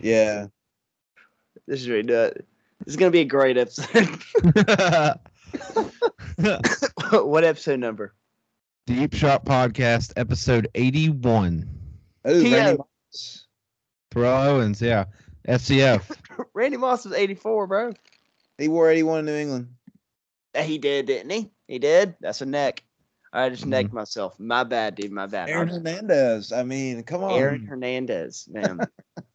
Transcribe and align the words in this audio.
Yeah. 0.00 0.46
This 1.66 1.80
is 1.80 1.88
really 1.88 2.14
uh, 2.14 2.30
This 2.30 2.88
is 2.88 2.96
gonna 2.96 3.10
be 3.10 3.20
a 3.20 3.24
great 3.24 3.56
episode. 3.58 4.08
what 7.12 7.44
episode 7.44 7.80
number? 7.80 8.14
Deep 8.86 9.14
Shot 9.14 9.44
Podcast, 9.44 10.12
episode 10.16 10.68
81. 10.74 11.68
Ooh, 12.28 12.40
He, 12.40 12.54
Randy 12.54 12.78
Moss. 12.78 13.46
Terrell 14.10 14.42
Owens, 14.56 14.80
yeah. 14.80 15.04
FCF. 15.46 16.16
Randy 16.54 16.78
Moss 16.78 17.04
was 17.04 17.14
84, 17.14 17.66
bro. 17.66 17.92
He 18.56 18.68
wore 18.68 18.90
81 18.90 19.20
in 19.20 19.24
New 19.26 19.34
England. 19.34 19.68
Uh, 20.54 20.62
He 20.62 20.78
did, 20.78 21.06
didn't 21.06 21.30
he? 21.30 21.50
He 21.66 21.78
did. 21.78 22.14
That's 22.20 22.40
a 22.40 22.46
neck. 22.46 22.82
I 23.32 23.48
just 23.50 23.66
necked 23.66 23.92
myself. 23.92 24.38
My 24.40 24.64
bad, 24.64 24.94
dude. 24.94 25.12
My 25.12 25.26
bad. 25.26 25.48
Aaron 25.50 25.68
Hernandez. 25.68 26.52
I 26.52 26.62
mean, 26.62 27.02
come 27.02 27.22
on. 27.22 27.32
Aaron 27.32 27.66
Hernandez, 27.66 28.48
man. 28.50 28.80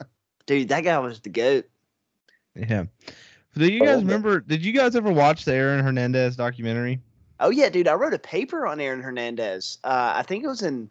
dude, 0.45 0.69
that 0.69 0.81
guy 0.81 0.97
was 0.99 1.19
the 1.19 1.29
goat. 1.29 1.65
Yeah. 2.55 2.85
Do 3.55 3.67
you 3.67 3.81
Oh, 3.83 3.85
guys 3.85 3.95
okay. 3.97 4.05
remember? 4.05 4.39
Did 4.39 4.65
you 4.65 4.73
guys 4.73 4.95
ever 4.95 5.11
watch 5.11 5.45
the 5.45 5.53
Aaron 5.53 5.83
Hernandez 5.83 6.35
documentary? 6.35 6.99
Oh 7.39 7.49
yeah, 7.49 7.69
dude. 7.69 7.87
I 7.87 7.93
wrote 7.93 8.13
a 8.13 8.19
paper 8.19 8.65
on 8.65 8.79
Aaron 8.79 9.01
Hernandez. 9.01 9.77
Uh, 9.83 10.13
I 10.15 10.23
think 10.23 10.43
it 10.43 10.47
was 10.47 10.61
in. 10.61 10.89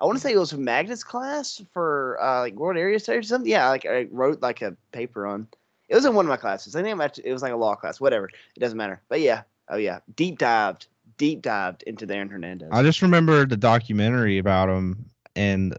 I 0.00 0.04
want 0.04 0.16
to 0.16 0.22
say 0.22 0.32
it 0.32 0.38
was 0.38 0.54
Magnus 0.54 1.02
class 1.02 1.60
for 1.72 2.18
uh, 2.22 2.40
like 2.40 2.54
World 2.54 2.76
Area 2.78 3.00
Studies 3.00 3.26
or 3.26 3.28
something. 3.28 3.50
Yeah, 3.50 3.68
like 3.68 3.84
I 3.84 4.06
wrote 4.10 4.40
like 4.40 4.62
a 4.62 4.76
paper 4.92 5.26
on. 5.26 5.48
It 5.88 5.94
was 5.94 6.04
in 6.04 6.14
one 6.14 6.24
of 6.24 6.28
my 6.30 6.36
classes. 6.36 6.76
I 6.76 6.82
think 6.82 6.98
it 7.24 7.32
was 7.32 7.42
like 7.42 7.52
a 7.52 7.56
law 7.56 7.74
class. 7.74 8.00
Whatever. 8.00 8.26
It 8.26 8.60
doesn't 8.60 8.76
matter. 8.78 9.00
But 9.08 9.20
yeah. 9.20 9.42
Oh 9.68 9.76
yeah. 9.76 10.00
Deep 10.14 10.38
dived. 10.38 10.86
Deep 11.18 11.42
dived 11.42 11.82
into 11.82 12.06
the 12.06 12.14
Aaron 12.14 12.28
Hernandez. 12.28 12.68
I 12.72 12.82
just 12.82 13.02
remember 13.02 13.44
the 13.44 13.56
documentary 13.56 14.38
about 14.38 14.68
him, 14.68 15.04
and 15.36 15.76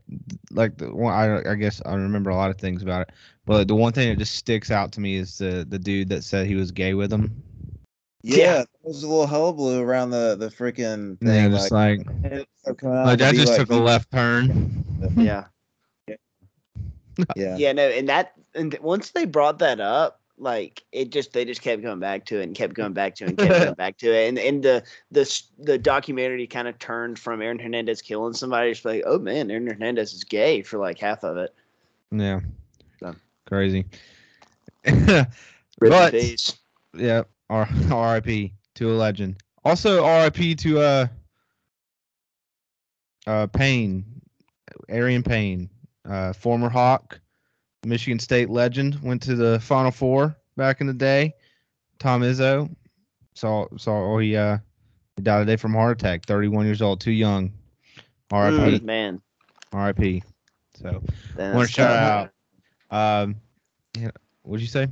like 0.52 0.78
the 0.78 0.94
one, 0.94 1.14
I, 1.14 1.52
I 1.52 1.56
guess 1.56 1.82
I 1.86 1.96
remember 1.96 2.30
a 2.30 2.36
lot 2.36 2.52
of 2.52 2.58
things 2.58 2.84
about 2.84 3.02
it, 3.04 3.12
but 3.46 3.68
the 3.68 3.76
one 3.76 3.92
thing 3.94 4.10
that 4.10 4.18
just 4.20 4.36
sticks 4.36 4.70
out 4.70 4.92
to 4.94 5.00
me 5.00 5.16
is 5.16 5.38
the 5.38 5.66
the 5.68 5.80
dude 5.80 6.10
that 6.10 6.24
said 6.24 6.46
he 6.46 6.56
was 6.56 6.72
gay 6.72 6.94
with 6.94 7.12
him. 7.12 7.42
Yeah, 8.22 8.38
Yeah. 8.38 8.54
there 8.58 8.66
was 8.84 9.04
a 9.04 9.08
little 9.08 9.28
hullabaloo 9.28 9.82
around 9.82 10.10
the 10.12 10.36
the 10.38 10.50
freaking 10.50 11.18
thing. 11.20 11.30
Yeah, 11.30 11.50
just 11.50 11.72
like 11.72 12.02
it 12.26 12.48
kept 12.66 12.84
like 12.84 13.18
to 13.18 13.24
that 13.24 13.36
just 13.36 13.48
like, 13.54 13.60
took 13.62 13.72
a 13.72 13.76
left 13.76 14.12
turn. 14.12 14.84
yeah. 15.18 15.46
Yeah. 17.36 17.58
Yeah. 17.58 17.72
No. 17.74 17.84
And 17.90 18.08
that. 18.08 18.32
And 18.56 18.72
th- 18.72 18.82
once 18.82 19.12
they 19.12 19.26
brought 19.26 19.60
that 19.60 19.82
up. 19.82 20.19
Like 20.40 20.84
it 20.92 21.12
just 21.12 21.34
they 21.34 21.44
just 21.46 21.62
kept 21.62 21.82
going 21.82 22.00
back 22.00 22.26
to 22.28 22.40
it 22.40 22.44
and 22.44 22.56
kept 22.56 22.74
going 22.74 22.94
back 22.94 23.16
to 23.16 23.26
it 23.26 23.30
and 23.32 23.38
kept 23.38 23.50
going 23.60 23.74
back 23.78 23.98
to 23.98 24.12
it 24.14 24.30
and 24.30 24.40
and 24.40 24.64
the 24.64 24.84
the 25.12 25.42
the 25.60 25.78
documentary 25.78 26.48
kind 26.48 26.68
of 26.68 26.80
turned 26.80 27.20
from 27.20 27.42
Aaron 27.42 27.60
Hernandez 27.60 28.02
killing 28.02 28.34
somebody 28.34 28.72
just 28.72 28.86
like 28.86 29.04
oh 29.06 29.20
man 29.20 29.52
Aaron 29.52 29.68
Hernandez 29.68 30.14
is 30.14 30.24
gay 30.24 30.62
for 30.62 30.78
like 30.80 30.98
half 30.98 31.24
of 31.24 31.36
it. 31.38 31.54
Yeah, 32.12 32.40
So. 33.00 33.14
crazy. 33.48 33.86
But- 35.80 36.14
Yeah, 36.94 37.24
R- 37.50 37.70
R.I.P. 37.92 38.54
to 38.76 38.92
a 38.92 38.96
legend. 38.96 39.36
Also, 39.64 40.04
R.I.P. 40.04 40.56
to 40.56 40.80
uh, 40.80 41.08
uh, 43.28 43.48
Payne, 43.48 44.04
Adreian 44.90 45.26
Payne, 45.26 45.70
uh, 46.10 46.34
former 46.34 46.70
Hawk, 46.70 47.20
Michigan 47.86 48.20
State 48.20 48.50
legend. 48.50 49.02
Went 49.02 49.22
to 49.24 49.36
the 49.36 49.60
Final 49.60 49.92
Four 49.92 50.36
back 50.58 50.82
in 50.82 50.88
the 50.88 50.94
day. 50.94 51.34
Tom 52.00 52.22
Izzo 52.22 52.74
saw 53.34 53.68
saw 53.78 54.14
oh, 54.14 54.20
he 54.20 54.36
uh 54.36 54.58
he 55.16 55.24
died 55.24 55.40
today 55.40 55.56
from 55.56 55.74
heart 55.74 56.00
attack. 56.00 56.26
Thirty 56.26 56.48
one 56.48 56.66
years 56.66 56.82
old, 56.82 57.02
too 57.02 57.12
young. 57.12 57.52
R.I.P. 58.32 58.80
Mm, 58.80 58.84
man. 58.84 59.22
R.I.P. 59.74 60.24
So 60.76 61.04
Then 61.36 61.54
I 61.54 61.56
want 61.56 61.68
to 61.68 61.74
shout 61.74 62.32
out. 62.92 63.22
Um, 63.24 63.36
yeah, 63.98 64.12
what'd 64.44 64.62
you 64.62 64.68
say? 64.68 64.88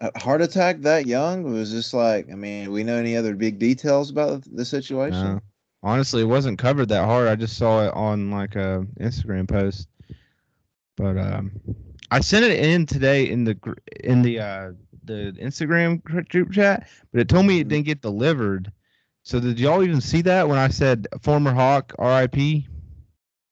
A 0.00 0.18
heart 0.18 0.42
attack 0.42 0.80
that 0.80 1.06
young 1.06 1.44
was 1.44 1.70
just 1.70 1.94
like 1.94 2.30
I 2.30 2.34
mean, 2.34 2.72
we 2.72 2.84
know 2.84 2.96
any 2.96 3.16
other 3.16 3.34
big 3.34 3.58
details 3.58 4.10
about 4.10 4.44
the 4.52 4.64
situation? 4.64 5.34
No. 5.34 5.40
Honestly, 5.82 6.22
it 6.22 6.26
wasn't 6.26 6.58
covered 6.58 6.88
that 6.88 7.04
hard. 7.04 7.28
I 7.28 7.36
just 7.36 7.56
saw 7.56 7.86
it 7.86 7.94
on 7.94 8.30
like 8.30 8.56
a 8.56 8.86
Instagram 9.00 9.48
post. 9.48 9.88
But 10.96 11.18
um, 11.18 11.50
I 12.10 12.20
sent 12.20 12.44
it 12.44 12.58
in 12.64 12.86
today 12.86 13.28
in 13.28 13.44
the 13.44 13.58
in 14.02 14.22
the 14.22 14.38
uh 14.40 14.72
the 15.04 15.34
Instagram 15.40 16.02
gr- 16.04 16.20
group 16.22 16.52
chat, 16.52 16.88
but 17.12 17.20
it 17.20 17.28
told 17.28 17.46
me 17.46 17.60
it 17.60 17.66
Mhm. 17.66 17.70
didn't 17.70 17.86
get 17.86 18.00
delivered. 18.02 18.70
So 19.22 19.40
did 19.40 19.58
y'all 19.58 19.82
even 19.82 20.00
see 20.00 20.22
that 20.22 20.48
when 20.48 20.58
I 20.58 20.68
said 20.68 21.06
former 21.22 21.52
Hawk 21.52 21.94
R.I.P. 21.98 22.68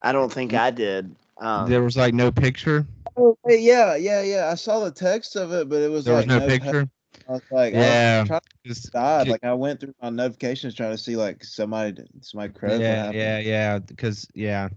I 0.02 0.12
don't 0.12 0.32
think 0.32 0.54
I 0.54 0.70
did. 0.70 1.14
Um, 1.38 1.68
there 1.68 1.82
was 1.82 1.96
like 1.96 2.14
no 2.14 2.30
picture. 2.30 2.86
Oh, 3.16 3.36
hey, 3.46 3.58
yeah, 3.58 3.96
yeah, 3.96 4.22
yeah. 4.22 4.48
I 4.50 4.54
saw 4.54 4.80
the 4.80 4.90
text 4.90 5.36
of 5.36 5.52
it, 5.52 5.68
but 5.68 5.80
it 5.80 5.90
was 5.90 6.04
There 6.04 6.14
was 6.14 6.26
like 6.26 6.40
no 6.40 6.46
te- 6.46 6.58
picture. 6.58 6.88
I 7.28 7.32
was 7.32 7.42
like, 7.50 7.74
Yeah. 7.74 8.16
I 8.16 8.20
was 8.20 8.28
trying 8.28 8.40
Just- 8.64 8.82
to 8.84 8.90
decide. 8.90 9.24
ju- 9.26 9.30
Like 9.32 9.44
I 9.44 9.54
went 9.54 9.80
through 9.80 9.94
my 10.00 10.10
notifications 10.10 10.74
trying 10.74 10.92
to 10.92 10.98
see 10.98 11.16
like 11.16 11.42
somebody 11.44 12.02
somebody 12.20 12.52
credit 12.52 12.74
what 12.74 12.80
yeah, 12.82 13.10
yeah, 13.12 13.38
yeah. 13.38 13.78
Because 13.80 14.26
yeah, 14.34 14.68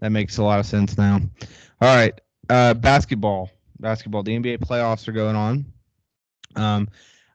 that 0.00 0.10
makes 0.10 0.38
a 0.38 0.42
lot 0.42 0.58
of 0.58 0.66
sense 0.66 0.98
now. 0.98 1.20
All 1.80 1.94
right, 1.96 2.18
uh, 2.48 2.74
basketball, 2.74 3.50
basketball. 3.78 4.22
The 4.22 4.38
NBA 4.38 4.58
playoffs 4.58 5.06
are 5.08 5.12
going 5.12 5.36
on. 5.36 5.64
Um, 6.56 6.88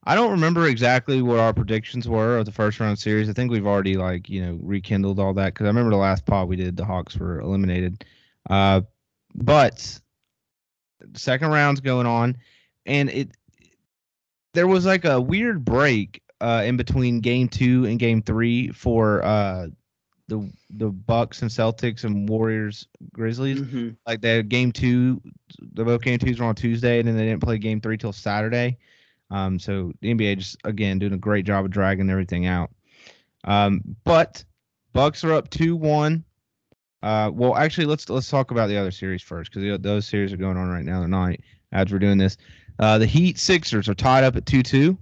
I 0.03 0.13
don't 0.13 0.31
remember 0.31 0.67
exactly 0.67 1.21
what 1.21 1.39
our 1.39 1.53
predictions 1.53 2.07
were 2.07 2.37
of 2.37 2.45
the 2.45 2.51
first 2.51 2.79
round 2.79 2.99
series. 2.99 3.29
I 3.29 3.33
think 3.33 3.51
we've 3.51 3.65
already 3.65 3.97
like 3.97 4.29
you 4.29 4.45
know 4.45 4.59
rekindled 4.61 5.19
all 5.19 5.33
that 5.33 5.53
because 5.53 5.65
I 5.65 5.67
remember 5.67 5.91
the 5.91 5.97
last 5.97 6.25
pod 6.25 6.47
we 6.47 6.55
did, 6.55 6.77
the 6.77 6.85
Hawks 6.85 7.17
were 7.17 7.39
eliminated. 7.39 8.03
Uh, 8.49 8.81
but 9.33 9.99
second 11.15 11.49
round's 11.49 11.81
going 11.81 12.05
on, 12.05 12.37
and 12.85 13.09
it 13.09 13.31
there 14.53 14.67
was 14.67 14.85
like 14.85 15.05
a 15.05 15.19
weird 15.19 15.65
break 15.65 16.21
uh, 16.39 16.63
in 16.65 16.77
between 16.77 17.19
game 17.19 17.47
two 17.47 17.85
and 17.85 17.99
game 17.99 18.21
three 18.21 18.69
for 18.69 19.23
uh, 19.23 19.67
the 20.28 20.52
the 20.72 20.90
Bucks 20.90 21.41
and 21.41 21.52
Celtics 21.52 22.03
and 22.03 22.28
Warriors 22.28 22.88
Grizzlies. 23.13 23.59
mhm. 23.62 23.96
Like 24.08 24.22
they 24.22 24.38
had 24.38 24.50
game 24.50 24.72
two, 24.72 25.22
the 25.59 25.84
both 25.84 26.02
game 26.02 26.19
twos 26.19 26.40
were 26.40 26.46
on 26.46 26.56
Tuesday, 26.56 27.00
and 27.00 27.08
then 27.08 27.16
they 27.16 27.25
didn't 27.25 27.44
play 27.44 27.58
game 27.58 27.80
three 27.81 27.97
till 27.97 28.13
Saturday. 28.13 28.78
Um, 29.31 29.59
so 29.59 29.91
the 30.02 30.13
NBA 30.13 30.38
just 30.38 30.58
again 30.63 31.00
doing 31.00 31.13
a 31.13 31.18
great 31.18 31.46
job 31.46 31.66
of 31.66 31.72
dragging 31.72 32.09
everything 32.09 32.46
out. 32.46 32.72
Um, 33.44 33.81
but 34.03 34.44
Bucks 34.94 35.24
are 35.24 35.34
up 35.34 35.50
two 35.50 35.75
one. 35.75 36.24
Uh, 37.03 37.30
well, 37.31 37.56
actually, 37.56 37.86
let's 37.86 38.09
let's 38.09 38.30
talk 38.30 38.52
about 38.52 38.68
the 38.68 38.78
other 38.78 38.92
series 38.92 39.22
first 39.22 39.52
because 39.53 39.80
those 39.81 40.07
series 40.07 40.34
are 40.34 40.38
going 40.38 40.57
on 40.57 40.69
right 40.69 40.86
now 40.86 41.02
tonight 41.02 41.42
as 41.72 41.92
we're 41.92 42.00
doing 42.00 42.18
this. 42.18 42.38
Uh, 42.80 42.97
the 42.97 43.06
Heat 43.06 43.38
Sixers 43.38 43.88
are 43.88 43.94
tied 43.94 44.24
up 44.24 44.36
at 44.36 44.46
two 44.46 44.63
two. 44.63 44.97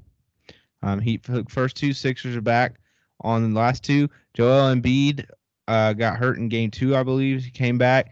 Um, 0.82 1.00
Heat 1.00 1.26
first 1.48 1.78
two 1.78 1.94
Sixers 1.94 2.36
are 2.36 2.42
back 2.42 2.76
on 3.24 3.54
the 3.54 3.60
last 3.60 3.84
two. 3.84 4.10
Joel 4.34 4.76
Embiid 4.76 5.26
uh, 5.68 5.94
got 5.94 6.18
hurt 6.18 6.38
in 6.38 6.50
game 6.50 6.72
two, 6.72 6.96
I 6.96 7.04
believe. 7.04 7.44
He 7.44 7.52
came 7.52 7.78
back. 7.78 8.12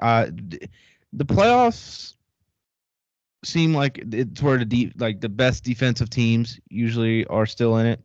Uh, 0.00 0.26
the 1.12 1.24
playoffs 1.24 2.14
seem 3.44 3.74
like 3.74 3.98
it's 4.12 4.42
where 4.42 4.58
the 4.58 4.64
deep, 4.64 4.94
like 4.98 5.20
the 5.20 5.28
best 5.28 5.64
defensive 5.64 6.10
teams 6.10 6.58
usually 6.68 7.24
are 7.26 7.46
still 7.46 7.76
in 7.78 7.86
it. 7.86 8.00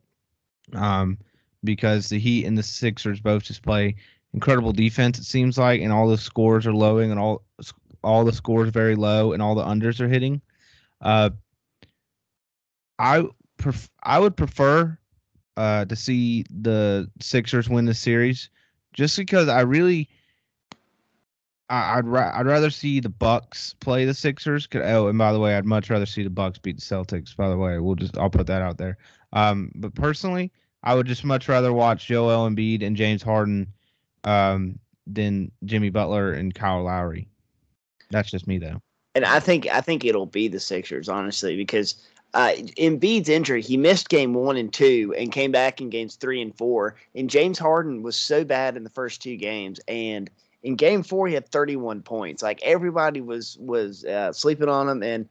Um, 0.74 1.18
because 1.64 2.10
the 2.10 2.20
Heat 2.20 2.46
and 2.46 2.58
the 2.58 2.64
Sixers 2.64 3.20
both 3.20 3.44
just 3.44 3.62
play 3.62 3.96
incredible 4.34 4.72
defense. 4.72 5.20
It 5.20 5.26
seems 5.26 5.58
like, 5.58 5.82
and 5.82 5.92
all 5.92 6.08
the 6.08 6.18
scores 6.18 6.66
are 6.66 6.74
lowing, 6.74 7.12
and 7.12 7.20
all 7.20 7.44
all 8.04 8.26
the 8.26 8.34
scores 8.34 8.70
very 8.70 8.96
low, 8.96 9.34
and 9.34 9.42
all 9.42 9.56
the 9.56 9.64
unders 9.64 10.00
are 10.00 10.08
hitting. 10.08 10.42
Uh, 11.02 11.32
I 12.98 13.26
pref- 13.58 13.92
I 14.04 14.20
would 14.20 14.36
prefer 14.36 14.98
uh, 15.58 15.86
to 15.86 15.96
see 15.96 16.46
the 16.50 17.10
Sixers 17.20 17.70
win 17.70 17.86
the 17.86 17.94
series, 17.94 18.50
just 18.94 19.18
because 19.18 19.48
I 19.48 19.62
really. 19.62 20.10
I- 21.70 21.98
I'd 21.98 22.06
ra- 22.06 22.32
I'd 22.36 22.46
rather 22.46 22.70
see 22.70 23.00
the 23.00 23.10
Bucks 23.10 23.74
play 23.80 24.04
the 24.04 24.14
Sixers. 24.14 24.68
Oh, 24.74 25.08
and 25.08 25.18
by 25.18 25.32
the 25.32 25.40
way, 25.40 25.56
I'd 25.56 25.66
much 25.66 25.90
rather 25.90 26.06
see 26.06 26.24
the 26.24 26.30
Bucks 26.30 26.60
beat 26.60 26.76
the 26.78 26.82
Celtics. 26.82 27.36
By 27.36 27.48
the 27.50 27.58
way, 27.58 27.80
we'll 27.80 27.96
just 27.96 28.18
I'll 28.18 28.30
put 28.30 28.48
that 28.48 28.62
out 28.62 28.78
there. 28.78 28.98
Um, 29.34 29.72
but 29.76 29.96
personally, 29.96 30.52
I 30.84 30.96
would 30.96 31.08
just 31.08 31.24
much 31.24 31.48
rather 31.48 31.72
watch 31.72 32.08
Joel 32.08 32.50
Embiid 32.50 32.84
and 32.86 32.98
James 32.98 33.24
Harden, 33.24 33.72
um, 34.26 34.80
than 35.08 35.52
Jimmy 35.66 35.90
Butler 35.90 36.34
and 36.34 36.54
Kyle 36.54 36.84
Lowry. 36.84 37.28
That's 38.10 38.30
just 38.30 38.48
me 38.48 38.58
though. 38.58 38.82
And 39.16 39.26
I 39.26 39.40
think 39.40 39.68
I 39.68 39.82
think 39.82 40.04
it'll 40.06 40.26
be 40.26 40.48
the 40.48 40.60
Sixers, 40.60 41.10
honestly, 41.10 41.56
because 41.56 41.96
uh, 42.34 42.54
Embiid's 42.78 43.30
injury, 43.30 43.62
he 43.62 43.78
missed 43.78 44.10
game 44.10 44.34
one 44.34 44.58
and 44.58 44.72
two 44.72 45.14
and 45.18 45.32
came 45.32 45.52
back 45.52 45.82
in 45.82 45.90
games 45.90 46.16
three 46.16 46.42
and 46.42 46.56
four. 46.58 46.96
And 47.14 47.30
James 47.30 47.60
Harden 47.60 48.04
was 48.04 48.16
so 48.16 48.46
bad 48.46 48.78
in 48.78 48.84
the 48.84 48.90
first 48.90 49.22
two 49.22 49.36
games, 49.36 49.80
and 49.88 50.30
in 50.64 50.76
game 50.76 51.04
four 51.04 51.28
he 51.28 51.34
had 51.34 51.50
31 51.50 52.02
points. 52.04 52.42
Like 52.42 52.62
everybody 52.64 53.22
was 53.22 53.58
was 53.60 54.06
uh, 54.06 54.32
sleeping 54.32 54.70
on 54.70 54.88
him. 54.88 55.04
And 55.04 55.28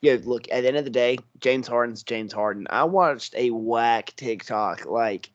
you 0.00 0.16
know, 0.16 0.22
look 0.24 0.46
at 0.50 0.62
the 0.62 0.68
end 0.68 0.76
of 0.76 0.84
the 0.84 0.90
day, 0.90 1.18
James 1.40 1.68
Harden's 1.68 2.02
James 2.02 2.32
Harden. 2.32 2.66
I 2.70 2.84
watched 2.84 3.34
a 3.36 3.50
whack 3.50 4.14
TikTok 4.16 4.86
like 4.86 5.30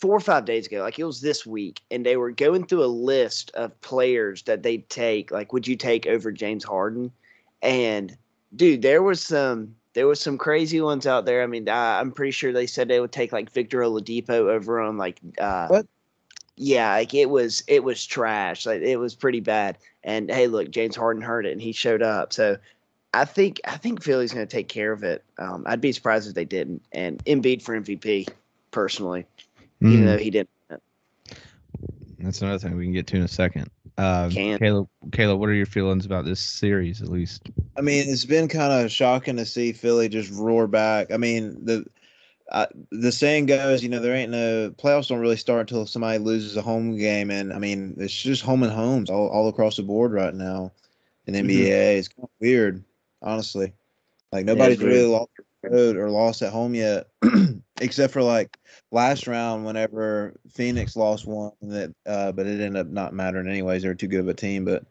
four 0.00 0.16
or 0.16 0.20
five 0.20 0.44
days 0.44 0.66
ago, 0.66 0.80
like 0.80 0.98
it 0.98 1.04
was 1.04 1.20
this 1.20 1.46
week, 1.46 1.80
and 1.90 2.04
they 2.04 2.16
were 2.16 2.30
going 2.30 2.66
through 2.66 2.84
a 2.84 2.86
list 2.86 3.50
of 3.54 3.80
players 3.80 4.42
that 4.42 4.62
they'd 4.62 4.88
take. 4.88 5.30
Like, 5.30 5.52
would 5.52 5.66
you 5.66 5.76
take 5.76 6.06
over 6.06 6.30
James 6.30 6.62
Harden? 6.62 7.10
And 7.62 8.16
dude, 8.54 8.82
there 8.82 9.02
was 9.02 9.20
some 9.20 9.74
there 9.94 10.06
was 10.06 10.20
some 10.20 10.38
crazy 10.38 10.80
ones 10.80 11.06
out 11.06 11.26
there. 11.26 11.42
I 11.42 11.46
mean, 11.46 11.68
I, 11.68 12.00
I'm 12.00 12.12
pretty 12.12 12.30
sure 12.32 12.52
they 12.52 12.66
said 12.66 12.88
they 12.88 13.00
would 13.00 13.12
take 13.12 13.32
like 13.32 13.50
Victor 13.50 13.80
Oladipo 13.80 14.30
over 14.30 14.80
on 14.80 14.96
like 14.96 15.20
uh, 15.38 15.68
What? 15.68 15.86
Yeah, 16.56 16.92
like 16.92 17.14
it 17.14 17.30
was 17.30 17.62
it 17.66 17.84
was 17.84 18.04
trash. 18.06 18.66
Like 18.66 18.82
it 18.82 18.96
was 18.96 19.14
pretty 19.14 19.40
bad. 19.40 19.78
And 20.04 20.30
hey, 20.30 20.46
look, 20.46 20.70
James 20.70 20.96
Harden 20.96 21.22
heard 21.22 21.46
it 21.46 21.52
and 21.52 21.60
he 21.60 21.72
showed 21.72 22.02
up. 22.02 22.32
So 22.32 22.56
I 23.14 23.24
think 23.24 23.60
I 23.66 23.76
think 23.76 24.02
Philly's 24.02 24.32
going 24.32 24.46
to 24.46 24.50
take 24.50 24.68
care 24.68 24.92
of 24.92 25.02
it. 25.02 25.24
Um, 25.38 25.64
I'd 25.66 25.80
be 25.80 25.92
surprised 25.92 26.28
if 26.28 26.34
they 26.34 26.44
didn't. 26.44 26.82
And 26.92 27.22
Embiid 27.24 27.62
for 27.62 27.78
MVP, 27.78 28.28
personally, 28.70 29.26
even 29.80 30.04
Mm, 30.04 30.06
though 30.06 30.18
he 30.18 30.30
didn't. 30.30 30.48
that's 32.18 32.40
another 32.40 32.58
thing 32.58 32.76
we 32.76 32.84
can 32.84 32.92
get 32.92 33.06
to 33.08 33.16
in 33.16 33.22
a 33.22 33.28
second. 33.28 33.68
Uh, 33.98 34.28
Can. 34.30 34.58
Caleb, 34.58 34.88
Caleb, 35.12 35.38
what 35.38 35.48
are 35.48 35.54
your 35.54 35.66
feelings 35.66 36.06
about 36.06 36.24
this 36.24 36.40
series? 36.40 37.02
At 37.02 37.08
least, 37.08 37.50
I 37.76 37.82
mean, 37.82 38.08
it's 38.08 38.24
been 38.24 38.48
kind 38.48 38.72
of 38.72 38.90
shocking 38.90 39.36
to 39.36 39.46
see 39.46 39.72
Philly 39.72 40.08
just 40.08 40.30
roar 40.32 40.66
back. 40.66 41.12
I 41.12 41.18
mean, 41.18 41.64
the 41.64 41.84
uh, 42.50 42.66
the 42.90 43.12
saying 43.12 43.46
goes, 43.46 43.82
you 43.82 43.88
know, 43.88 44.00
there 44.00 44.14
ain't 44.14 44.30
no 44.30 44.70
playoffs 44.70 45.08
don't 45.08 45.20
really 45.20 45.36
start 45.36 45.70
until 45.70 45.86
somebody 45.86 46.18
loses 46.18 46.56
a 46.56 46.62
home 46.62 46.96
game, 46.96 47.30
and 47.30 47.52
I 47.52 47.58
mean, 47.58 47.94
it's 47.98 48.14
just 48.14 48.42
home 48.42 48.62
and 48.62 48.72
homes 48.72 49.10
all, 49.10 49.28
all 49.28 49.48
across 49.48 49.76
the 49.76 49.82
board 49.82 50.12
right 50.12 50.34
now 50.34 50.72
in. 51.26 51.34
NBA. 51.34 51.98
It's 51.98 52.08
kind 52.08 52.24
of 52.24 52.30
weird, 52.40 52.82
honestly. 53.20 53.72
Like 54.32 54.46
nobody's 54.46 54.78
weird. 54.78 54.92
really 54.92 55.06
lost 55.06 55.30
the 55.36 55.44
road 55.62 55.96
or 55.96 56.10
lost 56.10 56.42
at 56.42 56.52
home 56.52 56.74
yet, 56.74 57.08
except 57.80 58.12
for 58.12 58.22
like 58.22 58.58
last 58.90 59.26
round 59.26 59.64
whenever 59.64 60.34
Phoenix 60.50 60.96
lost 60.96 61.26
one 61.26 61.52
that, 61.62 61.94
uh, 62.06 62.32
but 62.32 62.46
it 62.46 62.60
ended 62.60 62.76
up 62.76 62.88
not 62.88 63.14
mattering 63.14 63.48
anyways. 63.48 63.82
They 63.82 63.88
were 63.88 63.94
too 63.94 64.08
good 64.08 64.20
of 64.20 64.28
a 64.28 64.34
team, 64.34 64.64
but. 64.64 64.84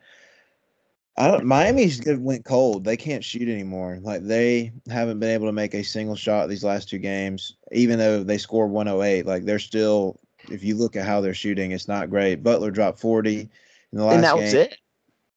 I 1.18 1.27
don't. 1.27 1.45
Miami's 1.45 2.00
good- 2.00 2.23
went 2.23 2.45
cold. 2.45 2.85
They 2.85 2.95
can't 2.95 3.23
shoot 3.23 3.50
anymore. 3.50 4.00
Like 4.01 4.23
they 4.23 4.71
haven't 4.89 5.19
been 5.19 5.29
able 5.29 5.45
to 5.47 5.51
make 5.51 5.73
a 5.73 5.83
single 5.83 6.15
shot 6.15 6.47
these 6.47 6.63
last 6.63 6.88
two 6.88 7.00
games, 7.00 7.57
even 7.73 8.00
though 8.00 8.23
they 8.23 8.38
scored 8.38 8.71
108. 8.71 9.25
Like 9.25 9.44
they're 9.44 9.59
still. 9.59 10.18
If 10.50 10.63
you 10.63 10.75
look 10.75 10.95
at 10.95 11.06
how 11.06 11.19
they're 11.19 11.33
shooting, 11.33 11.71
it's 11.71 11.88
not 11.89 12.09
great. 12.09 12.41
Butler 12.41 12.71
dropped 12.71 12.97
40 13.00 13.41
in 13.41 13.50
the 13.91 14.03
last 14.06 14.15
And 14.15 14.23
that 14.23 14.35
game. 14.35 14.44
was 14.44 14.53
it. 14.53 14.77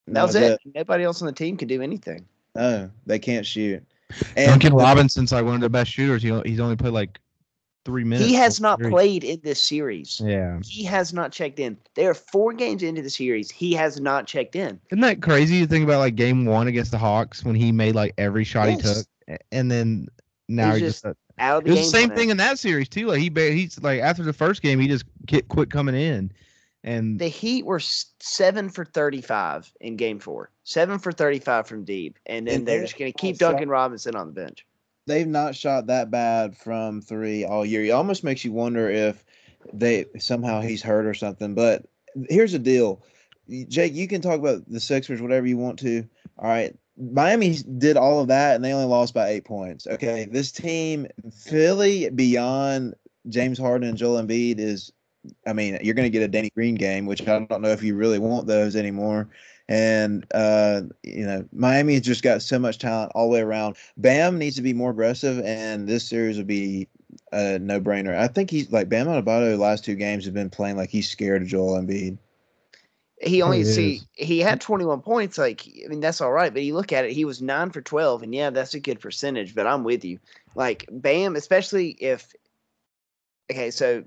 And 0.07 0.17
That 0.17 0.23
was 0.23 0.37
it. 0.37 0.61
Nobody 0.75 1.05
else 1.05 1.21
on 1.21 1.27
the 1.27 1.33
team 1.33 1.57
could 1.57 1.69
do 1.69 1.83
anything. 1.83 2.25
No, 2.55 2.89
they 3.05 3.19
can't 3.19 3.45
shoot. 3.45 3.85
And 4.37 4.49
Duncan 4.49 4.75
Robinson's 4.75 5.33
like 5.33 5.45
one 5.45 5.55
of 5.55 5.61
the 5.61 5.71
best 5.71 5.91
shooters. 5.91 6.23
He, 6.23 6.39
he's 6.45 6.61
only 6.61 6.77
played 6.77 6.93
like 6.93 7.21
three 7.85 8.05
minutes. 8.05 8.29
He 8.29 8.35
has 8.35 8.61
not 8.61 8.79
series. 8.79 8.93
played 8.93 9.25
in 9.25 9.41
this 9.43 9.61
series. 9.61 10.21
Yeah, 10.25 10.59
He 10.65 10.85
has 10.85 11.13
not 11.13 11.33
checked 11.33 11.59
in. 11.59 11.77
They 11.95 12.07
are 12.07 12.15
four 12.15 12.53
games 12.53 12.83
into 12.83 13.03
the 13.03 13.11
series. 13.11 13.51
He 13.51 13.75
has 13.75 14.01
not 14.01 14.27
checked 14.27 14.57
in. 14.57 14.81
isn't 14.91 15.01
that 15.01 15.21
crazy 15.23 15.61
to 15.61 15.67
think 15.67 15.85
about? 15.85 15.99
Like 15.99 16.15
game 16.15 16.47
one 16.47 16.67
against 16.69 16.91
the 16.91 16.99
Hawks 16.99 17.45
when 17.45 17.55
he 17.55 17.73
made 17.73 17.95
like 17.95 18.15
every 18.19 18.45
shot 18.45 18.69
he 18.69 18.77
took, 18.77 19.07
and 19.53 19.71
then 19.71 20.09
now 20.49 20.73
He's 20.73 20.77
he 20.77 20.81
just 20.87 21.03
just. 21.03 21.07
Uh, 21.07 21.15
out 21.39 21.63
of 21.63 21.67
it 21.67 21.71
the 21.71 21.71
was 21.73 21.81
game. 21.81 21.91
the 21.91 21.99
same 21.99 22.11
thing 22.17 22.31
in 22.31 22.37
that 22.37 22.59
series 22.59 22.89
too. 22.89 23.07
Like 23.09 23.19
he, 23.19 23.31
he's 23.35 23.81
like 23.83 24.01
after 24.01 24.23
the 24.23 24.33
first 24.33 24.63
game, 24.63 24.79
he 24.79 24.89
just 24.89 25.05
quit, 25.29 25.49
quit 25.49 25.69
coming 25.69 25.95
in, 25.97 26.31
and 26.85 27.19
The 27.19 27.27
Heat 27.29 27.67
were 27.67 27.81
seven 27.81 28.71
for 28.71 28.85
thirty-five 28.85 29.71
in 29.81 29.97
Game 29.97 30.21
Four. 30.21 30.51
Seven 30.65 30.99
for 30.99 31.13
thirty-five 31.13 31.67
from 31.67 31.85
deep, 31.85 32.19
and 32.27 32.47
then 32.47 32.57
And 32.57 32.67
they're 32.67 32.79
they're 32.79 32.87
just 32.87 32.99
going 32.99 33.13
to 33.13 33.19
keep 33.19 33.39
Duncan 33.39 33.69
Robinson 33.69 34.17
on 34.17 34.29
the 34.29 34.33
bench. 34.33 34.67
they've 35.07 35.27
not 35.27 35.55
shot 35.55 35.87
that 35.89 36.11
bad 36.11 36.57
from 36.57 37.03
three 37.03 37.45
all 37.45 37.65
year. 37.67 37.85
It 37.85 37.91
almost 37.91 38.25
makes 38.25 38.45
you 38.45 38.53
wonder 38.53 38.89
if 38.89 39.25
they 39.73 40.07
somehow 40.19 40.61
he's 40.63 40.83
hurt 40.83 41.07
or 41.07 41.15
something. 41.15 41.55
But 41.55 41.85
here's 42.31 42.53
the 42.53 42.59
deal, 42.59 43.03
Jake. 43.69 43.95
You 43.95 44.09
can 44.09 44.23
talk 44.23 44.41
about 44.41 44.69
the 44.69 44.81
Sixers 44.81 45.21
whatever 45.21 45.47
you 45.47 45.59
want 45.59 45.79
to. 45.81 46.07
All 46.39 46.49
right, 46.49 46.75
Miami 46.97 47.59
did 47.79 47.97
all 47.99 48.21
of 48.21 48.29
that 48.29 48.57
and 48.57 48.65
they 48.65 48.73
only 48.73 48.87
lost 48.87 49.13
by 49.13 49.29
eight 49.29 49.45
points. 49.45 49.87
Okay, 49.87 50.27
this 50.31 50.51
team, 50.51 51.07
Philly, 51.37 52.09
beyond 52.09 52.95
James 53.29 53.59
Harden 53.59 53.89
and 53.89 53.99
Joel 53.99 54.23
Embiid 54.23 54.59
is. 54.59 54.93
I 55.47 55.55
mean, 55.55 55.79
you're 55.83 55.95
going 55.95 56.05
to 56.05 56.11
get 56.11 56.23
a 56.23 56.29
Danny 56.29 56.51
Green 56.55 56.75
game, 56.75 57.07
which 57.07 57.23
I 57.23 57.39
don't 57.39 57.63
know 57.63 57.71
if 57.71 57.83
you 57.83 57.95
really 57.95 58.19
want 58.19 58.47
those 58.47 58.77
anymore. 58.77 59.31
And 59.69 60.27
uh, 60.35 60.83
you 61.03 61.25
know, 61.27 61.47
Miami 61.53 61.95
has 61.95 62.03
just 62.03 62.23
got 62.23 62.43
so 62.43 62.59
much 62.59 62.79
talent 62.79 63.13
all 63.15 63.29
the 63.29 63.35
way 63.35 63.41
around. 63.41 63.77
Bam 63.97 64.39
needs 64.39 64.57
to 64.57 64.63
be 64.63 64.75
more 64.75 64.91
aggressive, 64.91 65.43
and 65.45 65.89
this 65.89 66.07
series 66.07 66.37
would 66.37 66.47
be 66.47 66.87
a 67.33 67.59
no-brainer. 67.59 68.17
I 68.17 68.29
think 68.29 68.51
he's 68.51 68.71
like 68.71 68.89
Bam 68.89 69.07
Adebayo. 69.07 69.53
The 69.53 69.57
last 69.57 69.85
two 69.85 69.95
games 69.95 70.25
have 70.27 70.35
been 70.35 70.51
playing 70.51 70.77
like 70.77 70.91
he's 70.91 71.09
scared 71.09 71.43
of 71.43 71.49
Joel 71.49 71.81
Embiid. 71.81 72.19
He 73.23 73.41
only 73.41 73.59
he 73.59 73.65
see 73.65 73.95
is. 73.95 74.07
he 74.13 74.41
had 74.41 74.61
twenty-one 74.61 75.01
points. 75.01 75.39
Like 75.39 75.67
I 75.85 75.89
mean, 75.89 76.01
that's 76.01 76.21
all 76.21 76.33
right. 76.33 76.53
But 76.53 76.63
you 76.63 76.75
look 76.75 76.93
at 76.93 77.07
it, 77.07 77.13
he 77.13 77.25
was 77.25 77.41
nine 77.41 77.71
for 77.71 77.81
twelve, 77.81 78.23
and 78.23 78.35
yeah, 78.35 78.51
that's 78.51 78.75
a 78.75 78.81
good 78.81 79.01
percentage. 79.01 79.55
But 79.55 79.67
I'm 79.67 79.83
with 79.83 80.05
you. 80.05 80.19
Like 80.55 80.87
Bam, 80.91 81.37
especially 81.37 81.91
if 82.01 82.35
okay, 83.51 83.71
so 83.71 84.05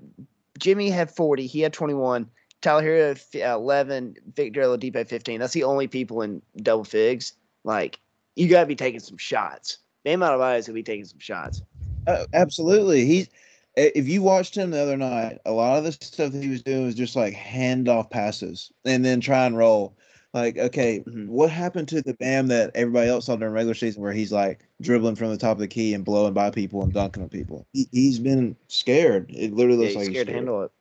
Jimmy 0.58 0.90
had 0.90 1.10
forty, 1.10 1.46
he 1.46 1.60
had 1.60 1.72
twenty-one. 1.72 2.30
Tyler 2.60 2.82
Herro 2.82 3.36
uh, 3.36 3.56
eleven, 3.56 4.16
Victor 4.34 4.62
Oladipo 4.62 5.06
fifteen. 5.06 5.40
That's 5.40 5.52
the 5.52 5.64
only 5.64 5.86
people 5.86 6.22
in 6.22 6.42
double 6.56 6.84
figs. 6.84 7.34
Like 7.64 8.00
you 8.36 8.48
got 8.48 8.60
to 8.60 8.66
be 8.66 8.76
taking 8.76 9.00
some 9.00 9.18
shots. 9.18 9.78
Bam 10.04 10.20
Adebayo 10.20 10.58
is 10.58 10.66
gonna 10.66 10.74
be 10.74 10.82
taking 10.82 11.04
some 11.04 11.18
shots. 11.18 11.62
Uh, 12.06 12.24
absolutely, 12.32 13.04
he's. 13.04 13.28
If 13.76 14.08
you 14.08 14.22
watched 14.22 14.56
him 14.56 14.72
the 14.72 14.80
other 14.80 14.96
night, 14.96 15.38
a 15.46 15.52
lot 15.52 15.78
of 15.78 15.84
the 15.84 15.92
stuff 15.92 16.32
that 16.32 16.42
he 16.42 16.48
was 16.48 16.62
doing 16.62 16.84
was 16.84 16.96
just 16.96 17.14
like 17.14 17.34
handoff 17.34 18.10
passes 18.10 18.72
and 18.84 19.04
then 19.04 19.20
try 19.20 19.46
and 19.46 19.56
roll. 19.56 19.96
Like, 20.34 20.58
okay, 20.58 21.04
Mhm. 21.06 21.28
what 21.28 21.48
happened 21.50 21.86
to 21.88 22.02
the 22.02 22.14
Bam 22.14 22.48
that 22.48 22.72
everybody 22.74 23.08
else 23.08 23.26
saw 23.26 23.36
during 23.36 23.54
regular 23.54 23.74
season, 23.74 24.02
where 24.02 24.12
he's 24.12 24.32
like 24.32 24.60
dribbling 24.80 25.14
from 25.14 25.30
the 25.30 25.36
top 25.36 25.52
of 25.52 25.60
the 25.60 25.68
key 25.68 25.94
and 25.94 26.04
blowing 26.04 26.34
by 26.34 26.50
people 26.50 26.82
and 26.82 26.92
dunking 26.92 27.22
on 27.22 27.28
people? 27.28 27.66
He, 27.72 27.88
he's 27.92 28.18
been 28.18 28.56
scared. 28.66 29.30
It 29.30 29.54
literally 29.54 29.78
Yeah, 29.78 29.82
looks 29.84 29.90
he's 29.90 29.96
like 29.96 30.08
he's 30.08 30.16
scared 30.16 30.26
to 30.28 30.32
handle 30.32 30.62
it. 30.64 30.72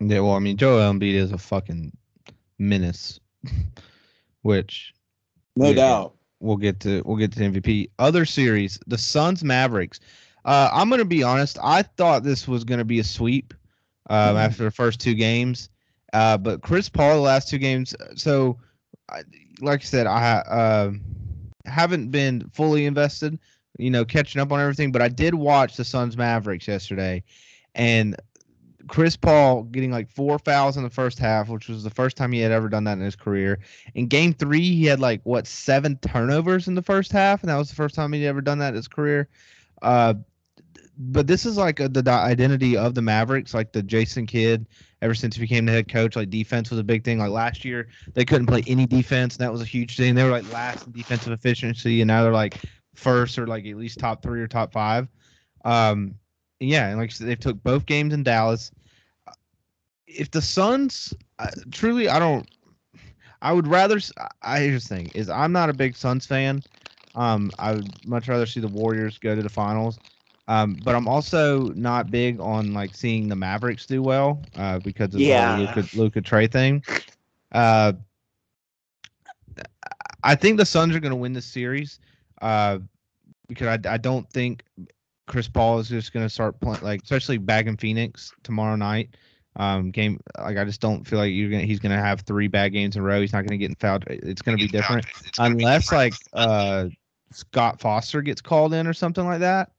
Yeah, 0.00 0.20
well, 0.20 0.32
I 0.32 0.38
mean, 0.38 0.56
Joel 0.56 0.92
Embiid 0.92 1.14
is 1.14 1.32
a 1.32 1.38
fucking 1.38 1.92
menace, 2.58 3.20
which 4.42 4.94
No 5.56 5.68
Yeah. 5.68 5.74
doubt. 5.74 6.14
we'll 6.40 6.56
get 6.56 6.80
to. 6.80 7.02
We'll 7.04 7.16
get 7.18 7.32
to 7.32 7.40
MVP. 7.40 7.90
Other 7.98 8.24
series, 8.24 8.78
the 8.86 8.96
Suns 8.98 9.44
Mavericks. 9.44 10.00
Uh, 10.44 10.70
I'm 10.72 10.88
gonna 10.88 11.04
be 11.04 11.22
honest. 11.22 11.58
I 11.62 11.82
thought 11.82 12.22
this 12.22 12.48
was 12.48 12.64
gonna 12.64 12.84
be 12.84 12.98
a 12.98 13.04
sweep 13.04 13.52
um, 14.08 14.36
Mhm. 14.36 14.40
after 14.40 14.64
the 14.64 14.70
first 14.70 15.00
two 15.00 15.14
games, 15.14 15.68
uh, 16.14 16.38
but 16.38 16.62
Chris 16.62 16.88
Paul 16.88 17.16
the 17.16 17.20
last 17.20 17.48
two 17.48 17.58
games. 17.58 17.94
So, 18.16 18.58
I, 19.10 19.22
like 19.60 19.82
I 19.82 19.84
said, 19.84 20.06
I 20.06 20.38
uh, 20.38 20.92
haven't 21.66 22.10
been 22.10 22.48
fully 22.54 22.86
invested. 22.86 23.38
You 23.78 23.90
know, 23.90 24.04
catching 24.04 24.40
up 24.40 24.50
on 24.50 24.60
everything, 24.60 24.92
but 24.92 25.00
I 25.02 25.08
did 25.08 25.34
watch 25.34 25.76
the 25.76 25.84
Suns 25.84 26.16
Mavericks 26.16 26.66
yesterday, 26.66 27.22
and 27.74 28.16
Chris 28.88 29.16
Paul 29.16 29.64
getting 29.64 29.90
like 29.90 30.08
four 30.08 30.38
fouls 30.38 30.76
in 30.76 30.82
the 30.82 30.90
first 30.90 31.18
half, 31.18 31.48
which 31.48 31.68
was 31.68 31.82
the 31.82 31.90
first 31.90 32.16
time 32.16 32.32
he 32.32 32.40
had 32.40 32.52
ever 32.52 32.68
done 32.68 32.84
that 32.84 32.98
in 32.98 33.04
his 33.04 33.16
career. 33.16 33.58
In 33.94 34.06
game 34.06 34.32
three, 34.32 34.60
he 34.60 34.84
had 34.84 35.00
like 35.00 35.20
what 35.24 35.46
seven 35.46 35.96
turnovers 35.98 36.68
in 36.68 36.74
the 36.74 36.82
first 36.82 37.12
half, 37.12 37.42
and 37.42 37.50
that 37.50 37.56
was 37.56 37.68
the 37.68 37.74
first 37.74 37.94
time 37.94 38.12
he'd 38.12 38.26
ever 38.26 38.40
done 38.40 38.58
that 38.58 38.70
in 38.70 38.74
his 38.74 38.88
career. 38.88 39.28
Uh, 39.82 40.14
but 40.98 41.26
this 41.26 41.46
is 41.46 41.56
like 41.56 41.80
a, 41.80 41.88
the 41.88 42.08
identity 42.10 42.76
of 42.76 42.94
the 42.94 43.02
Mavericks, 43.02 43.54
like 43.54 43.72
the 43.72 43.82
Jason 43.82 44.26
Kidd. 44.26 44.66
Ever 45.02 45.14
since 45.14 45.34
he 45.34 45.40
became 45.40 45.64
the 45.64 45.72
head 45.72 45.88
coach, 45.88 46.14
like 46.14 46.28
defense 46.28 46.68
was 46.68 46.78
a 46.78 46.84
big 46.84 47.04
thing. 47.04 47.18
Like 47.18 47.30
last 47.30 47.64
year, 47.64 47.88
they 48.12 48.26
couldn't 48.26 48.48
play 48.48 48.62
any 48.66 48.84
defense, 48.84 49.36
and 49.36 49.44
that 49.44 49.50
was 49.50 49.62
a 49.62 49.64
huge 49.64 49.96
thing. 49.96 50.14
They 50.14 50.24
were 50.24 50.30
like 50.30 50.52
last 50.52 50.86
in 50.86 50.92
defensive 50.92 51.32
efficiency, 51.32 52.02
and 52.02 52.08
now 52.08 52.22
they're 52.22 52.32
like 52.32 52.58
first 52.94 53.38
or 53.38 53.46
like 53.46 53.64
at 53.64 53.76
least 53.76 53.98
top 53.98 54.22
three 54.22 54.42
or 54.42 54.46
top 54.46 54.72
five. 54.72 55.08
Um, 55.64 56.16
yeah, 56.60 56.88
and 56.88 56.98
like 56.98 57.14
they 57.16 57.36
took 57.36 57.62
both 57.62 57.86
games 57.86 58.14
in 58.14 58.24
Dallas. 58.24 58.72
If 60.06 60.30
the 60.30 60.42
Suns, 60.42 61.14
uh, 61.38 61.50
truly, 61.72 62.08
I 62.08 62.18
don't. 62.18 62.48
I 63.42 63.52
would 63.52 63.66
rather. 63.66 63.98
I 64.42 64.60
here's 64.60 64.88
the 64.88 64.94
thing: 64.94 65.10
is 65.14 65.28
I'm 65.30 65.52
not 65.52 65.70
a 65.70 65.74
big 65.74 65.96
Suns 65.96 66.26
fan. 66.26 66.62
Um, 67.14 67.52
I 67.58 67.74
would 67.74 67.92
much 68.04 68.28
rather 68.28 68.46
see 68.46 68.60
the 68.60 68.68
Warriors 68.68 69.18
go 69.18 69.34
to 69.34 69.42
the 69.42 69.48
finals. 69.50 70.00
Um, 70.48 70.76
but 70.80 70.94
I'm 70.94 71.08
also 71.08 71.70
not 71.74 72.10
big 72.10 72.40
on 72.40 72.74
like 72.74 72.94
seeing 72.94 73.28
the 73.28 73.36
Mavericks 73.36 73.86
do 73.86 74.02
well 74.02 74.46
uh, 74.56 74.78
because 74.80 75.14
of 75.14 75.24
Yeah. 75.24 75.46
the 75.46 75.50
Luka, 75.52 75.88
Luka 75.92 76.20
Trae 76.22 76.50
thing. 76.50 76.82
Uh, 77.52 77.92
I 80.22 80.34
think 80.34 80.58
the 80.58 80.64
Suns 80.66 80.94
are 80.94 81.00
going 81.00 81.10
to 81.10 81.16
win 81.16 81.32
this 81.32 81.46
series 81.46 82.00
uh, 82.42 82.78
because 83.48 83.66
I, 83.84 83.94
I 83.94 83.96
don't 83.98 84.28
think 84.30 84.64
Chris 85.30 85.48
Paul 85.48 85.78
is 85.78 85.88
just 85.88 86.12
going 86.12 86.26
to 86.26 86.30
start 86.30 86.58
playing 86.60 86.82
like 86.82 87.02
especially 87.04 87.38
back 87.38 87.66
in 87.66 87.76
Phoenix 87.76 88.32
tomorrow 88.42 88.74
night. 88.74 89.10
Um, 89.56 89.90
game 89.90 90.20
like 90.38 90.58
I 90.58 90.64
just 90.64 90.80
don't 90.80 91.06
feel 91.06 91.18
like 91.18 91.32
you're 91.32 91.50
gonna 91.50 91.64
he's 91.64 91.80
gonna 91.80 92.00
have 92.00 92.20
three 92.22 92.48
bad 92.48 92.72
games 92.72 92.96
in 92.96 93.02
a 93.02 93.04
row. 93.04 93.20
He's 93.20 93.32
not 93.32 93.46
gonna 93.46 93.56
get 93.56 93.78
fouled. 93.78 94.04
It's 94.08 94.42
gonna 94.42 94.56
be 94.56 94.68
different 94.68 95.06
unless 95.38 95.92
like 95.92 96.14
uh 96.32 96.86
Scott 97.32 97.80
Foster 97.80 98.22
gets 98.22 98.40
called 98.40 98.74
in 98.74 98.86
or 98.86 98.92
something 98.92 99.24
like 99.24 99.40
that. 99.40 99.70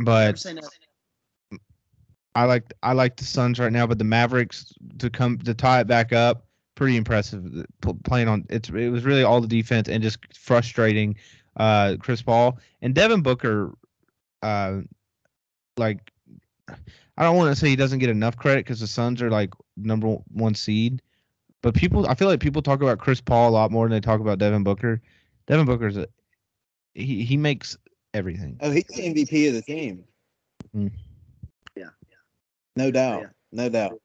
But 0.00 0.44
I 2.34 2.44
like 2.44 2.72
I 2.82 2.92
like 2.92 3.16
the 3.16 3.24
Suns 3.24 3.58
right 3.60 3.72
now, 3.72 3.86
but 3.86 3.98
the 3.98 4.04
Mavericks 4.04 4.72
to 4.98 5.10
come 5.10 5.38
to 5.38 5.54
tie 5.54 5.80
it 5.80 5.86
back 5.86 6.12
up, 6.12 6.46
pretty 6.74 6.96
impressive. 6.96 7.66
Playing 8.04 8.28
on 8.28 8.46
it's 8.50 8.68
it 8.68 8.88
was 8.88 9.04
really 9.04 9.22
all 9.22 9.40
the 9.40 9.48
defense 9.48 9.88
and 9.88 10.02
just 10.02 10.18
frustrating. 10.36 11.16
Uh, 11.56 11.96
Chris 12.00 12.22
Paul 12.22 12.58
and 12.80 12.94
Devin 12.94 13.20
Booker, 13.20 13.72
uh, 14.42 14.80
like 15.76 16.12
I 16.68 17.22
don't 17.22 17.36
want 17.36 17.54
to 17.54 17.58
say 17.58 17.68
he 17.68 17.76
doesn't 17.76 17.98
get 17.98 18.10
enough 18.10 18.36
credit 18.36 18.64
because 18.64 18.80
the 18.80 18.86
Suns 18.86 19.22
are 19.22 19.30
like 19.30 19.50
number 19.76 20.16
one 20.32 20.54
seed, 20.54 21.02
but 21.62 21.74
people 21.74 22.06
I 22.08 22.14
feel 22.14 22.28
like 22.28 22.40
people 22.40 22.62
talk 22.62 22.82
about 22.82 22.98
Chris 22.98 23.20
Paul 23.20 23.50
a 23.50 23.52
lot 23.52 23.70
more 23.70 23.86
than 23.86 23.92
they 23.92 24.00
talk 24.00 24.20
about 24.20 24.38
Devin 24.38 24.64
Booker. 24.64 25.00
Devin 25.46 25.66
Booker's 25.66 25.96
a 25.96 26.06
he 26.94 27.24
he 27.24 27.36
makes 27.36 27.76
everything. 28.14 28.58
Oh, 28.60 28.70
he's 28.70 28.84
the 28.84 29.02
MVP 29.02 29.48
of 29.48 29.54
the 29.54 29.62
team. 29.62 30.04
Mm. 30.76 30.92
Yeah. 31.76 31.90
No 32.76 32.90
doubt. 32.90 33.22
Yeah. 33.22 33.28
No 33.52 33.68
doubt. 33.68 34.00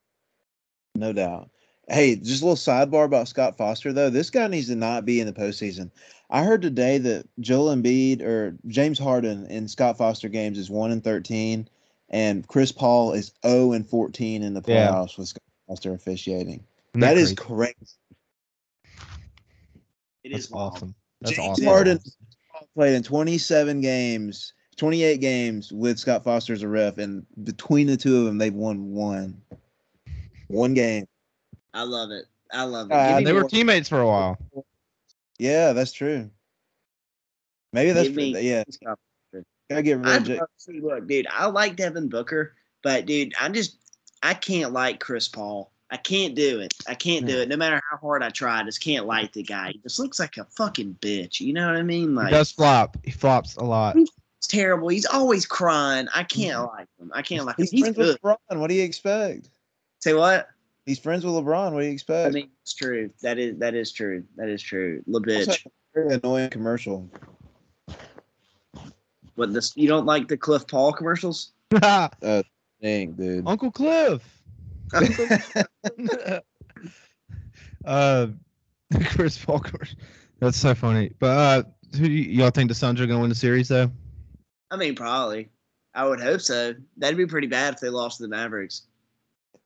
No 0.95 1.13
doubt. 1.13 1.49
Hey, 1.89 2.17
just 2.17 2.41
a 2.41 2.45
little 2.45 2.55
sidebar 2.55 3.05
about 3.05 3.27
Scott 3.27 3.55
Foster 3.57 3.93
though. 3.93 4.09
This 4.09 4.29
guy 4.29 4.47
needs 4.47 4.67
to 4.67 4.75
not 4.75 5.05
be 5.05 5.21
in 5.21 5.27
the 5.27 5.33
postseason. 5.33 5.91
I 6.29 6.43
heard 6.43 6.61
today 6.61 6.97
that 6.97 7.25
Joel 7.39 7.73
Embiid 7.75 8.21
or 8.21 8.57
James 8.67 8.99
Harden 8.99 9.45
in 9.47 9.67
Scott 9.67 9.97
Foster 9.97 10.27
games 10.27 10.57
is 10.57 10.69
one 10.69 10.91
and 10.91 11.03
thirteen, 11.03 11.69
and 12.09 12.45
Chris 12.47 12.71
Paul 12.71 13.13
is 13.13 13.31
zero 13.45 13.71
and 13.71 13.87
fourteen 13.87 14.43
in 14.43 14.53
the 14.53 14.63
Yeah. 14.65 14.91
playoffs 14.91 15.17
with 15.17 15.29
Scott 15.29 15.43
Foster 15.67 15.93
officiating. 15.93 16.63
Isn't 16.93 16.99
that 17.01 17.17
is 17.17 17.33
crazy? 17.33 17.73
crazy. 17.75 17.75
It 20.23 20.31
That's 20.31 20.45
is 20.45 20.51
awesome. 20.51 20.95
That's 21.21 21.35
James 21.35 21.49
awesome. 21.49 21.65
Harden 21.65 21.99
played 22.75 22.95
in 22.95 23.03
27 23.03 23.79
games, 23.81 24.53
28 24.75 25.21
games 25.21 25.71
with 25.71 25.97
Scott 25.97 26.23
Foster 26.25 26.51
as 26.53 26.61
a 26.63 26.67
ref, 26.67 26.97
and 26.97 27.25
between 27.43 27.87
the 27.87 27.95
two 27.95 28.17
of 28.19 28.25
them, 28.25 28.37
they've 28.37 28.53
won 28.53 28.91
one. 28.91 29.41
One 30.47 30.73
game. 30.73 31.07
I 31.73 31.83
love 31.83 32.11
it. 32.11 32.25
I 32.51 32.63
love 32.63 32.91
it. 32.91 32.93
Uh, 32.93 33.21
They 33.21 33.33
were 33.33 33.43
teammates 33.43 33.87
for 33.87 34.01
a 34.01 34.07
while. 34.07 34.37
Yeah, 35.39 35.73
that's 35.73 35.91
true. 35.91 36.29
Maybe 37.73 37.91
that's 37.91 38.07
Give 38.07 38.17
me- 38.17 38.39
yeah. 38.39 38.63
Gotta 39.69 39.83
get 39.83 39.97
rid 39.97 40.07
of 40.07 40.13
I'd 40.13 40.27
love 40.29 40.47
see, 40.55 40.79
look, 40.79 41.07
dude, 41.07 41.27
I 41.29 41.47
like 41.47 41.75
Devin 41.75 42.07
Booker, 42.07 42.55
but 42.83 43.05
dude, 43.05 43.33
I 43.39 43.49
just 43.49 43.75
I 44.23 44.33
can't 44.33 44.71
like 44.71 44.99
Chris 44.99 45.27
Paul. 45.27 45.71
I 45.89 45.97
can't 45.97 46.35
do 46.35 46.59
it. 46.59 46.73
I 46.87 46.95
can't 46.95 47.25
do 47.25 47.39
it. 47.39 47.47
No 47.47 47.55
matter 47.55 47.81
how 47.89 47.97
hard 47.97 48.21
I 48.21 48.29
try, 48.29 48.59
I 48.59 48.63
just 48.63 48.81
can't 48.81 49.05
like 49.05 49.31
the 49.31 49.43
guy. 49.43 49.71
He 49.71 49.79
just 49.79 49.99
looks 49.99 50.19
like 50.19 50.37
a 50.37 50.43
fucking 50.45 50.97
bitch. 51.01 51.39
You 51.39 51.53
know 51.53 51.65
what 51.65 51.77
I 51.77 51.83
mean? 51.83 52.09
He 52.09 52.15
Like 52.15 52.31
does 52.31 52.51
flop. 52.51 52.97
He 53.03 53.11
flops 53.11 53.55
a 53.55 53.63
lot. 53.63 53.95
it's 53.97 54.47
terrible. 54.47 54.89
He's 54.89 55.05
always 55.05 55.45
crying. 55.45 56.07
I 56.13 56.23
can't 56.23 56.57
mm-hmm. 56.57 56.75
like 56.75 56.87
him. 56.99 57.11
I 57.13 57.21
can't 57.21 57.45
like 57.45 57.57
him. 57.57 57.63
He's, 57.63 57.71
He's 57.71 57.81
friends 57.81 57.97
good. 57.97 58.19
with 58.21 58.21
LeBron. 58.21 58.59
What 58.59 58.67
do 58.67 58.73
you 58.73 58.83
expect? 58.83 59.49
Say 60.01 60.13
what? 60.13 60.49
He's 60.87 60.97
friends 60.97 61.25
with 61.25 61.33
LeBron. 61.33 61.73
What 61.73 61.81
do 61.81 61.85
you 61.85 61.91
expect? 61.91 62.29
I 62.29 62.31
mean, 62.31 62.49
it's 62.61 62.73
true. 62.73 63.09
That 63.21 63.37
is 63.37 63.57
that 63.59 63.75
is 63.75 63.91
true. 63.91 64.23
That 64.37 64.47
is 64.47 64.61
true. 64.61 65.03
Little 65.05 65.37
Also, 65.37 65.51
bitch. 65.51 65.67
very 65.93 66.13
annoying 66.13 66.49
commercial. 66.49 67.09
What 69.35 69.53
this? 69.53 69.75
You 69.75 69.89
don't 69.89 70.05
like 70.05 70.29
the 70.29 70.37
Cliff 70.37 70.65
Paul 70.65 70.93
commercials? 70.93 71.51
Dang, 71.81 72.41
dude. 72.81 73.45
Uncle 73.45 73.69
Cliff. 73.69 74.41
uh, 77.85 78.27
Chris 79.07 79.37
Paul. 79.43 79.59
commercial. 79.59 79.97
That's 80.39 80.57
so 80.57 80.73
funny. 80.73 81.11
But 81.19 81.27
uh, 81.27 81.63
who 81.97 82.07
do 82.07 82.13
you, 82.13 82.23
y'all 82.31 82.49
think 82.49 82.69
the 82.69 82.75
Suns 82.75 83.01
are 83.01 83.05
going 83.05 83.17
to 83.17 83.21
win 83.21 83.29
the 83.29 83.35
series 83.35 83.67
though? 83.67 83.91
I 84.71 84.77
mean, 84.77 84.95
probably. 84.95 85.49
I 85.93 86.07
would 86.07 86.21
hope 86.21 86.39
so. 86.39 86.75
That'd 86.95 87.17
be 87.17 87.25
pretty 87.25 87.47
bad 87.47 87.73
if 87.73 87.81
they 87.81 87.89
lost 87.89 88.17
to 88.17 88.23
the 88.23 88.29
Mavericks. 88.29 88.83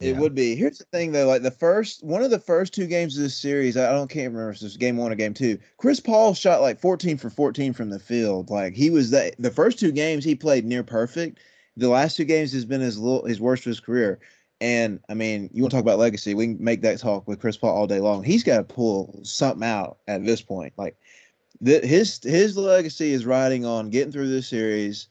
It 0.01 0.13
Yeah. 0.13 0.19
would 0.19 0.33
be. 0.33 0.55
Here's 0.55 0.79
the 0.79 0.85
thing, 0.85 1.11
though. 1.11 1.27
Like 1.27 1.43
the 1.43 1.51
first, 1.51 2.03
one 2.03 2.23
of 2.23 2.31
the 2.31 2.39
first 2.39 2.73
two 2.73 2.87
games 2.87 3.15
of 3.17 3.23
this 3.23 3.37
series, 3.37 3.77
I 3.77 3.91
don't 3.91 4.09
can't 4.09 4.33
remember 4.33 4.49
if 4.49 4.55
this 4.55 4.63
was 4.63 4.77
game 4.77 4.97
one 4.97 5.11
or 5.11 5.15
game 5.15 5.33
two. 5.33 5.59
Chris 5.77 5.99
Paul 5.99 6.33
shot 6.33 6.61
like 6.61 6.79
14 6.79 7.17
for 7.17 7.29
14 7.29 7.71
from 7.73 7.89
the 7.89 7.99
field. 7.99 8.49
Like 8.49 8.73
he 8.73 8.89
was 8.89 9.11
that. 9.11 9.35
The 9.37 9.51
first 9.51 9.79
two 9.79 9.91
games 9.91 10.23
he 10.23 10.33
played 10.35 10.65
near 10.65 10.83
perfect. 10.83 11.39
The 11.77 11.87
last 11.87 12.17
two 12.17 12.25
games 12.25 12.51
has 12.53 12.65
been 12.65 12.81
his 12.81 12.97
little, 12.97 13.25
his 13.25 13.39
worst 13.39 13.61
of 13.65 13.69
his 13.69 13.79
career. 13.79 14.19
And 14.59 14.99
I 15.09 15.13
mean, 15.13 15.49
you 15.53 15.63
want 15.63 15.71
to 15.71 15.77
talk 15.77 15.83
about 15.83 15.99
legacy? 15.99 16.33
We 16.33 16.47
can 16.47 16.63
make 16.63 16.81
that 16.81 16.99
talk 16.99 17.27
with 17.27 17.39
Chris 17.39 17.57
Paul 17.57 17.75
all 17.75 17.87
day 17.87 17.99
long. 17.99 18.23
He's 18.23 18.43
got 18.43 18.57
to 18.57 18.63
pull 18.63 19.19
something 19.23 19.67
out 19.67 19.97
at 20.07 20.25
this 20.25 20.41
point. 20.41 20.73
Like 20.77 20.97
the, 21.61 21.79
his 21.79 22.19
his 22.23 22.57
legacy 22.57 23.11
is 23.13 23.25
riding 23.25 23.65
on 23.65 23.89
getting 23.89 24.11
through 24.11 24.29
this 24.29 24.47
series 24.47 25.07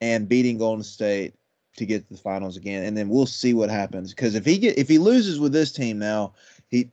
and 0.00 0.28
beating 0.28 0.58
Golden 0.58 0.84
State 0.84 1.34
to 1.76 1.86
get 1.86 2.06
to 2.08 2.14
the 2.14 2.20
finals 2.20 2.56
again, 2.56 2.84
and 2.84 2.96
then 2.96 3.08
we'll 3.08 3.26
see 3.26 3.54
what 3.54 3.70
happens. 3.70 4.14
Because 4.14 4.34
if 4.34 4.44
he 4.44 4.58
get 4.58 4.78
if 4.78 4.88
he 4.88 4.98
loses 4.98 5.40
with 5.40 5.52
this 5.52 5.72
team 5.72 5.98
now, 5.98 6.34
he 6.68 6.90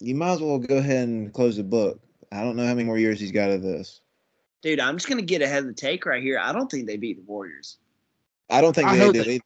you 0.00 0.14
might 0.14 0.32
as 0.32 0.40
well 0.40 0.58
go 0.58 0.76
ahead 0.76 1.08
and 1.08 1.32
close 1.32 1.56
the 1.56 1.64
book. 1.64 2.00
I 2.30 2.42
don't 2.42 2.56
know 2.56 2.66
how 2.66 2.74
many 2.74 2.84
more 2.84 2.98
years 2.98 3.18
he's 3.18 3.32
got 3.32 3.50
of 3.50 3.62
this. 3.62 4.00
Dude, 4.62 4.80
I'm 4.80 4.96
just 4.96 5.08
gonna 5.08 5.22
get 5.22 5.42
ahead 5.42 5.60
of 5.60 5.66
the 5.66 5.72
take 5.72 6.04
right 6.06 6.22
here. 6.22 6.38
I 6.38 6.52
don't 6.52 6.70
think 6.70 6.86
they 6.86 6.96
beat 6.96 7.16
the 7.16 7.30
Warriors. 7.30 7.78
I 8.50 8.60
don't 8.60 8.74
think 8.74 8.88
I 8.88 8.96
they 8.96 9.04
hope 9.04 9.14
do. 9.14 9.18
that- 9.20 9.28
either. 9.28 9.44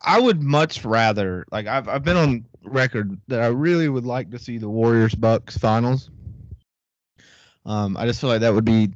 I 0.00 0.20
would 0.20 0.42
much 0.42 0.84
rather 0.84 1.44
like 1.50 1.66
I've 1.66 1.88
I've 1.88 2.04
been 2.04 2.16
on 2.16 2.44
record 2.62 3.20
that 3.28 3.40
I 3.40 3.48
really 3.48 3.88
would 3.88 4.06
like 4.06 4.30
to 4.30 4.38
see 4.38 4.56
the 4.56 4.68
Warriors 4.68 5.14
Bucks 5.14 5.58
finals. 5.58 6.10
Um, 7.66 7.96
I 7.96 8.06
just 8.06 8.20
feel 8.20 8.30
like 8.30 8.40
that 8.40 8.54
would 8.54 8.64
be 8.64 8.90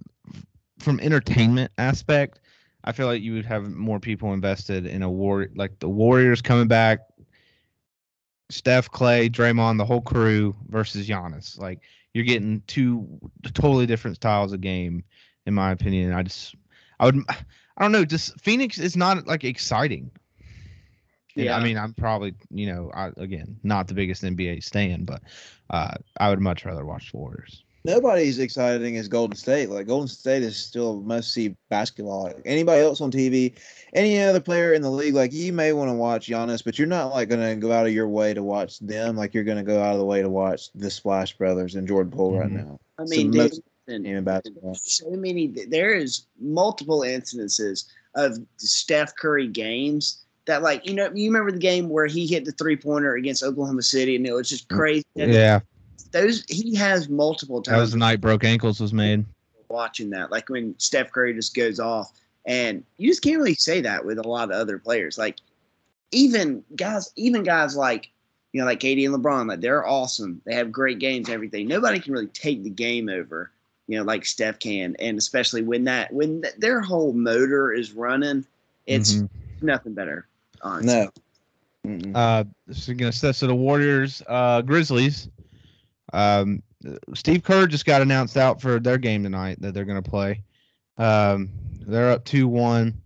from 0.79 1.01
entertainment 1.01 1.73
aspect. 1.77 2.39
I 2.85 2.93
feel 2.93 3.07
like 3.07 3.23
you 3.23 3.35
would 3.35 3.47
have 3.47 3.71
more 3.71 4.01
people 4.01 4.33
invested 4.33 4.87
in 4.87 5.03
a 5.03 5.11
war 5.11 5.49
like 5.55 5.79
the 5.79 5.89
Warriors 5.89 6.43
coming 6.43 6.69
back, 6.69 7.01
Steph, 8.51 8.91
Klay, 8.91 9.31
Draymond, 9.31 9.79
the 9.79 9.85
whole 9.85 10.01
crew 10.01 10.55
versus 10.69 11.09
Giannis. 11.09 11.59
Like 11.59 11.81
you're 12.13 12.25
getting 12.25 12.63
two 12.67 13.07
totally 13.55 13.87
different 13.87 14.17
styles 14.17 14.53
of 14.53 14.61
game, 14.61 15.05
in 15.47 15.55
my 15.55 15.71
opinion. 15.71 16.13
I 16.13 16.23
just 16.23 16.55
I 16.99 17.07
would 17.07 17.19
I 17.29 17.83
don't 17.83 17.93
know. 17.93 18.05
Just 18.05 18.39
Phoenix 18.41 18.79
is 18.79 18.97
not 18.97 19.27
like 19.27 19.45
exciting. 19.45 20.11
Yeah. 21.35 21.57
I 21.57 21.63
mean, 21.63 21.79
I'm 21.79 21.95
probably, 21.95 22.35
you 22.51 22.67
know, 22.67 22.91
I, 22.95 23.11
again, 23.17 23.59
not 23.63 23.89
the 23.89 23.95
biggest 23.95 24.23
NBA 24.23 24.63
stan, 24.63 25.05
but 25.05 25.23
uh, 25.71 25.95
I 26.21 26.29
would 26.29 26.41
much 26.41 26.65
rather 26.65 26.85
watch 26.85 27.13
the 27.13 27.19
Warriors. 27.19 27.65
Nobody's 27.85 28.39
exciting 28.39 28.97
as 28.97 29.09
Golden 29.09 29.37
State. 29.37 29.69
Like 29.69 29.89
Golden 29.89 30.07
State 30.07 30.43
is 30.45 30.57
still 30.57 31.01
must 31.01 31.33
see 31.33 31.57
basketball. 31.69 32.25
Like, 32.25 32.41
anybody 32.45 32.81
else 32.81 33.01
on 33.01 33.11
TV, 33.11 33.55
any 33.93 34.21
other 34.21 34.41
player 34.41 34.73
in 34.73 34.83
the 34.83 34.91
league, 34.91 35.15
like 35.15 35.33
you 35.33 35.53
may 35.53 35.73
want 35.73 35.91
to 35.91 35.95
watch 35.95 36.29
Giannis, 36.29 36.65
but 36.65 36.79
you're 36.79 36.87
not 36.87 37.11
like 37.13 37.29
gonna 37.29 37.57
go 37.57 37.73
out 37.73 37.87
of 37.87 37.93
your 37.93 38.09
way 38.09 38.35
to 38.35 38.43
watch 38.43 38.79
them. 38.79 39.17
Like 39.17 39.35
you're 39.35 39.43
gonna 39.43 39.65
go 39.65 39.83
out 39.83 39.93
of 39.95 39.99
the 39.99 40.05
way 40.05 40.23
to 40.23 40.31
watch 40.31 40.71
the 40.75 40.91
Splash 40.91 41.37
Brothers 41.37 41.75
and 41.75 41.89
Jordan 41.89 42.13
Poole 42.13 42.39
right 42.39 42.49
Mhm. 42.49 42.67
now. 42.67 42.79
I 42.99 43.05
mean, 43.05 43.33
the 43.33 43.39
dude, 43.39 43.51
most 43.51 43.63
listen, 43.89 44.03
game 44.05 44.17
in 44.19 44.25
basketball. 44.25 44.75
so 44.77 45.11
many. 45.11 45.49
There 45.49 45.93
is 45.93 46.27
multiple 46.41 47.01
incidences 47.01 47.87
of 48.15 48.39
Steph 48.59 49.17
Curry 49.17 49.49
games 49.49 50.19
that, 50.45 50.63
like, 50.63 50.87
you 50.87 50.95
know, 50.95 51.11
you 51.15 51.29
remember 51.31 51.51
the 51.51 51.59
game 51.59 51.89
where 51.89 52.07
he 52.07 52.27
hit 52.27 52.45
the 52.45 52.53
three 52.53 52.77
pointer 52.77 53.15
against 53.15 53.43
Oklahoma 53.43 53.83
City, 53.83 54.15
and 54.15 54.27
it 54.27 54.33
was 54.33 54.49
just 54.49 54.69
crazy. 54.69 55.05
Yeah, 55.17 55.61
those 56.13 56.45
he 56.49 56.75
has 56.77 57.09
multiple 57.09 57.63
times. 57.63 57.77
that 57.77 57.81
was 57.81 57.93
the 57.93 57.99
night 57.99 58.21
broke 58.21 58.45
ankles 58.45 58.81
was 58.81 58.93
made. 58.93 59.25
watching 59.69 60.11
that, 60.11 60.31
like 60.31 60.49
when 60.49 60.79
Steph 60.79 61.11
Curry 61.13 61.35
just 61.35 61.55
goes 61.55 61.81
off, 61.81 62.13
and 62.47 62.85
you 62.99 63.09
just 63.09 63.23
can't 63.23 63.39
really 63.39 63.55
say 63.55 63.81
that 63.81 64.05
with 64.05 64.19
a 64.19 64.29
lot 64.29 64.45
of 64.51 64.57
other 64.57 64.79
players. 64.79 65.19
Like 65.19 65.39
even 66.11 66.63
guys, 66.77 67.11
even 67.17 67.43
guys 67.43 67.77
like 67.77 68.11
you 68.53 68.61
know, 68.61 68.67
like 68.67 68.81
KD 68.81 69.07
and 69.07 69.15
LeBron, 69.15 69.49
like 69.49 69.61
they're 69.61 69.87
awesome. 69.87 70.43
They 70.45 70.55
have 70.55 70.71
great 70.71 70.99
games, 70.99 71.29
and 71.29 71.35
everything. 71.35 71.67
Nobody 71.67 71.99
can 71.99 72.13
really 72.13 72.27
take 72.27 72.63
the 72.63 72.71
game 72.71 73.09
over, 73.09 73.51
you 73.89 73.97
know, 73.99 74.05
like 74.05 74.27
Steph 74.27 74.59
can, 74.59 74.95
and 74.99 75.17
especially 75.17 75.63
when 75.63 75.85
that 75.85 76.13
when 76.13 76.43
th- 76.43 76.55
their 76.59 76.83
whole 76.83 77.15
motor 77.15 77.73
is 77.73 77.93
running, 77.95 78.45
it's 78.87 79.15
Mhm. 79.15 79.29
nothing 79.63 79.95
better. 79.95 80.27
Honestly. 80.61 80.93
No. 80.95 81.11
Mm-mm. 81.87 82.13
Uh, 82.15 82.45
so 82.73 82.93
gonna 82.95 83.11
so, 83.11 83.33
so 83.33 83.47
the 83.47 83.55
Warriors, 83.55 84.23
uh, 84.29 84.61
Grizzlies. 84.63 85.29
Um, 86.13 86.63
Steve 87.15 87.43
Kerr 87.43 87.67
just 87.67 87.87
got 87.87 88.03
announced 88.03 88.37
out 88.37 88.61
for 88.61 88.81
their 88.81 88.99
game 88.99 89.23
tonight 89.23 89.61
that 89.61 89.75
they're 89.75 89.85
gonna 89.85 90.03
play. 90.03 90.43
Um, 90.99 91.51
they're 91.87 92.11
up 92.11 92.25
two 92.25 92.49
one. 92.49 93.01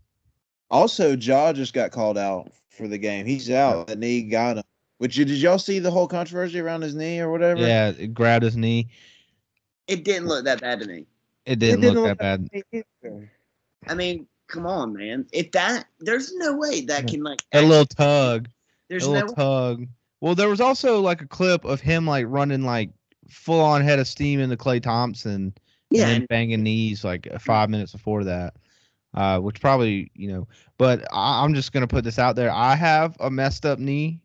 Also, 0.70 1.16
Ja 1.16 1.52
just 1.52 1.72
got 1.72 1.92
called 1.92 2.18
out 2.18 2.50
for 2.70 2.88
the 2.88 2.98
game. 2.98 3.26
He's 3.26 3.50
out. 3.50 3.86
The 3.86 3.96
knee 3.96 4.22
got 4.22 4.58
him. 4.58 4.64
Which 4.98 5.16
did 5.16 5.28
y'all 5.28 5.58
see 5.58 5.78
the 5.78 5.90
whole 5.90 6.08
controversy 6.08 6.58
around 6.58 6.82
his 6.82 6.94
knee 6.94 7.20
or 7.20 7.30
whatever? 7.30 7.60
Yeah, 7.60 7.90
it 7.90 8.14
grabbed 8.14 8.44
his 8.44 8.56
knee. 8.56 8.88
It 9.86 10.04
didn't 10.04 10.26
look 10.26 10.44
that 10.44 10.60
bad 10.60 10.80
to 10.80 10.86
me. 10.86 11.06
It 11.44 11.58
didn't, 11.58 11.82
didn't 11.82 11.94
look 11.94 12.08
look 12.08 12.18
that 12.18 12.50
bad. 12.50 12.84
either. 13.04 13.30
I 13.86 13.94
mean, 13.94 14.26
come 14.48 14.66
on, 14.66 14.94
man. 14.94 15.26
If 15.32 15.52
that, 15.52 15.86
there's 16.00 16.34
no 16.34 16.56
way 16.56 16.80
that 16.86 17.06
can 17.06 17.22
like. 17.22 17.42
A 17.52 17.62
little 17.62 17.86
tug. 17.86 18.48
There's 18.88 19.06
a 19.06 19.12
no 19.12 19.20
little 19.20 19.34
tug. 19.34 19.86
Well, 20.20 20.34
there 20.34 20.48
was 20.48 20.60
also 20.60 21.00
like 21.00 21.20
a 21.20 21.26
clip 21.26 21.64
of 21.64 21.80
him 21.80 22.06
like 22.06 22.24
running 22.28 22.64
like 22.64 22.90
full 23.28 23.60
on 23.60 23.82
head 23.82 23.98
of 23.98 24.06
steam 24.06 24.40
into 24.40 24.56
Klay 24.56 24.82
Thompson 24.82 25.54
yeah. 25.90 26.02
and 26.02 26.10
then 26.10 26.26
banging 26.26 26.62
knees 26.62 27.04
like 27.04 27.28
uh, 27.32 27.38
five 27.38 27.70
minutes 27.70 27.92
before 27.92 28.24
that. 28.24 28.54
uh, 29.16 29.38
which 29.38 29.60
probably 29.60 30.10
you 30.14 30.28
know. 30.28 30.46
But 30.78 31.04
I, 31.12 31.42
I'm 31.42 31.54
just 31.54 31.72
gonna 31.72 31.86
put 31.86 32.04
this 32.04 32.18
out 32.18 32.36
there. 32.36 32.50
I 32.50 32.74
have 32.74 33.16
a 33.20 33.30
messed 33.30 33.66
up 33.66 33.78
knee. 33.78 34.20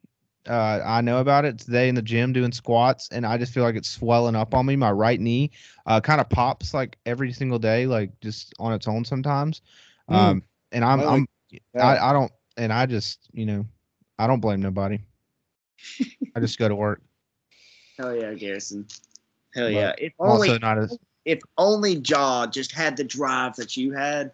Uh, 0.49 0.79
I 0.83 1.01
know 1.01 1.19
about 1.19 1.45
it 1.45 1.59
today 1.59 1.87
in 1.87 1.95
the 1.95 2.01
gym 2.01 2.33
doing 2.33 2.51
squats, 2.51 3.07
and 3.11 3.25
I 3.25 3.37
just 3.37 3.53
feel 3.53 3.63
like 3.63 3.75
it's 3.75 3.89
swelling 3.89 4.35
up 4.35 4.53
on 4.53 4.65
me. 4.65 4.75
My 4.75 4.91
right 4.91 5.19
knee 5.19 5.51
uh, 5.85 6.01
kind 6.01 6.19
of 6.19 6.29
pops 6.29 6.73
like 6.73 6.97
every 7.05 7.31
single 7.31 7.59
day, 7.59 7.85
like 7.85 8.11
just 8.21 8.53
on 8.59 8.73
its 8.73 8.87
own 8.87 9.05
sometimes. 9.05 9.61
Mm. 10.09 10.15
Um, 10.15 10.43
and 10.71 10.83
I'm, 10.83 10.99
I 10.99 11.05
I'm 11.05 11.27
I, 11.79 12.09
I 12.09 12.13
don't, 12.13 12.31
and 12.57 12.73
I 12.73 12.85
just, 12.85 13.29
you 13.33 13.45
know, 13.45 13.65
I 14.17 14.27
don't 14.27 14.39
blame 14.39 14.61
nobody. 14.61 14.99
I 16.35 16.39
just 16.39 16.57
go 16.57 16.67
to 16.67 16.75
work. 16.75 17.01
Hell 18.01 18.15
yeah, 18.15 18.33
Garrison. 18.33 18.87
Hell 19.53 19.65
But 19.65 19.73
yeah. 19.73 19.93
If 19.97 20.13
only 20.19 20.49
also 20.49 20.59
not 20.59 20.77
as 20.77 20.97
if 21.25 21.39
only 21.57 22.01
Ja 22.05 22.47
just 22.47 22.71
had 22.71 22.97
the 22.97 23.03
drive 23.03 23.55
that 23.57 23.77
you 23.77 23.91
had. 23.91 24.31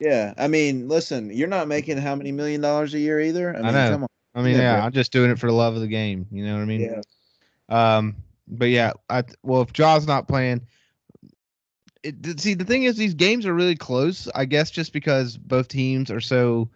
Yeah, 0.00 0.32
I 0.38 0.48
mean, 0.48 0.88
listen, 0.88 1.30
you're 1.30 1.48
not 1.48 1.68
making 1.68 1.98
how 1.98 2.14
many 2.14 2.32
million 2.32 2.60
dollars 2.60 2.94
a 2.94 2.98
year 2.98 3.20
either. 3.20 3.54
I 3.54 3.62
mean, 3.62 3.72
know. 3.72 3.90
come 3.90 4.02
on. 4.04 4.08
I 4.34 4.42
mean, 4.42 4.54
yeah, 4.54 4.78
yeah 4.78 4.84
I'm 4.84 4.92
just 4.92 5.12
doing 5.12 5.30
it 5.30 5.38
for 5.38 5.46
the 5.46 5.52
love 5.52 5.74
of 5.74 5.80
the 5.80 5.88
game. 5.88 6.26
You 6.30 6.44
know 6.44 6.54
what 6.54 6.62
I 6.62 6.64
mean? 6.64 6.80
Yeah. 6.80 7.00
Um, 7.68 8.16
but 8.48 8.70
yeah, 8.70 8.92
I 9.10 9.24
well, 9.42 9.62
if 9.62 9.72
Ja's 9.72 10.06
not 10.06 10.26
playing, 10.26 10.62
it, 12.02 12.40
see 12.40 12.54
the 12.54 12.64
thing 12.64 12.84
is 12.84 12.96
these 12.96 13.14
games 13.14 13.46
are 13.46 13.54
really 13.54 13.76
close. 13.76 14.28
I 14.34 14.46
guess 14.46 14.70
just 14.70 14.92
because 14.92 15.36
both 15.36 15.68
teams 15.68 16.10
are 16.10 16.20
so 16.20 16.70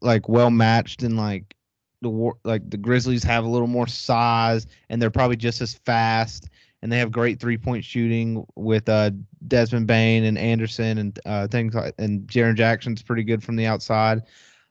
like 0.00 0.28
well 0.28 0.50
matched 0.50 1.02
and 1.02 1.16
like 1.16 1.54
the 2.02 2.10
war, 2.10 2.36
like 2.44 2.68
the 2.68 2.76
Grizzlies 2.76 3.24
have 3.24 3.44
a 3.44 3.48
little 3.48 3.68
more 3.68 3.86
size 3.86 4.66
and 4.90 5.00
they're 5.00 5.10
probably 5.10 5.36
just 5.36 5.60
as 5.60 5.74
fast 5.74 6.48
and 6.82 6.90
they 6.90 6.98
have 6.98 7.12
great 7.12 7.40
three 7.40 7.56
point 7.56 7.84
shooting 7.84 8.44
with 8.56 8.88
uh 8.88 9.10
Desmond 9.48 9.86
Bane 9.86 10.24
and 10.24 10.36
Anderson 10.36 10.98
and 10.98 11.18
uh 11.24 11.46
things 11.46 11.74
like 11.74 11.94
and 11.98 12.26
Jaren 12.26 12.56
Jackson's 12.56 13.02
pretty 13.02 13.22
good 13.22 13.42
from 13.42 13.56
the 13.56 13.66
outside. 13.66 14.22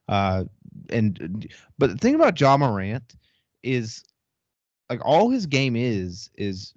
Uh, 0.07 0.43
and 0.89 1.47
but 1.77 1.89
the 1.89 1.97
thing 1.97 2.15
about 2.15 2.39
Ja 2.39 2.57
Morant 2.57 3.15
is 3.63 4.03
like 4.89 4.99
all 5.05 5.29
his 5.29 5.45
game 5.45 5.75
is 5.75 6.29
is 6.35 6.73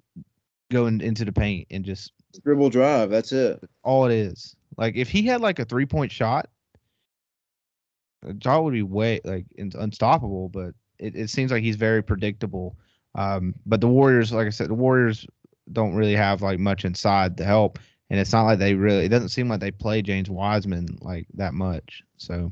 going 0.71 1.01
into 1.01 1.25
the 1.25 1.31
paint 1.31 1.67
and 1.69 1.83
just 1.83 2.13
Dribble 2.43 2.69
drive. 2.69 3.09
That's 3.09 3.31
it. 3.31 3.63
all 3.83 4.05
it 4.05 4.13
is. 4.13 4.55
Like 4.77 4.95
if 4.95 5.09
he 5.09 5.23
had 5.23 5.41
like 5.41 5.59
a 5.59 5.65
three 5.65 5.85
point 5.85 6.11
shot, 6.11 6.49
Ja 8.43 8.59
would 8.59 8.73
be 8.73 8.83
way 8.83 9.21
like 9.23 9.45
in- 9.55 9.71
unstoppable. 9.77 10.49
But 10.49 10.73
it, 10.99 11.15
it 11.15 11.29
seems 11.29 11.51
like 11.51 11.63
he's 11.63 11.75
very 11.75 12.01
predictable. 12.01 12.77
Um, 13.15 13.55
but 13.65 13.81
the 13.81 13.87
Warriors, 13.87 14.31
like 14.31 14.47
I 14.47 14.51
said, 14.51 14.69
the 14.69 14.75
Warriors 14.75 15.25
don't 15.71 15.95
really 15.95 16.15
have 16.15 16.41
like 16.41 16.59
much 16.59 16.85
inside 16.85 17.37
to 17.37 17.45
help, 17.45 17.79
and 18.09 18.19
it's 18.19 18.33
not 18.33 18.43
like 18.43 18.59
they 18.59 18.73
really. 18.73 19.05
It 19.05 19.09
doesn't 19.09 19.29
seem 19.29 19.47
like 19.47 19.59
they 19.59 19.71
play 19.71 20.01
James 20.01 20.29
Wiseman 20.29 20.97
like 21.01 21.27
that 21.35 21.53
much. 21.53 22.03
So, 22.17 22.51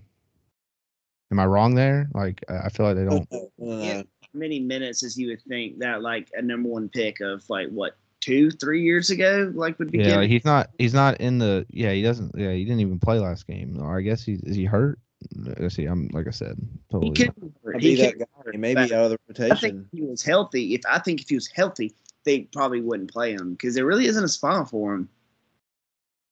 am 1.32 1.40
I 1.40 1.46
wrong 1.46 1.76
there? 1.76 2.08
Like 2.14 2.44
I 2.50 2.66
I 2.66 2.70
feel 2.70 2.86
like 2.86 2.96
they 2.96 3.06
don't. 3.06 3.28
Yeah. 3.58 4.04
Many 4.36 4.60
minutes 4.60 5.04
as 5.04 5.16
you 5.16 5.28
would 5.28 5.44
think 5.44 5.78
that 5.80 6.02
like 6.02 6.28
a 6.34 6.42
number 6.42 6.68
one 6.68 6.90
pick 6.90 7.20
of 7.20 7.48
like 7.50 7.70
what 7.70 7.96
two, 8.20 8.50
three 8.50 8.82
years 8.82 9.10
ago, 9.10 9.52
like 9.54 9.78
would 9.80 9.92
be 9.92 10.00
Yeah, 10.00 10.18
like 10.18 10.30
he's 10.30 10.46
not. 10.46 10.70
He's 10.78 10.94
not 10.94 11.20
in 11.20 11.38
the. 11.38 11.66
Yeah, 11.70 11.92
he 11.92 12.02
doesn't. 12.02 12.34
Yeah, 12.38 12.52
he 12.52 12.64
didn't 12.64 12.80
even 12.80 13.00
play 13.00 13.20
last 13.20 13.46
game. 13.46 13.78
Or 13.80 13.98
I 13.98 14.02
guess 14.02 14.24
he 14.24 14.40
is 14.44 14.56
he 14.56 14.66
hurt. 14.66 15.00
Let's 15.36 15.76
see. 15.76 15.86
I'm 15.86 16.08
like 16.14 16.28
I 16.28 16.32
said, 16.32 16.58
he 16.60 16.80
totally. 16.92 17.14
could 17.14 17.34
I'll 17.74 17.80
he 17.80 17.96
that 17.96 18.14
could- 18.14 18.20
guy. 18.20 18.58
Maybe 18.58 18.82
out 18.82 18.92
of 19.06 19.10
the 19.12 19.18
rotation. 19.28 19.52
I 19.52 19.60
think 19.60 19.86
if 19.86 20.00
he 20.00 20.02
was 20.04 20.22
healthy. 20.22 20.74
If 20.74 20.82
I 20.90 21.00
think 21.00 21.22
if 21.22 21.30
he 21.30 21.36
was 21.36 21.48
healthy, 21.48 21.94
they 22.26 22.42
probably 22.42 22.82
wouldn't 22.82 23.12
play 23.12 23.34
him 23.34 23.54
because 23.54 23.74
there 23.76 23.86
really 23.86 24.06
isn't 24.06 24.24
a 24.24 24.28
spot 24.28 24.70
for 24.70 24.94
him. 24.96 25.10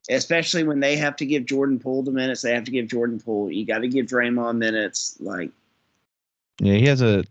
Especially 0.09 0.63
when 0.63 0.79
they 0.79 0.97
have 0.97 1.15
to 1.17 1.25
give 1.25 1.45
Jordan 1.45 1.79
Poole 1.79 2.03
the 2.03 2.11
minutes, 2.11 2.41
they 2.41 2.53
have 2.53 2.63
to 2.65 2.71
give 2.71 2.87
Jordan 2.87 3.19
Poole. 3.19 3.51
You 3.51 3.65
got 3.65 3.79
to 3.79 3.87
give 3.87 4.07
Draymond 4.07 4.57
minutes. 4.57 5.15
Like 5.19 5.51
Yeah, 6.59 6.73
he 6.73 6.85
has 6.87 7.01
a. 7.01 7.23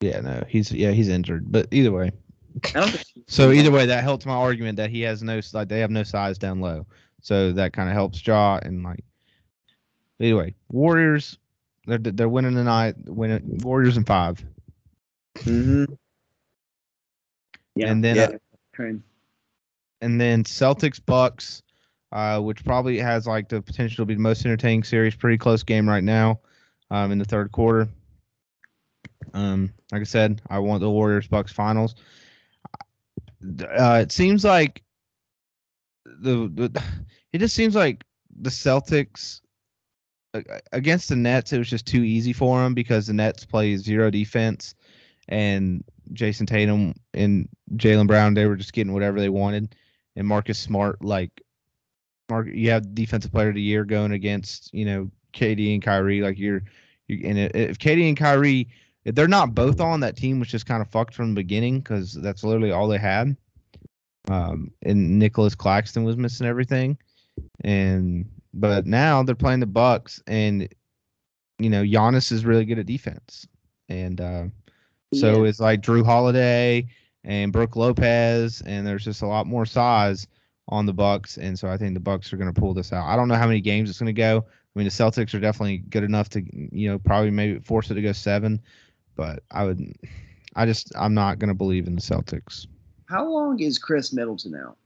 Yeah, 0.00 0.20
no, 0.20 0.44
he's 0.48 0.70
yeah 0.72 0.90
he's 0.90 1.08
injured. 1.08 1.50
But 1.50 1.68
either 1.70 1.92
way, 1.92 2.10
I 2.64 2.80
don't. 2.80 2.90
Think 2.90 3.24
so 3.28 3.50
either 3.50 3.70
way, 3.70 3.86
that 3.86 4.02
helps 4.04 4.26
my 4.26 4.34
argument 4.34 4.76
that 4.76 4.90
he 4.90 5.00
has 5.02 5.22
no 5.22 5.40
like 5.52 5.68
they 5.68 5.80
have 5.80 5.90
no 5.90 6.02
size 6.02 6.38
down 6.38 6.60
low, 6.60 6.86
so 7.26 7.50
that 7.50 7.72
kind 7.72 7.88
of 7.88 7.94
helps 7.96 8.24
Ja 8.24 8.60
and 8.62 8.84
like. 8.84 9.02
anyway, 10.20 10.54
Warriors, 10.70 11.38
they're 11.84 11.98
they're 11.98 12.28
winning 12.28 12.54
tonight. 12.54 12.94
Winning 13.06 13.58
Warriors 13.64 13.96
in 13.96 14.04
five, 14.04 14.44
Mm-hmm. 15.34 15.92
Yeah. 17.74 17.90
and 17.90 18.04
then 18.04 18.14
Yeah. 18.16 18.30
uh, 18.78 18.92
and 20.02 20.20
then 20.20 20.44
Celtics 20.44 21.04
Bucks, 21.04 21.64
uh, 22.12 22.40
which 22.40 22.64
probably 22.64 22.96
has 22.98 23.26
like 23.26 23.48
the 23.48 23.60
potential 23.60 24.02
to 24.02 24.06
be 24.06 24.14
the 24.14 24.20
most 24.20 24.44
entertaining 24.44 24.84
series. 24.84 25.16
Pretty 25.16 25.36
close 25.36 25.64
game 25.64 25.88
right 25.88 26.04
now, 26.04 26.38
um, 26.92 27.10
in 27.10 27.18
the 27.18 27.24
third 27.24 27.50
quarter. 27.50 27.88
Um, 29.34 29.72
like 29.90 30.02
I 30.02 30.04
said, 30.04 30.40
I 30.48 30.60
want 30.60 30.80
the 30.80 30.88
Warriors 30.90 31.26
Bucks 31.26 31.50
finals. 31.50 31.96
Uh, 33.42 33.98
it 34.00 34.12
seems 34.12 34.44
like 34.44 34.84
the, 36.20 36.50
the 36.54 36.82
it 37.32 37.38
just 37.38 37.54
seems 37.54 37.74
like 37.74 38.04
the 38.40 38.50
Celtics 38.50 39.40
against 40.72 41.08
the 41.08 41.16
Nets. 41.16 41.52
It 41.52 41.58
was 41.58 41.70
just 41.70 41.86
too 41.86 42.02
easy 42.02 42.32
for 42.32 42.60
them 42.60 42.74
because 42.74 43.06
the 43.06 43.12
Nets 43.12 43.44
play 43.44 43.76
zero 43.76 44.10
defense, 44.10 44.74
and 45.28 45.84
Jayson 46.12 46.46
Tatum 46.46 46.94
and 47.14 47.48
Jaylen 47.74 48.06
Brown 48.06 48.34
they 48.34 48.46
were 48.46 48.56
just 48.56 48.72
getting 48.72 48.92
whatever 48.92 49.20
they 49.20 49.28
wanted, 49.28 49.74
and 50.14 50.26
Marcus 50.26 50.58
Smart 50.58 51.02
like 51.04 51.42
Mark 52.28 52.48
you 52.52 52.70
have 52.70 52.94
defensive 52.94 53.32
player 53.32 53.48
of 53.48 53.54
the 53.54 53.62
year 53.62 53.84
going 53.84 54.12
against 54.12 54.72
you 54.74 54.84
know 54.84 55.10
KD 55.32 55.74
and 55.74 55.82
Kyrie 55.82 56.22
like 56.22 56.38
you're 56.38 56.62
you 57.08 57.20
and 57.24 57.38
if 57.38 57.78
KD 57.78 58.08
and 58.08 58.16
Kyrie 58.16 58.68
if 59.04 59.14
they're 59.14 59.28
not 59.28 59.54
both 59.54 59.80
on 59.80 60.00
that 60.00 60.16
team 60.16 60.40
was 60.40 60.48
just 60.48 60.66
kind 60.66 60.82
of 60.82 60.88
fucked 60.88 61.14
from 61.14 61.28
the 61.28 61.40
beginning 61.40 61.78
because 61.78 62.12
that's 62.12 62.42
literally 62.42 62.72
all 62.72 62.88
they 62.88 62.98
had. 62.98 63.36
Um, 64.28 64.70
and 64.82 65.18
Nicholas 65.18 65.54
Claxton 65.54 66.04
was 66.04 66.16
missing 66.16 66.46
everything, 66.46 66.98
and 67.62 68.28
but 68.54 68.86
now 68.86 69.22
they're 69.22 69.34
playing 69.34 69.60
the 69.60 69.66
Bucks, 69.66 70.22
and 70.26 70.68
you 71.58 71.70
know 71.70 71.82
Giannis 71.82 72.32
is 72.32 72.44
really 72.44 72.64
good 72.64 72.78
at 72.78 72.86
defense, 72.86 73.46
and 73.88 74.20
uh, 74.20 74.44
so 75.14 75.42
Yeah. 75.42 75.48
it's 75.48 75.60
like 75.60 75.80
Jrue 75.80 76.04
Holiday 76.04 76.88
and 77.24 77.52
Brook 77.52 77.76
Lopez, 77.76 78.62
and 78.66 78.86
there's 78.86 79.04
just 79.04 79.22
a 79.22 79.26
lot 79.26 79.46
more 79.46 79.66
size 79.66 80.26
on 80.68 80.86
the 80.86 80.92
Bucks, 80.92 81.38
and 81.38 81.56
so 81.58 81.68
I 81.68 81.76
think 81.76 81.94
the 81.94 82.00
Bucks 82.00 82.32
are 82.32 82.36
going 82.36 82.52
to 82.52 82.60
pull 82.60 82.74
this 82.74 82.92
out. 82.92 83.06
I 83.06 83.14
don't 83.16 83.28
know 83.28 83.36
how 83.36 83.46
many 83.46 83.60
games 83.60 83.88
it's 83.88 83.98
going 84.00 84.06
to 84.06 84.12
go. 84.12 84.44
I 84.48 84.78
mean, 84.78 84.84
the 84.84 84.90
Celtics 84.90 85.32
are 85.34 85.40
definitely 85.40 85.78
good 85.78 86.04
enough 86.04 86.28
to, 86.30 86.42
you 86.72 86.88
know, 86.88 86.98
probably 86.98 87.30
maybe 87.30 87.60
force 87.60 87.90
it 87.90 87.94
to 87.94 88.02
go 88.02 88.12
seven, 88.12 88.60
but 89.14 89.42
I 89.50 89.64
would, 89.64 89.80
I 90.56 90.66
just, 90.66 90.92
I'm 90.96 91.14
not 91.14 91.38
going 91.38 91.48
to 91.48 91.54
believe 91.54 91.86
in 91.86 91.94
the 91.94 92.00
Celtics 92.00 92.66
How 93.08 93.28
long 93.28 93.60
is 93.60 93.78
Khris 93.78 94.12
Middleton 94.12 94.54
out? 94.56 94.76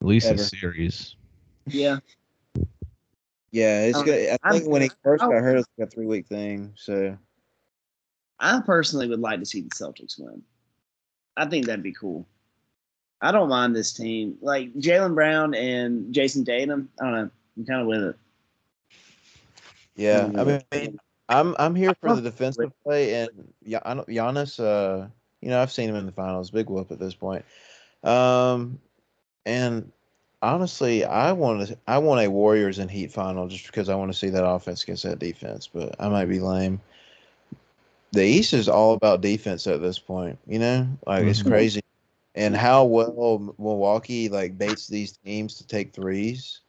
at 0.00 0.06
least 0.06 0.26
Ever. 0.28 0.36
this 0.36 0.50
series. 0.50 1.16
Yeah. 1.66 1.98
Yeah, 3.50 3.82
it's 3.86 3.98
Um, 3.98 4.04
good. 4.04 4.28
I 4.30 4.38
I'm- 4.44 4.58
think 4.60 4.70
when 4.70 4.82
he 4.82 4.90
first 5.02 5.22
I- 5.22 5.26
got 5.26 5.42
hurt, 5.42 5.56
it's 5.58 5.68
like 5.76 5.88
a 5.88 5.90
three 5.90 6.06
week 6.06 6.26
thing. 6.28 6.72
So 6.76 7.18
I 8.38 8.60
personally 8.60 9.08
would 9.08 9.18
like 9.20 9.40
to 9.40 9.46
see 9.46 9.62
the 9.62 9.70
Celtics 9.70 10.18
win. 10.20 10.42
I 11.36 11.46
think 11.46 11.66
that'd 11.66 11.82
be 11.82 11.92
cool. 11.92 12.26
I 13.20 13.32
don't 13.32 13.48
mind 13.48 13.74
this 13.74 13.92
team. 13.92 14.38
Like 14.40 14.72
Jaylen 14.74 15.14
Brown 15.16 15.54
and 15.54 16.14
Jayson 16.14 16.44
Tatum. 16.44 16.88
I 17.00 17.04
don't 17.04 17.12
know. 17.14 17.30
I'm 17.56 17.64
kind 17.66 17.80
of 17.80 17.86
with 17.88 18.02
it. 18.04 18.16
yeah, 19.96 20.26
I 20.26 20.28
Mm. 20.44 20.72
mean, 20.72 20.98
I'm 21.28 21.56
I'm 21.58 21.74
here 21.74 21.92
for 22.00 22.14
the 22.14 22.22
defensive 22.22 22.70
play, 22.84 23.14
and 23.22 23.52
Gia- 23.66 23.82
I 23.88 23.94
don't- 23.94 24.06
Giannis. 24.08 24.60
Uh, 24.60 25.08
you 25.40 25.50
know, 25.50 25.60
I've 25.60 25.72
seen 25.72 25.88
him 25.88 25.96
in 25.96 26.06
the 26.06 26.12
finals, 26.12 26.50
big 26.50 26.68
whoop 26.68 26.90
at 26.90 26.98
this 26.98 27.14
point. 27.14 27.44
Um, 28.02 28.78
and 29.46 29.90
honestly, 30.42 31.04
I 31.04 31.32
want 31.32 31.68
to 31.68 31.78
I 31.86 31.98
want 31.98 32.20
a 32.20 32.30
Warriors 32.30 32.78
and 32.78 32.90
Heat 32.90 33.12
final 33.12 33.48
just 33.48 33.66
because 33.66 33.88
I 33.88 33.94
want 33.94 34.12
to 34.12 34.18
see 34.18 34.30
that 34.30 34.46
offense 34.46 34.82
against 34.82 35.02
that 35.04 35.18
defense. 35.18 35.68
But 35.68 35.96
I 35.98 36.08
might 36.08 36.26
be 36.26 36.40
lame. 36.40 36.80
The 38.12 38.24
East 38.24 38.54
is 38.54 38.68
all 38.68 38.94
about 38.94 39.20
defense 39.20 39.66
at 39.66 39.80
this 39.80 39.98
point. 39.98 40.38
You 40.46 40.58
know, 40.58 40.88
like 41.06 41.24
it's 41.26 41.42
Mhm. 41.42 41.48
crazy, 41.48 41.82
and 42.34 42.56
how 42.56 42.84
well 42.84 43.54
Milwaukee 43.58 44.28
like 44.28 44.56
baits 44.58 44.86
these 44.86 45.18
teams 45.18 45.54
to 45.56 45.66
take 45.66 45.92
threes. 45.92 46.60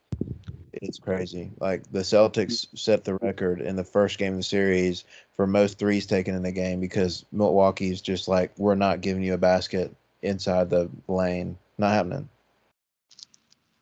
It's 0.81 0.99
crazy. 0.99 1.51
Like 1.59 1.91
the 1.91 1.99
Celtics 1.99 2.67
set 2.77 3.03
the 3.03 3.15
record 3.15 3.59
in 3.61 3.75
the 3.75 3.83
first 3.83 4.17
game 4.17 4.33
of 4.33 4.39
the 4.39 4.43
series 4.43 5.03
for 5.35 5.45
most 5.45 5.77
threes 5.77 6.05
taken 6.05 6.35
in 6.35 6.43
the 6.43 6.51
game 6.51 6.79
because 6.79 7.25
Milwaukee's 7.31 8.01
just 8.01 8.27
like 8.27 8.57
we're 8.57 8.75
not 8.75 9.01
giving 9.01 9.23
you 9.23 9.33
a 9.33 9.37
basket 9.37 9.93
inside 10.21 10.69
the 10.69 10.89
lane. 11.07 11.57
Not 11.77 11.91
happening. 11.91 12.29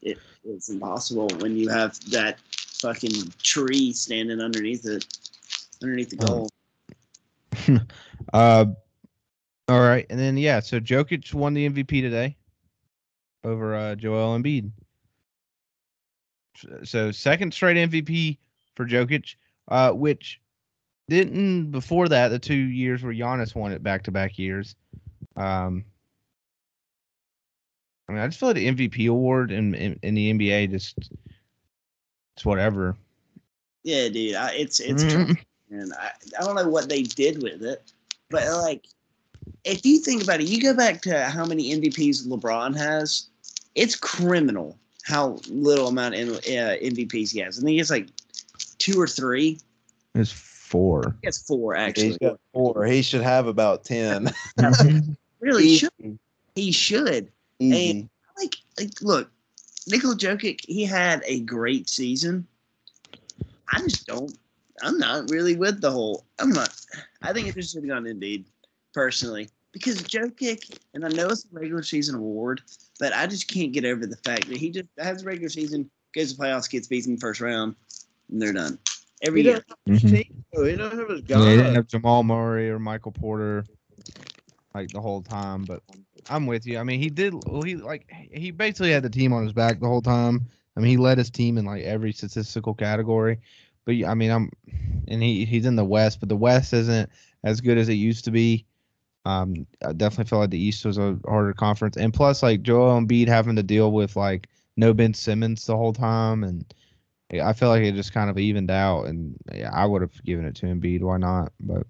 it. 0.02 0.18
It's 0.44 0.70
impossible 0.70 1.28
when 1.40 1.56
you 1.56 1.68
have 1.70 2.00
that 2.12 2.40
fucking 2.82 3.34
tree 3.44 3.92
standing 3.92 4.40
underneath 4.40 4.86
it, 4.86 5.06
underneath 5.82 6.10
the 6.10 6.16
goal. 6.18 6.50
Uh, 8.34 8.66
all 9.70 9.80
right, 9.80 10.06
and 10.10 10.20
then 10.20 10.38
yeah, 10.38 10.60
so 10.60 10.80
Jokic 10.82 11.34
won 11.34 11.54
the 11.54 11.70
MVP 11.70 12.02
today 12.02 12.36
over 13.44 13.74
uh, 13.74 13.96
Joel 13.96 14.38
Embiid. 14.38 14.70
So 16.84 17.12
second 17.12 17.54
straight 17.54 17.78
MVP 17.78 18.38
for 18.76 18.86
Jokic, 18.86 19.36
uh, 19.68 19.92
which 19.92 20.40
didn't 21.10 21.72
before 21.72 22.10
that 22.10 22.30
the 22.30 22.40
two 22.40 22.56
years 22.56 23.04
where 23.04 23.14
Giannis 23.14 23.56
won 23.56 23.72
it 23.72 23.84
back 23.84 24.04
to 24.04 24.12
back 24.12 24.38
years. 24.38 24.76
Um, 25.36 25.86
I 28.10 28.14
mean, 28.14 28.22
I 28.22 28.28
just 28.28 28.40
feel 28.40 28.50
like 28.50 28.56
the 28.58 28.68
MVP 28.68 29.10
award 29.10 29.52
in, 29.52 29.76
in 29.76 30.00
in 30.02 30.16
the 30.16 30.34
NBA 30.34 30.72
just 30.72 30.98
it's 32.36 32.46
whatever. 32.46 32.96
Yeah, 33.84 34.10
dude. 34.10 34.36
I, 34.36 34.54
it's 34.54 34.80
it's 34.80 35.04
Mm. 35.04 35.12
trash, 35.12 35.46
and 35.72 35.94
I, 35.94 36.12
I 36.40 36.44
don't 36.44 36.56
know 36.56 36.68
what 36.70 36.90
they 36.90 37.04
did 37.04 37.42
with 37.42 37.64
it, 37.64 37.92
but 38.30 38.46
like, 38.64 38.86
if 39.64 39.86
you 39.86 40.00
think 40.00 40.24
about 40.24 40.42
it, 40.42 40.48
you 40.48 40.62
go 40.62 40.74
back 40.74 41.02
to 41.04 41.26
how 41.26 41.46
many 41.46 41.74
MVPs 41.74 42.28
LeBron 42.28 42.76
has. 42.78 43.28
It's 43.76 43.96
criminal 43.96 44.78
how 45.08 45.40
little 45.48 45.88
amount 45.88 46.16
in, 46.16 46.30
uh, 46.30 46.76
MVPs 46.84 47.32
he 47.32 47.40
has. 47.40 47.58
I 47.58 47.62
think 47.62 47.72
he 47.72 47.78
has 47.78 47.90
like 47.90 48.10
two 48.78 49.00
or 49.00 49.08
three. 49.08 49.58
It's 50.16 50.32
four. 50.32 51.16
It's 51.24 51.42
four 51.42 51.76
He's 51.76 51.88
actually. 51.88 52.18
got 52.18 52.40
four. 52.54 52.86
He 52.86 53.02
should 53.02 53.22
have 53.22 53.48
about 53.48 53.84
ten. 53.86 54.32
Really 55.40 55.66
Easy. 55.66 55.78
should. 56.02 56.20
He 56.56 56.72
should. 56.72 57.32
Easy. 57.60 58.10
like 58.40 58.56
like 58.80 58.90
look, 59.04 59.30
Nikola 59.88 60.16
Jokic, 60.16 60.62
he 60.66 60.84
had 60.84 61.24
a 61.28 61.42
great 61.42 61.88
season. 61.88 62.48
I 63.72 63.80
just 63.82 64.08
don't 64.08 64.36
I'm 64.82 64.98
not 64.98 65.30
really 65.30 65.56
with 65.56 65.80
the 65.80 65.92
whole 65.92 66.26
I'm 66.40 66.50
not 66.50 66.76
I 67.22 67.34
think 67.34 67.48
it 67.48 67.54
just 67.54 67.72
should 67.72 67.84
have 67.84 67.90
gone 67.90 68.06
Embiid, 68.06 68.46
personally. 68.96 69.48
Because 69.72 70.02
Jokic, 70.02 70.80
and 70.94 71.06
I 71.06 71.10
know 71.10 71.28
it's 71.28 71.46
a 71.46 71.48
regular 71.52 71.84
season 71.84 72.16
award, 72.16 72.62
but 73.00 73.14
I 73.14 73.28
just 73.28 73.52
can't 73.52 73.72
get 73.72 73.86
over 73.86 74.06
the 74.06 74.18
fact 74.18 74.48
that 74.48 74.58
he 74.58 74.70
just 74.72 74.90
has 74.98 75.22
a 75.24 75.26
regular 75.26 75.50
season, 75.50 75.90
goes 76.16 76.34
to 76.34 76.40
playoffs, 76.40 76.70
gets 76.70 76.88
beaten 76.88 77.12
in 77.12 77.16
the 77.16 77.22
first 77.22 77.42
round, 77.42 77.76
and 78.32 78.42
they're 78.42 78.54
done. 78.54 78.80
Every 79.24 79.42
He 79.42 79.50
year. 79.50 79.64
Mm-hmm. 79.88 80.08
Team, 80.08 80.44
he 80.54 80.76
doesn't 80.76 81.00
have 81.00 81.10
his 81.10 81.24
Yeah, 81.28 81.40
they 81.40 81.58
didn't 81.58 81.76
have 81.76 81.88
Jamal 81.88 82.24
Murray 82.24 82.70
or 82.70 82.80
Michael 82.80 83.12
Porter 83.12 83.66
like 84.74 84.90
the 84.90 85.02
whole 85.02 85.22
time, 85.22 85.64
but 85.66 85.82
I'm 86.30 86.46
with 86.46 86.66
you. 86.66 86.78
I 86.78 86.84
mean, 86.84 87.00
he 87.00 87.10
did. 87.10 87.34
He 87.64 87.76
like 87.76 88.12
he 88.32 88.52
basically 88.52 88.92
had 88.92 89.04
the 89.04 89.10
team 89.10 89.34
on 89.34 89.44
his 89.44 89.54
back 89.54 89.80
the 89.80 89.88
whole 89.88 90.02
time. 90.02 90.46
I 90.76 90.80
mean, 90.80 90.92
he 90.92 90.98
led 90.98 91.18
his 91.18 91.32
team 91.32 91.58
in 91.58 91.66
like 91.66 91.84
every 91.84 92.14
statistical 92.14 92.74
category. 92.74 93.40
But 93.86 93.96
I 94.06 94.14
mean, 94.14 94.32
I'm 94.32 94.52
and 95.08 95.24
he 95.24 95.46
he's 95.46 95.66
in 95.66 95.76
the 95.76 95.86
West, 95.86 96.20
but 96.20 96.30
the 96.30 96.36
West 96.36 96.74
isn't 96.74 97.10
as 97.44 97.62
good 97.62 97.78
as 97.78 97.90
it 97.90 97.94
used 97.94 98.26
to 98.26 98.32
be. 98.32 98.66
Um, 99.28 99.68
I 99.86 99.92
definitely 99.92 100.30
felt 100.30 100.40
like 100.40 100.52
the 100.52 100.58
East 100.58 100.86
was 100.86 100.98
a 100.98 101.20
harder 101.28 101.52
conference, 101.52 101.98
and 101.98 102.14
plus 102.14 102.42
like 102.42 102.62
Joel 102.62 102.98
Embiid 102.98 103.28
having 103.28 103.58
to 103.58 103.64
deal 103.64 103.92
with 103.92 104.16
like 104.16 104.48
no 104.78 104.94
Ben 104.94 105.14
Simmons 105.14 105.66
the 105.66 105.76
whole 105.76 105.92
time, 105.92 106.46
and 106.46 106.74
I 107.34 107.52
feel 107.52 107.68
like 107.68 107.84
it 107.84 107.96
just 107.96 108.14
kind 108.14 108.30
of 108.30 108.40
evened 108.40 108.72
out. 108.72 109.04
And 109.04 109.36
yeah, 109.54 109.70
I 109.74 109.86
would 109.86 110.02
have 110.02 110.24
given 110.24 110.46
it 110.46 110.56
to 110.56 110.68
Embiid. 110.68 111.02
Why 111.02 111.18
not? 111.18 111.52
But 111.60 111.86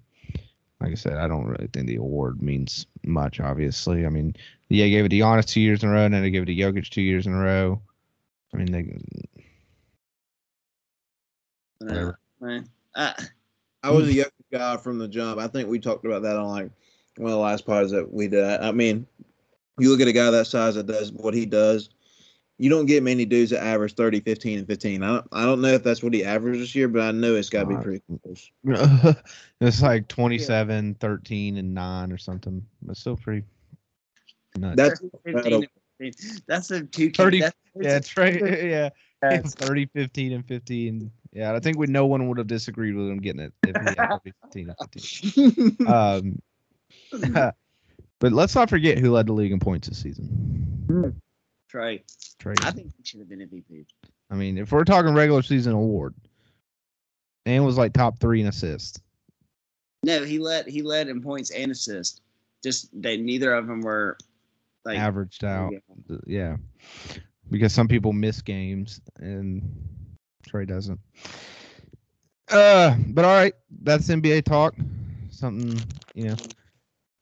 like 0.80 0.90
I 0.90 0.94
said, 0.94 1.18
I 1.18 1.28
don't 1.28 1.46
really 1.46 1.68
think 1.72 1.86
the 1.86 1.94
award 1.96 2.42
means 2.42 2.86
much. 3.04 3.38
Obviously, 3.38 4.04
I 4.04 4.08
mean, 4.08 4.34
yeah, 4.68 4.86
they 4.86 4.90
gave 4.90 5.04
it 5.04 5.10
to 5.10 5.16
Giannis 5.16 5.46
two 5.46 5.60
years 5.60 5.84
in 5.84 5.90
a 5.90 5.92
row, 5.92 6.06
and 6.06 6.14
then 6.14 6.22
they 6.22 6.30
gave 6.30 6.42
it 6.42 6.46
to 6.46 6.56
Jokic 6.56 6.88
two 6.88 7.02
years 7.02 7.28
in 7.28 7.34
a 7.34 7.38
row. 7.38 7.80
I 8.52 8.56
mean, 8.56 8.72
they 8.72 8.98
Uh, 11.88 12.12
man, 12.40 12.68
I, 12.96 13.14
I 13.84 13.92
was 13.92 14.08
a 14.08 14.12
young 14.12 14.26
guy 14.52 14.76
from 14.76 14.98
the 14.98 15.06
jump. 15.06 15.38
I 15.38 15.46
think 15.46 15.68
we 15.68 15.78
talked 15.78 16.04
about 16.04 16.22
that 16.22 16.34
on 16.34 16.48
like 16.48 16.72
one 17.18 17.30
of 17.30 17.36
the 17.36 17.42
last 17.42 17.66
pods 17.66 17.90
that 17.92 18.12
we 18.12 18.28
did. 18.28 18.44
I 18.44 18.72
mean, 18.72 19.06
you 19.78 19.90
look 19.90 20.00
at 20.00 20.08
a 20.08 20.12
guy 20.12 20.30
that 20.30 20.46
size 20.46 20.74
that 20.76 20.86
does 20.86 21.12
what 21.12 21.34
he 21.34 21.46
does. 21.46 21.90
You 22.60 22.68
don't 22.70 22.86
get 22.86 23.04
many 23.04 23.24
dudes 23.24 23.52
that 23.52 23.62
average 23.62 23.94
30, 23.94 24.18
15, 24.20 24.58
and 24.58 24.66
15. 24.66 25.02
I 25.02 25.06
don't, 25.06 25.26
I 25.30 25.44
don't 25.44 25.60
know 25.60 25.68
if 25.68 25.84
that's 25.84 26.02
what 26.02 26.12
he 26.12 26.24
averaged 26.24 26.60
this 26.60 26.74
year, 26.74 26.88
but 26.88 27.02
I 27.02 27.12
know 27.12 27.36
it's 27.36 27.48
got 27.50 27.60
to 27.60 27.66
be 27.68 27.76
Uh, 27.76 27.82
pretty 27.82 28.02
close. 28.24 29.16
it's 29.60 29.80
like 29.82 30.08
27, 30.08 30.94
13, 30.96 31.56
and 31.56 31.72
nine 31.74 32.10
or 32.10 32.18
something. 32.18 32.64
But 32.82 32.96
still 32.96 33.16
pretty 33.16 33.44
nuts. 34.58 34.76
That's 34.76 35.00
15 35.24 35.52
and 36.00 36.14
That's 36.48 36.70
a 36.72 36.82
two. 36.82 37.10
30 37.10 37.40
that's, 37.40 37.56
yeah, 37.80 37.98
Trae. 38.00 38.40
Yeah, 38.70 38.88
that's- 39.22 39.54
30, 39.54 39.86
15, 39.94 40.32
and 40.32 40.44
15. 40.46 41.10
Yeah, 41.32 41.52
I 41.54 41.60
think 41.60 41.78
we 41.78 41.86
no 41.86 42.06
one 42.06 42.26
would 42.28 42.38
have 42.38 42.46
disagreed 42.48 42.96
with 42.96 43.08
him 43.08 43.18
getting 43.18 43.42
it 43.42 43.52
if 43.66 43.76
he 43.76 43.82
had 43.96 44.08
30, 44.10 44.32
15, 44.42 44.74
and 44.80 45.76
15. 45.76 45.86
Um, 45.86 46.42
but 48.18 48.32
let's 48.32 48.54
not 48.54 48.70
forget 48.70 48.98
who 48.98 49.12
led 49.12 49.26
the 49.26 49.32
league 49.32 49.52
in 49.52 49.60
points 49.60 49.88
this 49.88 49.98
season. 49.98 51.14
Trae. 51.72 52.02
Trae. 52.40 52.64
I 52.64 52.70
think 52.70 52.92
he 52.96 53.04
should 53.04 53.20
have 53.20 53.28
been 53.28 53.40
MVP. 53.40 53.86
I 54.30 54.34
mean, 54.34 54.58
if 54.58 54.72
we're 54.72 54.84
talking 54.84 55.14
regular 55.14 55.42
season 55.42 55.72
award, 55.72 56.14
and 57.46 57.64
was 57.64 57.78
like 57.78 57.92
top 57.92 58.18
three 58.18 58.40
in 58.40 58.46
assists. 58.46 59.00
No, 60.02 60.22
he 60.22 60.38
led 60.38 60.66
he 60.66 60.82
led 60.82 61.08
in 61.08 61.22
points 61.22 61.50
and 61.50 61.72
assists. 61.72 62.20
Just 62.62 62.88
they 62.92 63.16
neither 63.16 63.54
of 63.54 63.66
them 63.66 63.80
were 63.80 64.16
like 64.84 64.98
averaged 64.98 65.44
out. 65.44 65.72
yeah. 65.72 66.16
Yeah. 66.26 66.56
Because 67.50 67.72
some 67.72 67.88
people 67.88 68.12
miss 68.12 68.42
games 68.42 69.00
and 69.16 69.62
Trae 70.46 70.66
doesn't. 70.66 71.00
Uh, 72.50 72.94
but 73.08 73.24
all 73.24 73.34
right, 73.34 73.54
that's 73.82 74.08
NBA 74.08 74.44
talk. 74.44 74.74
Something, 75.30 75.80
you 76.14 76.24
know. 76.28 76.36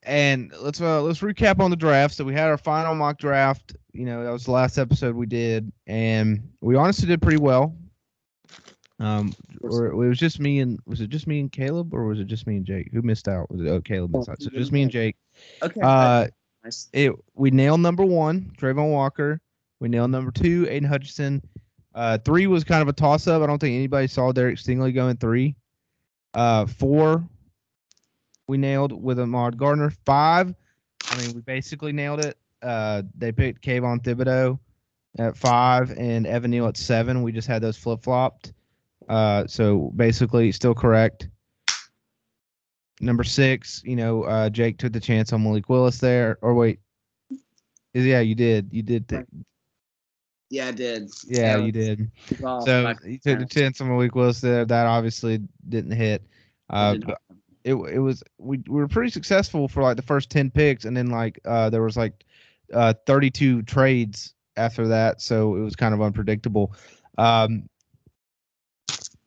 And 0.07 0.53
let's 0.61 0.79
uh 0.79 1.01
let's 1.01 1.19
recap 1.19 1.59
on 1.59 1.69
the 1.69 1.75
draft. 1.75 2.15
So 2.15 2.23
we 2.23 2.33
had 2.33 2.47
our 2.47 2.57
final 2.57 2.95
mock 2.95 3.19
draft. 3.19 3.75
You 3.91 4.05
know, 4.05 4.23
that 4.23 4.31
was 4.31 4.45
the 4.45 4.51
last 4.51 4.77
episode 4.77 5.15
we 5.15 5.25
did, 5.25 5.71
and 5.85 6.49
we 6.61 6.75
honestly 6.75 7.07
did 7.07 7.21
pretty 7.21 7.37
well. 7.37 7.75
Um, 8.99 9.35
or 9.61 9.87
it 9.87 9.95
was 9.95 10.17
just 10.17 10.39
me 10.39 10.59
and 10.59 10.79
was 10.85 11.01
it 11.01 11.09
just 11.09 11.27
me 11.27 11.41
and 11.41 11.51
Caleb, 11.51 11.93
or 11.93 12.05
was 12.05 12.19
it 12.19 12.27
just 12.27 12.47
me 12.47 12.55
and 12.55 12.65
Jake? 12.65 12.89
Who 12.93 13.01
missed 13.01 13.27
out? 13.27 13.51
Was 13.51 13.61
it 13.61 13.67
oh 13.67 13.81
Caleb 13.81 14.15
missed 14.15 14.29
out? 14.29 14.41
So 14.41 14.49
just 14.49 14.71
me 14.71 14.83
and 14.83 14.91
Jake. 14.91 15.17
Okay. 15.61 15.81
Uh, 15.81 16.27
nice. 16.63 16.89
it 16.93 17.11
we 17.35 17.51
nailed 17.51 17.81
number 17.81 18.05
one, 18.05 18.51
Travon 18.57 18.91
Walker. 18.91 19.41
We 19.79 19.89
nailed 19.89 20.11
number 20.11 20.31
two, 20.31 20.67
Aidan 20.69 20.89
Hutchinson. 20.89 21.43
Uh, 21.93 22.17
three 22.17 22.47
was 22.47 22.63
kind 22.63 22.81
of 22.81 22.87
a 22.87 22.93
toss 22.93 23.27
up. 23.27 23.43
I 23.43 23.47
don't 23.47 23.59
think 23.59 23.75
anybody 23.75 24.07
saw 24.07 24.31
Derek 24.31 24.57
Stingley 24.57 24.93
going 24.93 25.17
three. 25.17 25.55
Uh, 26.33 26.65
four, 26.65 27.27
we 28.47 28.57
nailed 28.57 28.91
with 29.01 29.19
Ahmad 29.19 29.57
Gardner. 29.57 29.91
Five, 30.05 30.53
I 31.09 31.17
mean, 31.17 31.33
we 31.35 31.41
basically 31.41 31.91
nailed 31.91 32.19
it. 32.19 32.37
Uh, 32.61 33.03
they 33.17 33.31
picked 33.31 33.63
Kayvon 33.63 34.01
Thibodeaux 34.01 34.57
at 35.19 35.37
five 35.37 35.91
and 35.97 36.25
Evan 36.25 36.51
Neal 36.51 36.67
at 36.67 36.77
seven. 36.77 37.21
We 37.21 37.31
just 37.31 37.47
had 37.47 37.61
those 37.61 37.77
flip 37.77 38.03
flopped. 38.03 38.53
Uh, 39.07 39.45
so 39.47 39.91
basically, 39.95 40.51
still 40.51 40.73
correct. 40.73 41.29
Number 42.99 43.23
six, 43.23 43.81
you 43.85 43.95
know, 43.95 44.23
uh, 44.23 44.49
Jake 44.49 44.79
took 44.79 44.91
the 44.91 44.99
chance 44.99 45.31
on 45.31 45.43
Malik 45.43 45.69
Willis 45.69 45.99
there. 45.99 46.39
Or 46.41 46.55
wait, 46.55 46.79
is 47.93 48.05
yeah, 48.05 48.21
you 48.21 48.33
did, 48.33 48.69
you 48.71 48.81
did, 48.81 49.07
th- 49.07 49.25
Yeah, 50.49 50.67
I 50.67 50.71
did. 50.71 51.09
yeah, 51.27 51.57
That 51.57 51.65
you 51.65 51.71
did. 51.71 52.11
off 52.43 52.63
So 52.65 52.93
you 53.05 53.19
took 53.19 53.39
the 53.39 53.45
chance 53.45 53.81
on 53.81 53.89
Malik 53.89 54.15
Willis 54.15 54.41
there. 54.41 54.65
That 54.65 54.87
obviously 54.87 55.41
didn't 55.69 55.91
hit. 55.91 56.23
Uh, 56.69 56.95
it 57.67 57.75
it 57.93 57.99
was 57.99 58.23
we, 58.37 58.57
we 58.67 58.79
were 58.79 58.87
pretty 58.87 59.11
successful 59.11 59.67
for 59.67 59.83
like 59.83 59.97
the 59.97 60.01
first 60.01 60.29
ten 60.29 60.49
picks, 60.49 60.85
and 60.85 60.95
then 60.95 61.07
like 61.07 61.39
uh, 61.45 61.69
there 61.69 61.83
was 61.83 61.97
like 61.97 62.25
uh, 62.73 62.93
32 63.05 63.63
trades 63.63 64.33
after 64.55 64.87
that, 64.87 65.21
so 65.21 65.55
it 65.55 65.59
was 65.59 65.75
kind 65.75 65.93
of 65.93 66.01
unpredictable. 66.01 66.73
Um, 67.17 67.67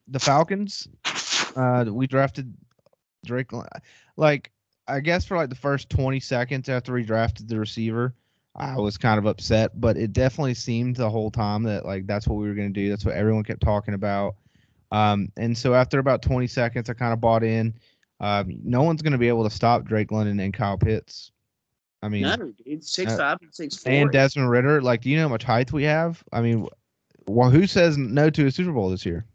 the 0.09 0.19
Falcons, 0.19 0.89
uh, 1.55 1.85
we 1.89 2.07
drafted 2.07 2.53
Drake. 3.27 3.51
Like 4.17 4.51
I 4.89 5.01
guess 5.01 5.27
for 5.27 5.37
like 5.37 5.51
the 5.51 5.55
first 5.55 5.91
20 5.91 6.19
seconds 6.19 6.69
after 6.69 6.95
we 6.95 7.03
drafted 7.03 7.47
the 7.47 7.59
receiver, 7.59 8.15
I 8.57 8.77
was 8.77 8.97
kind 8.97 9.19
of 9.19 9.27
upset, 9.27 9.79
but 9.79 9.99
it 9.99 10.15
definitely 10.15 10.55
seemed 10.55 10.97
the 10.97 11.11
whole 11.11 11.31
time 11.31 11.63
that 11.65 11.85
like 11.85 12.07
that's 12.07 12.27
what 12.27 12.37
we 12.37 12.49
were 12.49 12.55
going 12.55 12.73
to 12.73 12.81
do. 12.81 12.89
That's 12.89 13.05
what 13.05 13.15
everyone 13.15 13.45
kept 13.45 13.61
talking 13.61 13.95
about. 13.95 14.37
Um, 14.93 15.31
and 15.37 15.57
so 15.57 15.75
after 15.75 15.99
about 15.99 16.23
20 16.23 16.47
seconds, 16.47 16.91
I 16.91 16.95
kind 16.95 17.13
of 17.13 17.21
bought 17.21 17.45
in. 17.45 17.75
Um, 18.21 18.59
no 18.63 18.83
one's 18.83 19.03
going 19.03 19.13
to 19.13 19.19
be 19.19 19.29
able 19.29 19.45
to 19.45 19.51
stop 19.51 19.85
Drake 19.85 20.13
London 20.13 20.41
and 20.41 20.53
Kyle 20.53 20.77
Pitts. 20.77 21.33
I 22.03 22.09
mean, 22.09 22.23
No, 22.23 22.37
dude, 22.37 22.85
six 22.85 23.13
uh, 23.13 23.17
five 23.17 23.39
and 23.43 23.55
six 23.55 23.77
four. 23.77 23.93
and 23.93 24.13
Desmond 24.13 24.51
Ridder. 24.51 24.81
Like, 24.81 25.03
do 25.03 25.11
you 25.11 25.17
know 25.17 25.25
how 25.25 25.29
much 25.29 25.45
height 25.45 25.73
we 25.73 25.85
have? 25.85 26.23
I 26.33 26.41
mean, 26.41 26.67
well, 27.27 27.51
who 27.51 27.67
says 27.67 27.99
no 27.99 28.31
to 28.31 28.47
a 28.47 28.51
Super 28.51 28.73
Bowl 28.73 28.91
this 28.91 29.05
year? 29.05 29.27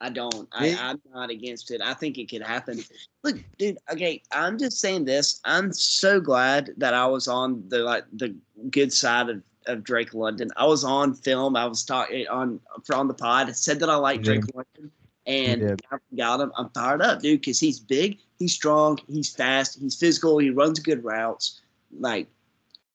I 0.00 0.10
don't. 0.10 0.48
I, 0.52 0.76
I'm 0.78 1.00
not 1.14 1.30
against 1.30 1.70
it. 1.70 1.80
I 1.80 1.94
think 1.94 2.18
it 2.18 2.28
could 2.28 2.42
happen. 2.42 2.80
Look, 3.24 3.38
dude. 3.56 3.78
Okay, 3.90 4.22
I'm 4.30 4.58
just 4.58 4.78
saying 4.78 5.06
this. 5.06 5.40
I'm 5.44 5.72
so 5.72 6.20
glad 6.20 6.70
that 6.76 6.92
I 6.92 7.06
was 7.06 7.28
on 7.28 7.64
the 7.68 7.78
like 7.78 8.04
the 8.12 8.34
good 8.70 8.92
side 8.92 9.30
of, 9.30 9.42
of 9.66 9.84
Drake 9.84 10.12
London. 10.12 10.50
I 10.56 10.66
was 10.66 10.84
on 10.84 11.14
film. 11.14 11.56
I 11.56 11.64
was 11.64 11.82
talking 11.82 12.26
on 12.28 12.60
on 12.92 13.08
the 13.08 13.14
pod. 13.14 13.48
I 13.48 13.52
said 13.52 13.80
that 13.80 13.88
I 13.88 13.96
like 13.96 14.18
You 14.18 14.24
Drake 14.24 14.44
London, 14.54 14.92
and. 15.26 15.80
I 15.90 15.96
got 16.16 16.40
him. 16.40 16.52
I'm 16.56 16.70
fired 16.70 17.02
up, 17.02 17.20
dude, 17.20 17.40
because 17.40 17.58
he's 17.60 17.78
big, 17.78 18.18
he's 18.38 18.52
strong, 18.52 18.98
he's 19.08 19.34
fast, 19.34 19.78
he's 19.80 19.96
physical, 19.96 20.38
he 20.38 20.50
runs 20.50 20.78
good 20.80 21.02
routes. 21.04 21.60
Like, 21.98 22.28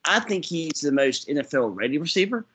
I 0.05 0.19
think 0.19 0.45
he's 0.45 0.81
the 0.81 0.91
most 0.91 1.27
NFL 1.27 1.75
ready 1.75 1.97
receiver. 1.97 2.45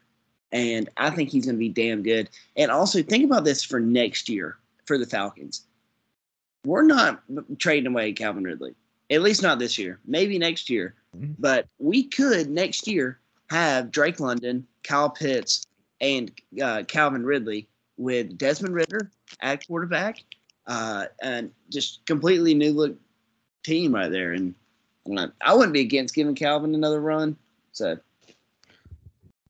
and 0.52 0.88
I 0.96 1.10
think 1.10 1.30
he's 1.30 1.44
going 1.44 1.56
to 1.56 1.58
be 1.58 1.68
damn 1.68 2.02
good. 2.02 2.30
And 2.56 2.70
also, 2.70 3.02
think 3.02 3.24
about 3.24 3.44
this 3.44 3.62
for 3.64 3.80
next 3.80 4.28
year 4.28 4.56
for 4.84 4.96
the 4.96 5.04
Falcons. 5.06 5.62
We're 6.64 6.82
not 6.82 7.22
trading 7.58 7.88
away 7.92 8.12
Calvin 8.12 8.44
Ridley, 8.44 8.74
at 9.10 9.22
least 9.22 9.42
not 9.42 9.58
this 9.58 9.76
year. 9.78 9.98
Maybe 10.06 10.38
next 10.38 10.70
year, 10.70 10.94
Mhm. 11.16 11.34
but 11.38 11.66
we 11.78 12.04
could 12.04 12.48
next 12.50 12.86
year 12.86 13.18
have 13.50 13.90
Drake 13.90 14.20
London, 14.20 14.66
Kyle 14.84 15.10
Pitts, 15.10 15.64
and 16.00 16.30
uh, 16.62 16.82
Calvin 16.88 17.24
Ridley 17.24 17.68
with 17.96 18.36
Desmond 18.38 18.74
Ridder 18.74 19.10
at 19.40 19.66
quarterback, 19.66 20.22
uh, 20.66 21.06
and 21.22 21.50
just 21.70 22.04
completely 22.06 22.54
new 22.54 22.72
look 22.72 22.96
team 23.64 23.94
right 23.94 24.10
there. 24.10 24.32
And 24.32 24.54
I, 25.16 25.28
I 25.40 25.54
wouldn't 25.54 25.72
be 25.72 25.80
against 25.80 26.14
giving 26.14 26.34
Calvin 26.34 26.74
another 26.74 27.00
run. 27.00 27.36
So 27.72 27.98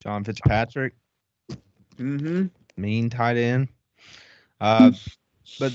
John 0.02 0.24
Fitzpatrick, 0.24 0.94
Mm-hmm. 1.98 2.46
mean 2.76 3.11
tight 3.11 3.37
end. 3.37 3.68
Uh, 4.61 4.92
but 5.59 5.72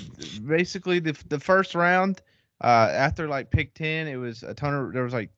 basically, 0.47 0.99
the 0.99 1.17
the 1.29 1.39
first 1.39 1.75
round, 1.75 2.21
uh, 2.63 2.89
after 2.91 3.27
like 3.27 3.49
pick 3.49 3.73
ten, 3.73 4.07
it 4.07 4.17
was 4.17 4.43
a 4.43 4.53
ton 4.53 4.73
of 4.73 4.93
there 4.93 5.03
was 5.03 5.13
like 5.13 5.29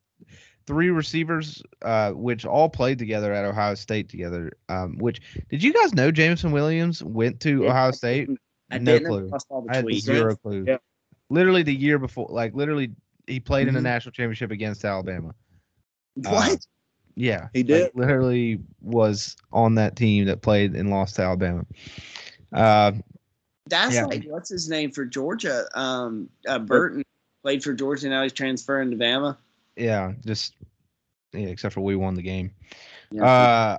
three 0.65 0.89
receivers, 0.89 1.61
uh, 1.81 2.11
which 2.11 2.45
all 2.45 2.69
played 2.69 2.99
together 2.99 3.33
at 3.33 3.45
Ohio 3.45 3.75
State 3.75 4.09
together. 4.09 4.51
Um, 4.69 4.97
which 4.97 5.21
did 5.49 5.63
you 5.63 5.73
guys 5.73 5.93
know 5.93 6.11
Jameson 6.11 6.51
Williams 6.51 7.03
went 7.03 7.39
to 7.41 7.63
Yeah, 7.63 7.69
Ohio 7.69 7.91
State? 7.91 8.29
I 8.71 8.77
No 8.79 8.99
clue. 8.99 9.31
I 9.33 9.37
the 9.37 9.65
I 9.69 9.75
had 9.75 9.93
zero 9.95 10.35
clue. 10.35 10.65
Yeah. 10.67 10.77
Literally 11.29 11.63
the 11.63 11.75
year 11.75 11.99
before, 11.99 12.27
like 12.29 12.53
literally, 12.53 12.91
he 13.27 13.39
played 13.39 13.67
in 13.67 13.75
a 13.75 13.79
Mhm. 13.79 13.83
national 13.83 14.11
championship 14.13 14.51
against 14.51 14.83
Alabama. 14.85 15.33
What? 16.15 16.65
Yeah, 17.15 17.49
He 17.53 17.59
like, 17.59 17.67
did? 17.67 17.91
literally 17.93 18.59
was 18.81 19.35
on 19.51 19.75
that 19.75 19.95
team 19.95 20.25
that 20.25 20.41
played 20.41 20.75
and 20.75 20.89
lost 20.89 21.15
to 21.17 21.21
Alabama. 21.21 21.65
Uh, 22.51 22.93
That's 23.67 23.95
yeah. 23.95 24.05
like 24.05 24.25
what's 24.25 24.49
his 24.49 24.67
name 24.69 24.91
for 24.91 25.05
Georgia? 25.05 25.65
Um, 25.75 26.29
uh, 26.47 26.59
Burton 26.59 27.03
played 27.43 27.63
for 27.63 27.73
Georgia. 27.73 28.09
Now 28.09 28.23
he's 28.23 28.33
transferring 28.33 28.91
to 28.91 28.97
Bama. 28.97 29.37
Yeah, 29.75 30.13
just 30.25 30.55
yeah, 31.33 31.47
except 31.47 31.73
for 31.73 31.81
we 31.81 31.95
won 31.95 32.15
the 32.15 32.21
game. 32.21 32.51
Yeah. 33.11 33.25
Uh, 33.25 33.77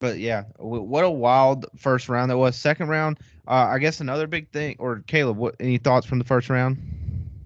but 0.00 0.18
yeah, 0.18 0.44
w- 0.58 0.82
what 0.82 1.04
a 1.04 1.10
wild 1.10 1.66
first 1.76 2.08
round 2.08 2.30
that 2.30 2.38
was. 2.38 2.56
Second 2.56 2.88
round, 2.88 3.18
uh, 3.46 3.68
I 3.70 3.78
guess 3.78 4.00
another 4.00 4.26
big 4.26 4.50
thing. 4.50 4.76
Or 4.78 5.02
Caleb, 5.06 5.36
what 5.36 5.56
any 5.60 5.78
thoughts 5.78 6.06
from 6.06 6.18
the 6.18 6.24
first 6.24 6.50
round? 6.50 6.76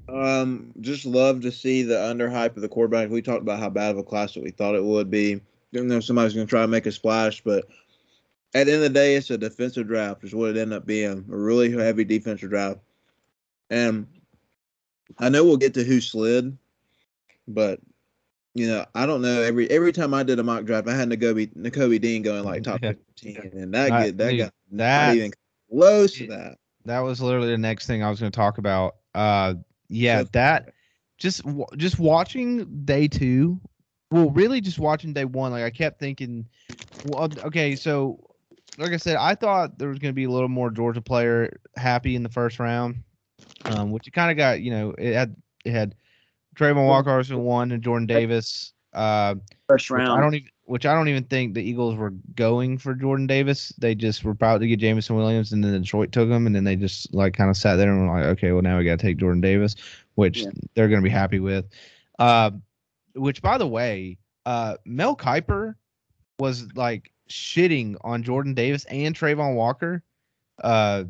Um, 0.09 0.73
just 0.81 1.05
love 1.05 1.43
to 1.43 1.53
see 1.53 1.83
the 1.83 1.95
underhype 1.95 2.57
of 2.57 2.63
the 2.63 2.69
quarterback. 2.69 3.11
We 3.11 3.23
talked 3.23 3.43
about 3.43 3.59
how 3.59 3.71
bad 3.71 3.91
of 3.91 3.99
a 3.99 4.03
class 4.03 4.35
that 4.35 4.43
we 4.43 4.51
thought 4.51 4.75
it 4.75 4.85
would 4.85 5.11
be. 5.11 5.41
Didn't 5.73 5.89
know 5.89 6.01
somebody's 6.01 6.35
going 6.35 6.47
to 6.47 6.51
try 6.51 6.63
to 6.63 6.69
make 6.69 6.87
a 6.87 6.93
splash, 6.93 7.43
but 7.43 7.67
at 8.55 8.67
the 8.67 8.73
end 8.73 8.85
of 8.85 8.93
the 8.93 8.99
day, 8.99 9.17
it's 9.17 9.31
a 9.31 9.37
defensive 9.37 9.89
draft. 9.89 10.25
Is 10.25 10.35
what 10.35 10.51
it 10.51 10.57
ended 10.57 10.79
up 10.79 10.87
being 10.87 11.25
a 11.31 11.37
really 11.37 11.71
heavy 11.73 12.05
defensive 12.05 12.51
draft. 12.51 12.79
And 13.69 14.07
I 15.19 15.29
know 15.29 15.45
we'll 15.45 15.57
get 15.57 15.75
to 15.75 15.85
who 15.85 16.01
slid, 16.01 16.57
but 17.49 17.81
you 18.55 18.67
know 18.67 18.85
I 18.95 19.07
don't 19.07 19.23
know. 19.23 19.43
Every 19.43 19.71
every 19.71 19.93
time 19.93 20.15
I 20.15 20.23
did 20.23 20.39
a 20.39 20.43
mock 20.43 20.65
draft, 20.65 20.89
I 20.89 20.95
had 20.97 21.09
Nakobe 21.09 21.55
Nakobe 21.57 22.01
Dean 22.01 22.23
going 22.23 22.45
like 22.45 22.63
top 22.63 22.81
Yeah. 22.83 22.93
fifteen, 23.17 23.51
and 23.53 23.75
that 23.75 23.91
I- 23.93 24.07
get 24.07 24.19
that 24.19 24.31
dude, 24.31 24.39
got 24.39 24.55
that- 24.73 25.07
not 25.09 25.17
even 25.17 25.33
close 25.71 26.13
to 26.15 26.27
that. 26.29 26.59
That 26.85 27.01
was 27.01 27.21
literally 27.21 27.49
the 27.51 27.59
next 27.59 27.87
thing 27.87 28.03
I 28.03 28.11
was 28.11 28.21
going 28.21 28.31
to 28.31 28.37
talk 28.37 28.59
about. 28.59 28.97
Uh, 29.15 29.55
yeah, 29.89 30.23
So- 30.23 30.29
that 30.33 30.73
just 31.19 31.43
just 31.77 31.99
watching 31.99 32.85
day 32.85 33.09
two. 33.09 33.61
Well, 34.11 34.31
really, 34.31 34.61
just 34.61 34.79
watching 34.79 35.13
day 35.13 35.25
one. 35.25 35.51
Like 35.51 35.65
I 35.65 35.71
kept 35.71 35.99
thinking, 35.99 36.47
well, 37.03 37.29
okay, 37.45 37.75
so 37.75 38.21
like 38.79 38.93
I 38.93 38.99
said, 38.99 39.17
I 39.17 39.35
thought 39.35 39.79
there 39.79 39.89
was 39.89 39.99
going 39.99 40.13
to 40.13 40.17
be 40.17 40.25
a 40.25 40.31
little 40.31 40.49
more 40.49 40.71
Georgia 40.71 41.01
player 41.01 41.59
happy 41.77 42.15
in 42.15 42.23
the 42.23 42.29
first 42.29 42.61
round, 42.61 43.03
um, 43.65 43.91
which 43.91 44.07
it 44.07 44.13
kind 44.13 44.31
of 44.31 44.37
got. 44.37 44.61
You 44.61 44.71
know, 44.71 44.91
it 44.97 45.13
had 45.15 45.35
it 45.65 45.73
had 45.73 45.95
Travon 46.57 46.87
Walker 46.87 47.17
was 47.17 47.33
one 47.33 47.73
and 47.73 47.83
Jordan 47.83 48.07
Davis. 48.07 48.73
Uh, 48.93 49.35
First 49.69 49.91
which 49.91 49.99
round. 49.99 50.13
I 50.19 50.21
don't 50.21 50.35
even 50.35 50.49
which 50.65 50.85
I 50.85 50.95
don't 50.95 51.09
even 51.09 51.25
think 51.25 51.55
the 51.55 51.63
Eagles 51.63 51.95
were 51.95 52.11
going 52.35 52.77
for 52.79 52.95
Jordan 52.95 53.27
Davis. 53.27 53.73
They 53.79 53.95
just 53.95 54.25
were 54.25 54.33
about 54.33 54.59
to 54.59 54.67
get 54.67 54.81
Jameson 54.81 55.15
Williams, 55.17 55.53
and 55.53 55.63
then 55.63 55.81
Detroit 55.81 56.11
took 56.13 56.29
him, 56.29 56.47
and 56.47 56.57
then 56.57 56.65
they 56.65 56.75
just 56.77 57.15
like 57.15 57.35
kind 57.35 57.51
of 57.51 57.57
sat 57.57 57.77
there 57.77 57.93
and 57.93 58.09
were 58.09 58.15
like, 58.15 58.25
okay, 58.25 58.53
well 58.53 58.63
now 58.63 58.79
we 58.79 58.85
got 58.85 58.99
to 58.99 59.07
take 59.07 59.19
Jordan 59.19 59.41
Davis, 59.41 59.77
which 60.15 60.39
Yeah. 60.43 60.51
they're 60.75 60.89
going 60.89 61.01
to 61.01 61.05
be 61.05 61.11
happy 61.11 61.41
with. 61.41 61.67
Uh, 62.19 62.53
which 63.15 63.43
by 63.43 63.59
the 63.59 63.67
way, 63.67 64.19
uh, 64.45 64.77
Mel 64.85 65.15
Kiper 65.15 65.75
was 66.39 66.67
like 66.75 67.13
shitting 67.29 67.97
on 68.03 68.23
Jordan 68.23 68.55
Davis 68.55 68.85
and 68.87 69.15
Trayvon 69.15 69.55
Walker. 69.55 70.03
Uh, 70.63 71.05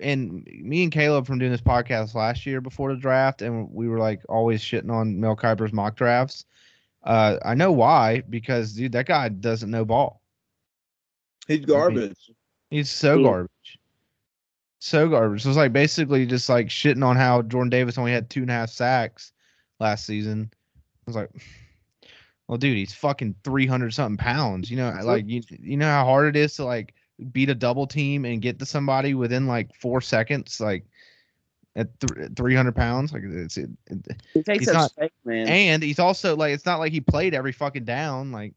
and 0.00 0.44
me 0.46 0.82
and 0.82 0.92
Caleb 0.92 1.26
from 1.26 1.38
doing 1.38 1.50
this 1.52 1.60
podcast 1.60 2.14
last 2.14 2.46
year 2.46 2.60
before 2.60 2.92
the 2.94 3.00
draft, 3.00 3.42
and 3.42 3.70
we 3.70 3.88
were 3.88 3.98
like 3.98 4.20
always 4.28 4.62
shitting 4.62 4.90
on 4.90 5.20
Mel 5.20 5.36
Kiper's 5.36 5.72
mock 5.72 5.96
drafts. 5.96 6.44
Uh, 7.02 7.36
I 7.44 7.54
know 7.54 7.72
why 7.72 8.22
because 8.28 8.72
dude, 8.72 8.92
that 8.92 9.06
guy 9.06 9.28
doesn't 9.28 9.70
know 9.70 9.84
ball. 9.84 10.20
He's 11.48 11.64
garbage. 11.64 12.30
He's 12.70 12.90
so 12.90 13.18
Yeah. 13.18 13.24
garbage, 13.24 13.78
so 14.78 15.08
garbage. 15.08 15.42
So 15.42 15.48
it's 15.48 15.56
like 15.56 15.72
basically 15.72 16.26
just 16.26 16.48
like 16.48 16.68
shitting 16.68 17.04
on 17.04 17.16
how 17.16 17.42
Jordan 17.42 17.70
Davis 17.70 17.98
only 17.98 18.12
had 18.12 18.30
two 18.30 18.42
and 18.42 18.50
a 18.50 18.54
half 18.54 18.70
sacks 18.70 19.32
last 19.80 20.06
season. 20.06 20.50
I 20.52 20.58
was 21.06 21.16
like, 21.16 21.30
well, 22.48 22.58
dude, 22.58 22.76
he's 22.76 22.94
fucking 22.94 23.34
three 23.44 23.66
hundred 23.66 23.94
something 23.94 24.16
pounds. 24.18 24.70
You 24.70 24.76
know, 24.76 24.94
like 25.02 25.26
you 25.26 25.42
you 25.48 25.76
know 25.76 25.88
how 25.88 26.04
hard 26.04 26.28
it 26.28 26.36
is 26.38 26.54
to 26.56 26.64
like 26.64 26.94
beat 27.32 27.50
a 27.50 27.54
double 27.54 27.86
team 27.86 28.24
and 28.24 28.42
get 28.42 28.58
to 28.58 28.66
somebody 28.66 29.14
within 29.14 29.46
like 29.46 29.74
four 29.74 30.00
seconds, 30.00 30.60
like 30.60 30.84
at 31.76 31.88
th- 32.00 32.30
three 32.36 32.54
hundred 32.54 32.74
pounds. 32.76 33.12
Like 33.12 33.22
it's 33.24 33.56
it, 33.56 33.70
it, 34.34 34.44
takes 34.44 34.68
up 34.68 34.74
not- 34.74 34.90
space, 34.90 35.10
man. 35.24 35.48
and 35.48 35.82
he's 35.82 35.98
also 35.98 36.36
like 36.36 36.52
it's 36.54 36.66
not 36.66 36.78
like 36.78 36.92
he 36.92 37.00
played 37.00 37.34
every 37.34 37.52
fucking 37.52 37.84
down. 37.84 38.32
Like 38.32 38.54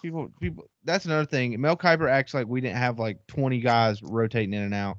people 0.00 0.30
people 0.40 0.68
that's 0.84 1.04
another 1.04 1.26
thing. 1.26 1.60
Mel 1.60 1.76
Kiper 1.76 2.10
acts 2.10 2.34
like 2.34 2.46
we 2.46 2.60
didn't 2.60 2.78
have 2.78 2.98
like 2.98 3.26
20 3.28 3.60
guys 3.60 4.02
rotating 4.02 4.54
in 4.54 4.62
and 4.62 4.74
out 4.74 4.98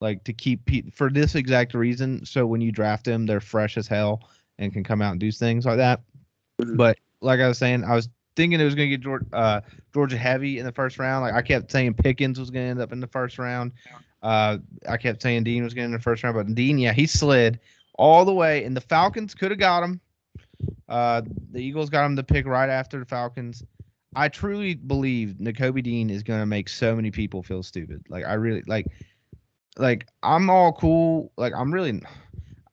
like 0.00 0.22
to 0.24 0.32
keep 0.32 0.64
pe- 0.64 0.90
for 0.90 1.10
this 1.10 1.34
exact 1.34 1.74
reason. 1.74 2.24
So 2.24 2.46
when 2.46 2.60
you 2.60 2.70
draft 2.72 3.04
them, 3.04 3.26
they're 3.26 3.40
fresh 3.40 3.76
as 3.76 3.88
hell 3.88 4.28
and 4.58 4.72
can 4.72 4.84
come 4.84 5.02
out 5.02 5.12
and 5.12 5.20
do 5.20 5.32
things 5.32 5.66
like 5.66 5.78
that. 5.78 6.00
Mhm. 6.60 6.76
But 6.76 6.98
like 7.20 7.40
I 7.40 7.48
was 7.48 7.58
saying, 7.58 7.84
I 7.84 7.94
was 7.94 8.08
thinking 8.38 8.60
it 8.60 8.64
was 8.64 8.76
going 8.76 8.88
to 8.88 8.96
get 8.96 9.02
Georgia, 9.02 9.26
uh, 9.32 9.60
Georgia 9.92 10.16
heavy 10.16 10.60
in 10.60 10.64
the 10.64 10.70
first 10.70 10.96
round. 11.00 11.24
Like 11.24 11.34
I 11.34 11.42
kept 11.42 11.72
saying 11.72 11.94
Pickens 11.94 12.38
was 12.38 12.50
going 12.50 12.64
to 12.66 12.70
end 12.70 12.80
up 12.80 12.92
in 12.92 13.00
the 13.00 13.08
first 13.08 13.36
round. 13.36 13.72
Uh, 14.22 14.58
I 14.88 14.96
kept 14.96 15.20
saying 15.20 15.42
Dean 15.42 15.64
was 15.64 15.74
going 15.74 15.88
to 15.88 15.94
in 15.94 15.98
the 15.98 16.02
first 16.02 16.22
round, 16.22 16.36
but 16.36 16.54
Dean, 16.54 16.78
yeah, 16.78 16.92
he 16.92 17.04
slid 17.04 17.58
all 17.94 18.24
the 18.24 18.32
way, 18.32 18.62
and 18.62 18.76
the 18.76 18.80
Falcons 18.80 19.34
could 19.34 19.50
have 19.50 19.58
got 19.58 19.82
him. 19.82 20.00
Uh, 20.88 21.22
the 21.50 21.60
Eagles 21.60 21.90
got 21.90 22.06
him 22.06 22.14
to 22.14 22.22
pick 22.22 22.46
right 22.46 22.70
after 22.70 23.00
the 23.00 23.04
Falcons. 23.04 23.64
I 24.14 24.28
truly 24.28 24.74
believe 24.74 25.34
Nakobe 25.40 25.82
Dean 25.82 26.08
is 26.08 26.22
going 26.22 26.40
to 26.40 26.46
make 26.46 26.68
so 26.68 26.94
many 26.94 27.10
people 27.10 27.42
feel 27.42 27.64
stupid. 27.64 28.04
Like 28.08 28.24
I 28.24 28.34
really 28.34 28.62
like, 28.68 28.86
like 29.78 30.06
I'm 30.22 30.48
all 30.48 30.72
cool. 30.72 31.32
Like 31.36 31.52
I'm 31.56 31.74
really, 31.74 32.00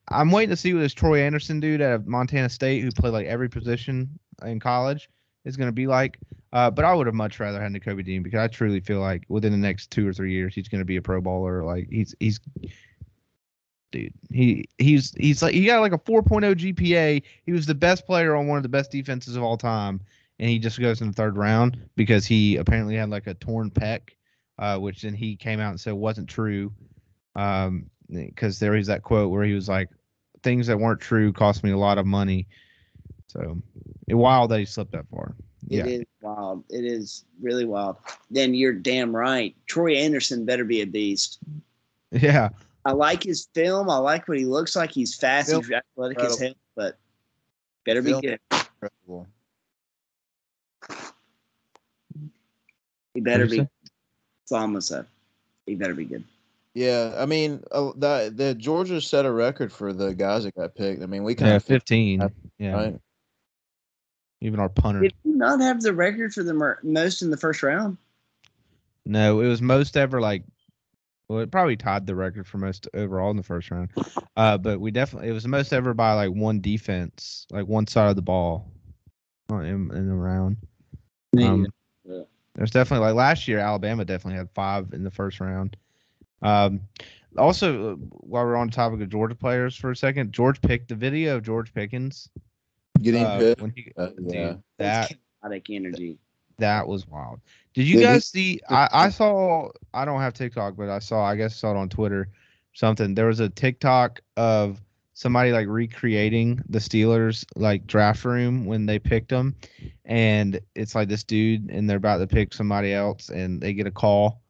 I'm 0.08 0.30
waiting 0.30 0.50
to 0.50 0.56
see 0.56 0.74
what 0.74 0.80
this 0.80 0.94
Troy 0.94 1.22
Anderson 1.22 1.58
dude 1.58 1.82
out 1.82 1.92
of 1.92 2.06
Montana 2.06 2.48
State 2.48 2.84
who 2.84 2.90
played 2.92 3.12
like 3.12 3.26
every 3.26 3.48
position 3.48 4.16
in 4.44 4.60
college 4.60 5.08
is 5.46 5.56
going 5.56 5.68
to 5.68 5.72
be 5.72 5.86
like. 5.86 6.18
Uh, 6.52 6.70
but 6.70 6.84
I 6.84 6.92
would 6.92 7.06
have 7.06 7.14
much 7.14 7.40
rather 7.40 7.60
had 7.60 7.72
Nakobe 7.72 8.04
Dean 8.04 8.22
because 8.22 8.40
I 8.40 8.48
truly 8.48 8.80
feel 8.80 9.00
like 9.00 9.24
within 9.28 9.52
the 9.52 9.58
next 9.58 9.90
two 9.90 10.06
or 10.06 10.12
three 10.12 10.32
years 10.32 10.54
he's 10.54 10.68
going 10.68 10.80
to 10.80 10.84
be 10.84 10.96
a 10.96 11.02
Pro 11.02 11.20
Bowler. 11.20 11.64
Like 11.64 11.88
he's 11.90 12.14
he's 12.20 12.40
dude. 13.92 14.12
He 14.30 14.68
he's 14.78 15.14
he's 15.16 15.42
like 15.42 15.54
he 15.54 15.66
got 15.66 15.80
like 15.80 15.92
a 15.92 15.98
4.0 15.98 16.54
GPA. 16.54 17.22
He 17.44 17.52
was 17.52 17.66
the 17.66 17.74
best 17.74 18.06
player 18.06 18.34
on 18.34 18.46
one 18.46 18.58
of 18.58 18.62
the 18.62 18.68
best 18.68 18.90
defenses 18.90 19.36
of 19.36 19.42
all 19.42 19.56
time, 19.56 20.00
and 20.38 20.50
he 20.50 20.58
just 20.58 20.80
goes 20.80 21.00
in 21.00 21.08
the 21.08 21.12
third 21.12 21.36
round 21.36 21.78
because 21.96 22.26
he 22.26 22.56
apparently 22.56 22.96
had 22.96 23.10
like 23.10 23.26
a 23.26 23.34
torn 23.34 23.70
pec, 23.70 24.10
uh, 24.58 24.78
which 24.78 25.02
then 25.02 25.14
he 25.14 25.36
came 25.36 25.60
out 25.60 25.70
and 25.70 25.80
said 25.80 25.94
wasn't 25.94 26.28
true. 26.28 26.72
Um, 27.34 27.90
because 28.08 28.58
there 28.58 28.76
is 28.76 28.86
that 28.86 29.02
quote 29.02 29.30
where 29.30 29.44
he 29.44 29.52
was 29.52 29.68
like, 29.68 29.90
"Things 30.42 30.68
that 30.68 30.78
weren't 30.78 31.00
true 31.00 31.32
cost 31.32 31.62
me 31.62 31.70
a 31.70 31.76
lot 31.76 31.98
of 31.98 32.06
money." 32.06 32.46
So, 33.28 33.60
it 34.06 34.14
wild 34.14 34.50
that 34.50 34.60
he 34.60 34.64
slipped 34.64 34.92
that 34.92 35.06
far. 35.08 35.34
It 35.68 35.76
Yeah, 35.78 35.86
is 35.86 36.04
wild. 36.20 36.64
It 36.70 36.84
is 36.84 37.24
really 37.40 37.64
wild. 37.64 37.96
Then 38.30 38.54
you're 38.54 38.72
damn 38.72 39.14
right. 39.14 39.54
Troy 39.66 39.94
Anderson 39.96 40.44
better 40.44 40.64
be 40.64 40.80
a 40.82 40.86
beast. 40.86 41.38
yeah. 42.12 42.50
I 42.84 42.92
like 42.92 43.22
his 43.24 43.48
film. 43.52 43.90
I 43.90 43.96
like 43.96 44.28
what 44.28 44.38
he 44.38 44.44
looks 44.44 44.76
like. 44.76 44.92
He's 44.92 45.14
fast. 45.14 45.50
Film- 45.50 45.62
He's 45.64 45.72
athletic 45.72 46.20
as 46.20 46.38
hell, 46.38 46.54
but 46.76 46.96
better 47.84 48.00
be 48.00 48.12
good. 48.20 48.38
Incredible. 48.52 49.26
He 53.14 53.20
better 53.20 53.46
be. 53.46 53.56
That's 53.58 54.52
all 54.52 54.58
I'm 54.62 54.70
gonna 54.70 54.82
say. 54.82 55.00
He 55.66 55.74
better 55.74 55.94
be 55.94 56.04
good. 56.04 56.22
Yeah, 56.74 57.14
I 57.16 57.26
mean, 57.26 57.64
uh, 57.72 57.92
the 57.96 58.32
the 58.34 58.54
Georgia 58.54 59.00
set 59.00 59.24
a 59.24 59.32
record 59.32 59.72
for 59.72 59.92
the 59.92 60.14
guys 60.14 60.44
that 60.44 60.54
got 60.54 60.74
picked. 60.74 61.02
I 61.02 61.06
mean, 61.06 61.24
we 61.24 61.34
kind 61.34 61.48
Yeah, 61.50 61.56
of 61.56 61.64
15. 61.64 62.30
Yeah, 62.58 62.72
right? 62.72 63.00
Even 64.40 64.60
our 64.60 64.68
punter. 64.68 65.00
Did 65.00 65.14
he 65.24 65.30
not 65.30 65.60
have 65.60 65.82
the 65.82 65.94
record 65.94 66.34
for 66.34 66.42
the 66.42 66.54
mer- 66.54 66.78
most 66.82 67.22
in 67.22 67.30
the 67.30 67.36
first 67.36 67.62
round? 67.62 67.96
No, 69.04 69.40
it 69.40 69.48
was 69.48 69.62
most 69.62 69.96
ever 69.96 70.20
like. 70.20 70.42
Well, 71.28 71.40
it 71.40 71.50
probably 71.50 71.76
tied 71.76 72.06
the 72.06 72.14
record 72.14 72.46
for 72.46 72.58
most 72.58 72.86
overall 72.94 73.30
in 73.30 73.36
the 73.36 73.42
first 73.42 73.70
round. 73.70 73.90
Uh, 74.36 74.58
but 74.58 74.80
we 74.80 74.92
definitely 74.92 75.28
it 75.28 75.32
was 75.32 75.42
the 75.42 75.48
most 75.48 75.72
ever 75.72 75.92
by 75.92 76.12
like 76.12 76.30
one 76.30 76.60
defense, 76.60 77.46
like 77.50 77.66
one 77.66 77.86
side 77.86 78.10
of 78.10 78.16
the 78.16 78.22
ball, 78.22 78.70
uh, 79.50 79.56
in, 79.56 79.90
in 79.92 80.08
the 80.08 80.14
round. 80.14 80.56
Um, 81.36 81.66
Yeah. 82.04 82.22
There's 82.54 82.70
definitely 82.70 83.06
like 83.06 83.16
last 83.16 83.48
year, 83.48 83.58
Alabama 83.58 84.04
definitely 84.04 84.38
had 84.38 84.50
five 84.50 84.92
in 84.92 85.02
the 85.02 85.10
first 85.10 85.40
round. 85.40 85.76
Um, 86.42 86.80
also, 87.36 87.92
uh, 87.92 87.94
while 87.96 88.44
we're 88.44 88.56
on 88.56 88.68
the 88.68 88.72
topic 88.72 89.00
of 89.00 89.08
Georgia 89.10 89.34
players 89.34 89.76
for 89.76 89.90
a 89.90 89.96
second, 89.96 90.32
George 90.32 90.60
picked 90.62 90.88
the 90.88 90.94
video 90.94 91.36
of 91.36 91.42
George 91.42 91.74
Pickens 91.74 92.28
Getting 93.02 93.24
uh, 93.24 93.38
good. 93.38 93.60
when 93.60 93.72
he 93.74 93.92
Uh, 93.96 94.06
dude, 94.08 94.34
yeah. 94.34 94.54
that 94.78 95.12
chaotic 95.42 95.66
energy. 95.70 96.18
that 96.58 96.86
was 96.86 97.06
wild. 97.06 97.40
Did 97.74 97.86
you 97.86 97.94
Did 97.94 98.00
he- 98.00 98.04
guys 98.06 98.26
see? 98.26 98.60
I, 98.68 98.88
I 98.92 99.08
saw. 99.10 99.68
I 99.94 100.04
don't 100.04 100.20
have 100.20 100.34
TikTok, 100.34 100.76
but 100.76 100.88
I 100.88 100.98
saw. 100.98 101.22
I 101.24 101.36
guess 101.36 101.56
saw 101.56 101.72
it 101.72 101.76
on 101.76 101.88
Twitter. 101.88 102.28
Something. 102.74 103.14
There 103.14 103.26
was 103.26 103.40
a 103.40 103.48
TikTok 103.48 104.20
of 104.36 104.80
somebody 105.14 105.50
like 105.52 105.66
recreating 105.66 106.60
the 106.68 106.78
Steelers 106.78 107.44
like 107.56 107.86
draft 107.86 108.24
room 108.24 108.66
when 108.66 108.84
they 108.86 108.98
picked 108.98 109.28
them, 109.30 109.54
and 110.04 110.60
it's 110.74 110.94
like 110.94 111.08
this 111.08 111.24
dude, 111.24 111.70
and 111.70 111.88
they're 111.88 111.96
about 111.96 112.18
to 112.18 112.26
pick 112.26 112.52
somebody 112.52 112.92
else, 112.92 113.28
and 113.30 113.60
they 113.60 113.72
get 113.72 113.86
a 113.86 113.90
call, 113.90 114.42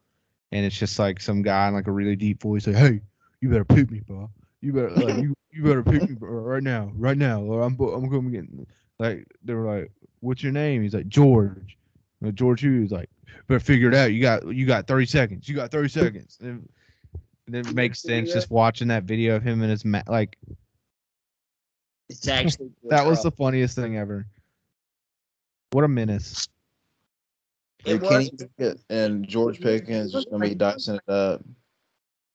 and 0.53 0.65
it's 0.67 0.77
just 0.79 0.99
like 0.99 1.21
some 1.21 1.43
guy 1.43 1.69
in 1.69 1.75
like 1.75 1.87
a 1.87 1.93
really 1.93 2.17
deep 2.17 2.43
voice, 2.43 2.67
like, 2.67 2.77
"Hey, 2.77 3.01
you 3.41 3.49
better 3.49 3.65
pick 3.65 3.91
me, 3.91 4.01
bro. 4.01 4.29
You 4.63 4.73
better 4.73 4.91
like 4.91 5.17
you 5.23 5.35
you 5.53 5.63
better 5.63 5.83
pick 5.83 6.09
me 6.09 6.15
bro, 6.15 6.31
right 6.31 6.63
now, 6.63 6.91
right 6.97 7.17
now, 7.17 7.41
or 7.43 7.63
I'm 7.63 7.79
I'm 7.81 8.09
going 8.09 8.31
to 8.31 8.31
get." 8.31 8.67
Like 8.99 9.27
they 9.45 9.55
were 9.55 9.67
like, 9.81 9.91
"What's 10.21 10.43
your 10.43 10.53
name?" 10.53 10.83
He's 10.83 10.95
like, 10.95 11.09
"George." 11.09 11.77
And 12.23 12.35
George 12.35 12.63
Hughes 12.63 12.91
like, 12.91 13.11
better 13.47 13.61
figure 13.61 13.89
it 13.89 13.95
out. 13.95 14.13
You 14.13 14.23
got 14.23 14.47
you 14.55 14.67
got 14.67 14.87
30 14.87 15.07
seconds. 15.07 15.49
You 15.49 15.55
got 15.55 15.71
30 15.71 15.89
seconds. 15.89 16.39
And 16.41 16.69
and 17.47 17.55
it 17.55 17.75
makes 17.75 18.01
sense 18.01 18.33
just 18.33 18.51
watching 18.51 18.89
that 18.89 19.05
video 19.05 19.37
of 19.37 19.43
him 19.43 19.61
and 19.63 19.71
his 19.71 19.85
ma- 19.85 20.03
like 20.09 20.37
It's 22.09 22.27
actually 22.27 22.71
that 22.89 23.07
was 23.07 23.23
the 23.23 23.31
funniest 23.31 23.77
thing 23.77 23.97
ever. 23.97 24.27
What 25.73 25.85
a 25.85 25.89
menace. 25.89 26.49
It 27.85 28.01
Hey, 28.01 28.09
Kenny 28.09 28.31
was- 28.33 28.49
Pickett 28.59 28.81
and 28.91 29.29
George 29.29 29.61
Pickens 29.61 30.15
is 30.15 30.25
going 30.25 30.43
to 30.43 30.49
be 30.49 30.55
dicing 30.55 30.97
it 30.97 31.09
up. 31.09 31.45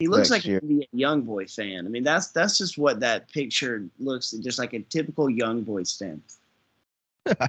He 0.01 0.07
looks 0.07 0.31
like 0.31 0.45
year. 0.45 0.59
a 0.63 0.87
young 0.91 1.21
boy 1.21 1.45
fan. 1.45 1.85
I 1.85 1.89
mean, 1.89 2.03
that's 2.03 2.29
that's 2.31 2.57
just 2.57 2.77
what 2.77 2.99
that 3.01 3.31
picture 3.31 3.87
looks 3.99 4.31
just 4.31 4.57
like 4.57 4.73
a 4.73 4.79
typical 4.79 5.29
young 5.29 5.61
boy 5.61 5.83
fan. 5.85 6.21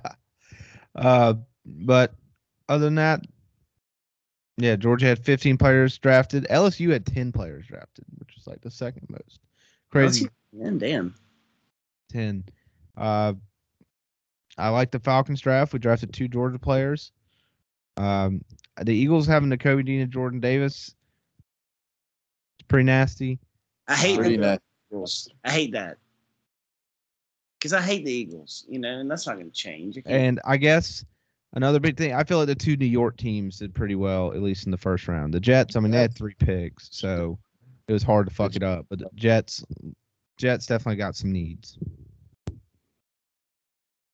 Uh, 0.95 1.33
but 1.65 2.13
other 2.69 2.85
than 2.85 2.97
that, 2.97 3.25
yeah, 4.59 4.77
Georgia 4.77 5.07
had 5.07 5.19
15 5.19 5.57
players 5.57 5.97
drafted. 5.97 6.47
LSU 6.51 6.93
had 6.93 7.07
10 7.07 7.33
players 7.33 7.67
drafted, 7.67 8.05
which 8.19 8.37
is 8.37 8.47
like 8.47 8.61
the 8.61 8.71
second 8.71 9.07
most. 9.09 9.41
Crazy. 9.91 10.29
Man, 10.53 10.77
damn. 10.77 11.15
10. 12.11 12.45
Uh, 12.97 13.33
I 14.59 14.69
like 14.69 14.91
the 14.91 15.01
Falcons 15.01 15.41
draft. 15.41 15.73
We 15.73 15.79
drafted 15.79 16.13
two 16.13 16.29
Georgia 16.29 16.59
players. 16.59 17.13
Um, 17.97 18.45
the 18.81 18.95
Eagles 18.95 19.27
having 19.27 19.51
Nakobe 19.51 19.85
Dean 19.85 20.01
and 20.01 20.13
Jordan 20.13 20.41
Davis. 20.41 20.95
It's 22.73 22.75
pretty 22.75 22.87
nasty. 22.87 23.39
I 23.87 23.95
hate 23.95 24.19
Pretty 24.19 24.39
the. 24.39 24.59
Eagles. 24.91 25.29
I 25.45 25.51
hate 25.51 25.73
that 25.73 25.99
because 27.59 27.75
I 27.75 27.83
hate 27.83 28.07
the 28.07 28.13
Eagles. 28.13 28.65
You 28.67 28.79
know, 28.79 28.99
and 28.99 29.11
that's 29.11 29.27
not 29.27 29.35
going 29.35 29.51
to 29.51 29.55
change. 29.55 29.99
And 30.07 30.41
I 30.47 30.57
guess 30.57 31.05
another 31.53 31.81
big 31.81 31.99
thing, 31.99 32.15
I 32.15 32.25
feel 32.25 32.39
like 32.39 32.47
the 32.47 32.55
two 32.55 32.79
New 32.79 32.87
York 32.87 33.19
teams 33.19 33.59
did 33.59 33.75
pretty 33.75 33.95
well, 33.95 34.33
at 34.33 34.41
least 34.41 34.65
in 34.65 34.71
the 34.71 34.79
first 34.79 35.07
round. 35.07 35.35
The 35.35 35.41
Jets, 35.41 35.77
I 35.77 35.81
mean, 35.81 35.91
they 35.91 36.01
had 36.01 36.15
three 36.15 36.33
picks, 36.39 36.89
so 36.93 37.39
it 37.89 37.93
was 37.93 38.03
hard 38.03 38.27
to 38.27 38.35
fuck 38.35 38.57
it 38.57 38.63
up. 38.63 38.87
But 38.89 39.01
the 39.01 39.11
Jets, 39.17 39.63
Jets 40.39 40.65
definitely 40.65 40.97
got 40.97 41.15
some 41.15 41.31
needs. 41.31 41.79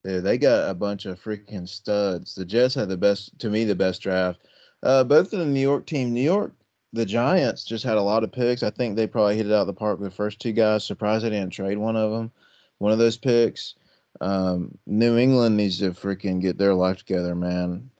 Dude, 0.02 0.24
they 0.24 0.36
got 0.36 0.68
a 0.68 0.74
bunch 0.74 1.06
of 1.06 1.22
freaking 1.22 1.68
studs. 1.68 2.34
The 2.34 2.44
Jets 2.44 2.74
had 2.74 2.88
the 2.88 2.96
best, 2.96 3.38
to 3.38 3.50
me, 3.50 3.62
the 3.62 3.76
best 3.76 4.02
draft. 4.02 4.40
Uh, 4.82 5.04
both 5.04 5.32
of 5.32 5.38
the 5.38 5.46
New 5.46 5.60
York 5.60 5.86
team, 5.86 6.12
New 6.12 6.22
York, 6.22 6.54
the 6.92 7.04
Giants 7.04 7.64
just 7.64 7.84
had 7.84 7.98
a 7.98 8.02
lot 8.02 8.24
of 8.24 8.32
picks. 8.32 8.62
I 8.62 8.70
think 8.70 8.96
they 8.96 9.06
probably 9.06 9.36
hit 9.36 9.46
it 9.46 9.52
out 9.52 9.62
of 9.62 9.66
the 9.66 9.74
park 9.74 10.00
with 10.00 10.10
the 10.10 10.16
first 10.16 10.40
two 10.40 10.52
guys. 10.52 10.84
Surprised 10.84 11.24
they 11.24 11.30
didn't 11.30 11.50
trade 11.50 11.78
one 11.78 11.96
of 11.96 12.10
them, 12.10 12.32
one 12.78 12.92
of 12.92 12.98
those 12.98 13.16
picks. 13.16 13.74
Um, 14.20 14.76
New 14.86 15.16
England 15.18 15.56
needs 15.56 15.78
to 15.78 15.90
freaking 15.90 16.40
get 16.40 16.58
their 16.58 16.74
life 16.74 16.98
together, 16.98 17.34
man. 17.34 17.90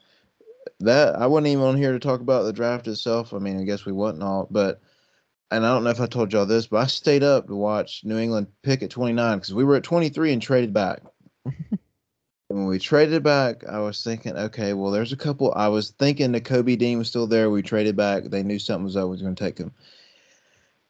That 0.80 1.16
I 1.16 1.26
wasn't 1.26 1.48
even 1.48 1.64
on 1.64 1.76
here 1.76 1.92
to 1.92 1.98
talk 1.98 2.20
about 2.20 2.44
the 2.44 2.52
draft 2.52 2.86
itself. 2.88 3.34
I 3.34 3.38
mean, 3.38 3.60
I 3.60 3.64
guess 3.64 3.84
we 3.84 3.92
wasn't 3.92 4.22
all, 4.22 4.48
but 4.50 4.80
and 5.50 5.64
I 5.64 5.72
don't 5.72 5.84
know 5.84 5.90
if 5.90 6.00
I 6.00 6.06
told 6.06 6.32
y'all 6.32 6.46
this, 6.46 6.66
but 6.66 6.78
I 6.78 6.86
stayed 6.86 7.22
up 7.22 7.46
to 7.48 7.56
watch 7.56 8.04
New 8.04 8.18
England 8.18 8.48
pick 8.62 8.82
at 8.82 8.90
29 8.90 9.38
because 9.38 9.54
we 9.54 9.64
were 9.64 9.76
at 9.76 9.82
23 9.82 10.32
and 10.32 10.42
traded 10.42 10.72
back. 10.72 11.00
When 12.58 12.66
we 12.66 12.80
traded 12.80 13.22
back, 13.22 13.64
I 13.68 13.78
was 13.78 14.02
thinking, 14.02 14.36
okay, 14.36 14.72
well, 14.72 14.90
there's 14.90 15.12
a 15.12 15.16
couple. 15.16 15.52
I 15.54 15.68
was 15.68 15.90
thinking 15.90 16.32
Nakobe 16.32 16.76
Dean 16.76 16.98
was 16.98 17.08
still 17.08 17.28
there. 17.28 17.50
We 17.50 17.62
traded 17.62 17.94
back. 17.94 18.24
They 18.24 18.42
knew 18.42 18.58
something 18.58 18.84
was 18.84 18.96
was 18.96 19.22
going 19.22 19.36
to 19.36 19.44
take 19.44 19.58
him. 19.58 19.72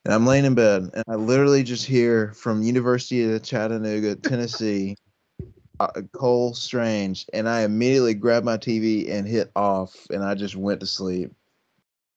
And 0.06 0.14
I'm 0.14 0.26
laying 0.26 0.46
in 0.46 0.54
bed, 0.54 0.90
and 0.94 1.04
I 1.06 1.16
literally 1.16 1.62
just 1.62 1.84
hear 1.84 2.32
from 2.32 2.62
University 2.62 3.30
of 3.30 3.42
Chattanooga, 3.42 4.16
Tennessee, 4.16 4.96
uh, 5.80 5.88
Cole 6.12 6.54
Strange, 6.54 7.26
and 7.34 7.46
I 7.46 7.64
immediately 7.64 8.14
grabbed 8.14 8.46
my 8.46 8.56
TV 8.56 9.10
and 9.10 9.28
hit 9.28 9.50
off, 9.54 9.94
and 10.08 10.24
I 10.24 10.34
just 10.34 10.56
went 10.56 10.80
to 10.80 10.86
sleep. 10.86 11.32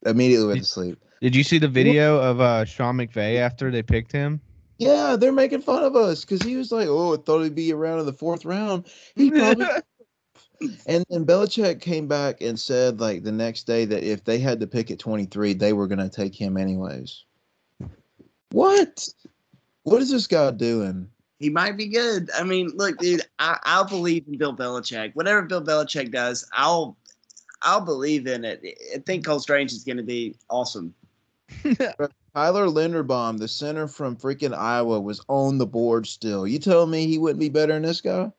Immediately 0.06 0.48
went 0.48 0.60
to 0.62 0.66
sleep. 0.66 1.04
Did 1.22 1.36
you 1.36 1.44
see 1.44 1.58
the 1.58 1.68
video 1.68 2.22
of 2.22 2.40
uh, 2.40 2.64
Sean 2.64 2.96
McVay 2.96 3.36
after 3.36 3.70
they 3.70 3.84
picked 3.84 4.14
him? 4.14 4.40
Yeah, 4.82 5.15
they're 5.15 5.32
making 5.32 5.62
fun 5.62 5.84
of 5.84 5.96
us 5.96 6.26
because 6.26 6.41
he 6.41 6.56
was 6.56 6.72
like, 6.72 6.88
"Oh, 6.88 7.13
I 7.13 7.17
thought 7.17 7.41
he'd 7.41 7.56
be 7.56 7.72
around 7.72 8.00
in 8.00 8.06
the 8.06 8.13
fourth 8.13 8.46
round." 8.46 8.88
He 9.15 9.30
probably 9.30 9.65
And 10.86 11.04
then 11.10 11.26
Belichick 11.26 11.82
came 11.82 12.08
back 12.08 12.41
and 12.41 12.60
said, 12.60 13.00
like 13.00 13.24
the 13.24 13.32
next 13.32 13.63
day, 13.63 13.86
that 13.86 14.04
if 14.04 14.24
they 14.24 14.38
had 14.38 14.60
to 14.60 14.67
pick 14.67 14.91
at 14.91 15.00
23, 15.00 15.54
they 15.54 15.74
were 15.74 15.88
going 15.88 16.00
to 16.00 16.10
take 16.10 16.36
him 16.36 16.56
anyways. 16.56 17.24
What? 18.52 19.08
What 19.84 20.02
is 20.02 20.12
this 20.12 20.28
guy 20.28 20.52
doing? 20.52 21.10
he 21.41 21.50
might 21.50 21.76
be 21.76 21.88
good. 21.88 22.30
I 22.38 22.44
mean, 22.44 22.70
look, 22.76 23.00
dude, 23.00 23.24
I, 23.39 23.58
I'll 23.63 23.88
believe 23.88 24.28
in 24.28 24.38
Bill 24.38 24.56
Belichick. 24.56 25.15
Whatever 25.15 25.41
Bill 25.41 25.63
Belichick 25.63 26.12
does, 26.12 26.48
I'll 26.54 26.96
I'll 27.63 27.82
believe 27.82 28.28
in 28.28 28.46
it. 28.46 28.63
I 28.96 29.00
think 29.00 29.26
Cole 29.26 29.39
Strange 29.39 29.72
is 29.72 29.84
going 29.84 29.98
to 29.98 30.04
be 30.04 30.36
awesome. 30.50 30.94
Tyler 32.36 32.67
Linderbaum, 32.67 33.38
the 33.38 33.48
center 33.48 33.88
from 33.88 34.15
freaking 34.15 34.56
Iowa, 34.58 35.00
was 35.02 35.22
on 35.28 35.58
the 35.58 35.65
board 35.67 36.08
still. 36.08 36.48
You 36.48 36.60
tell 36.60 36.86
me 36.88 37.06
he 37.08 37.17
wouldn't 37.17 37.39
be 37.39 37.50
better 37.50 37.74
than 37.74 37.82
this 37.84 38.02
guy? 38.02 38.32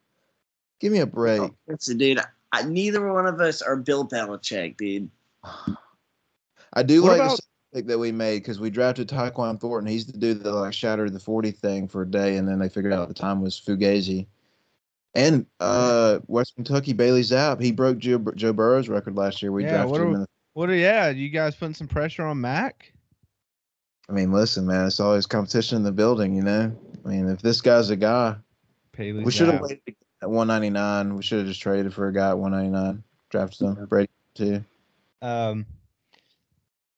Give 0.80 0.92
me 0.92 1.00
a 1.00 1.06
break. 1.06 1.42
That's 1.68 1.86
the 1.86 1.94
dude. 1.94 2.18
I, 2.52 2.62
neither 2.62 3.12
one 3.12 3.26
of 3.26 3.40
us 3.40 3.60
are 3.62 3.76
Bill 3.76 4.06
Belichick, 4.06 4.76
dude. 4.76 5.10
I 6.74 6.82
do 6.82 7.02
What 7.02 7.12
like 7.18 7.20
about- 7.20 7.36
the 7.38 7.78
pick 7.78 7.86
that 7.86 7.98
we 7.98 8.12
made 8.12 8.38
because 8.38 8.60
we 8.60 8.70
drafted 8.70 9.08
Tyquan 9.08 9.60
Thornton. 9.60 9.90
He's 9.90 10.06
the 10.06 10.18
dude 10.18 10.42
that 10.42 10.52
like 10.52 10.72
shattered 10.74 11.12
the 11.12 11.20
40 11.20 11.50
thing 11.52 11.88
for 11.88 12.02
a 12.02 12.10
day, 12.10 12.36
and 12.36 12.48
then 12.48 12.58
they 12.58 12.68
figured 12.68 12.92
out 12.92 13.08
the 13.08 13.14
time 13.14 13.40
was 13.42 13.58
Fugazi. 13.60 14.26
And 15.14 15.44
uh, 15.60 16.20
West 16.26 16.54
Kentucky 16.54 16.94
Bailey 16.94 17.20
Zappe, 17.22 17.60
he 17.62 17.72
broke 17.72 17.98
Joe, 17.98 18.18
Joe 18.34 18.52
Burrow's 18.54 18.88
record 18.88 19.16
last 19.16 19.42
year. 19.42 19.52
We 19.52 19.64
Yeah, 19.64 19.84
drafted 19.84 19.90
what 19.90 20.00
him. 20.00 20.06
are- 20.08 20.14
In 20.14 20.20
the, 20.20 20.26
What? 20.54 20.70
Are, 20.70 20.74
yeah, 20.74 21.10
you 21.10 21.28
guys 21.28 21.54
putting 21.54 21.74
some 21.74 21.88
pressure 21.88 22.24
on 22.24 22.40
Mac? 22.40 22.91
I 24.08 24.12
mean, 24.12 24.32
listen, 24.32 24.66
man, 24.66 24.86
it's 24.86 25.00
always 25.00 25.26
competition 25.26 25.76
in 25.76 25.82
the 25.82 25.92
building, 25.92 26.34
you 26.34 26.42
know. 26.42 26.76
I 27.04 27.08
mean, 27.08 27.28
if 27.28 27.40
this 27.40 27.60
guy's 27.60 27.90
a 27.90 27.96
guy, 27.96 28.36
Paley 28.92 29.24
we 29.24 29.30
should 29.32 29.48
have 29.48 29.60
waited 29.60 29.96
at 30.22 30.30
199. 30.30 31.16
We 31.16 31.22
should 31.22 31.38
have 31.38 31.46
just 31.48 31.62
traded 31.62 31.94
for 31.94 32.08
a 32.08 32.12
guy 32.12 32.30
at 32.30 32.38
199. 32.38 33.02
Drafted 33.30 33.68
him. 33.68 33.86
Brady 33.86 34.10
too. 34.34 34.64
Um. 35.22 35.66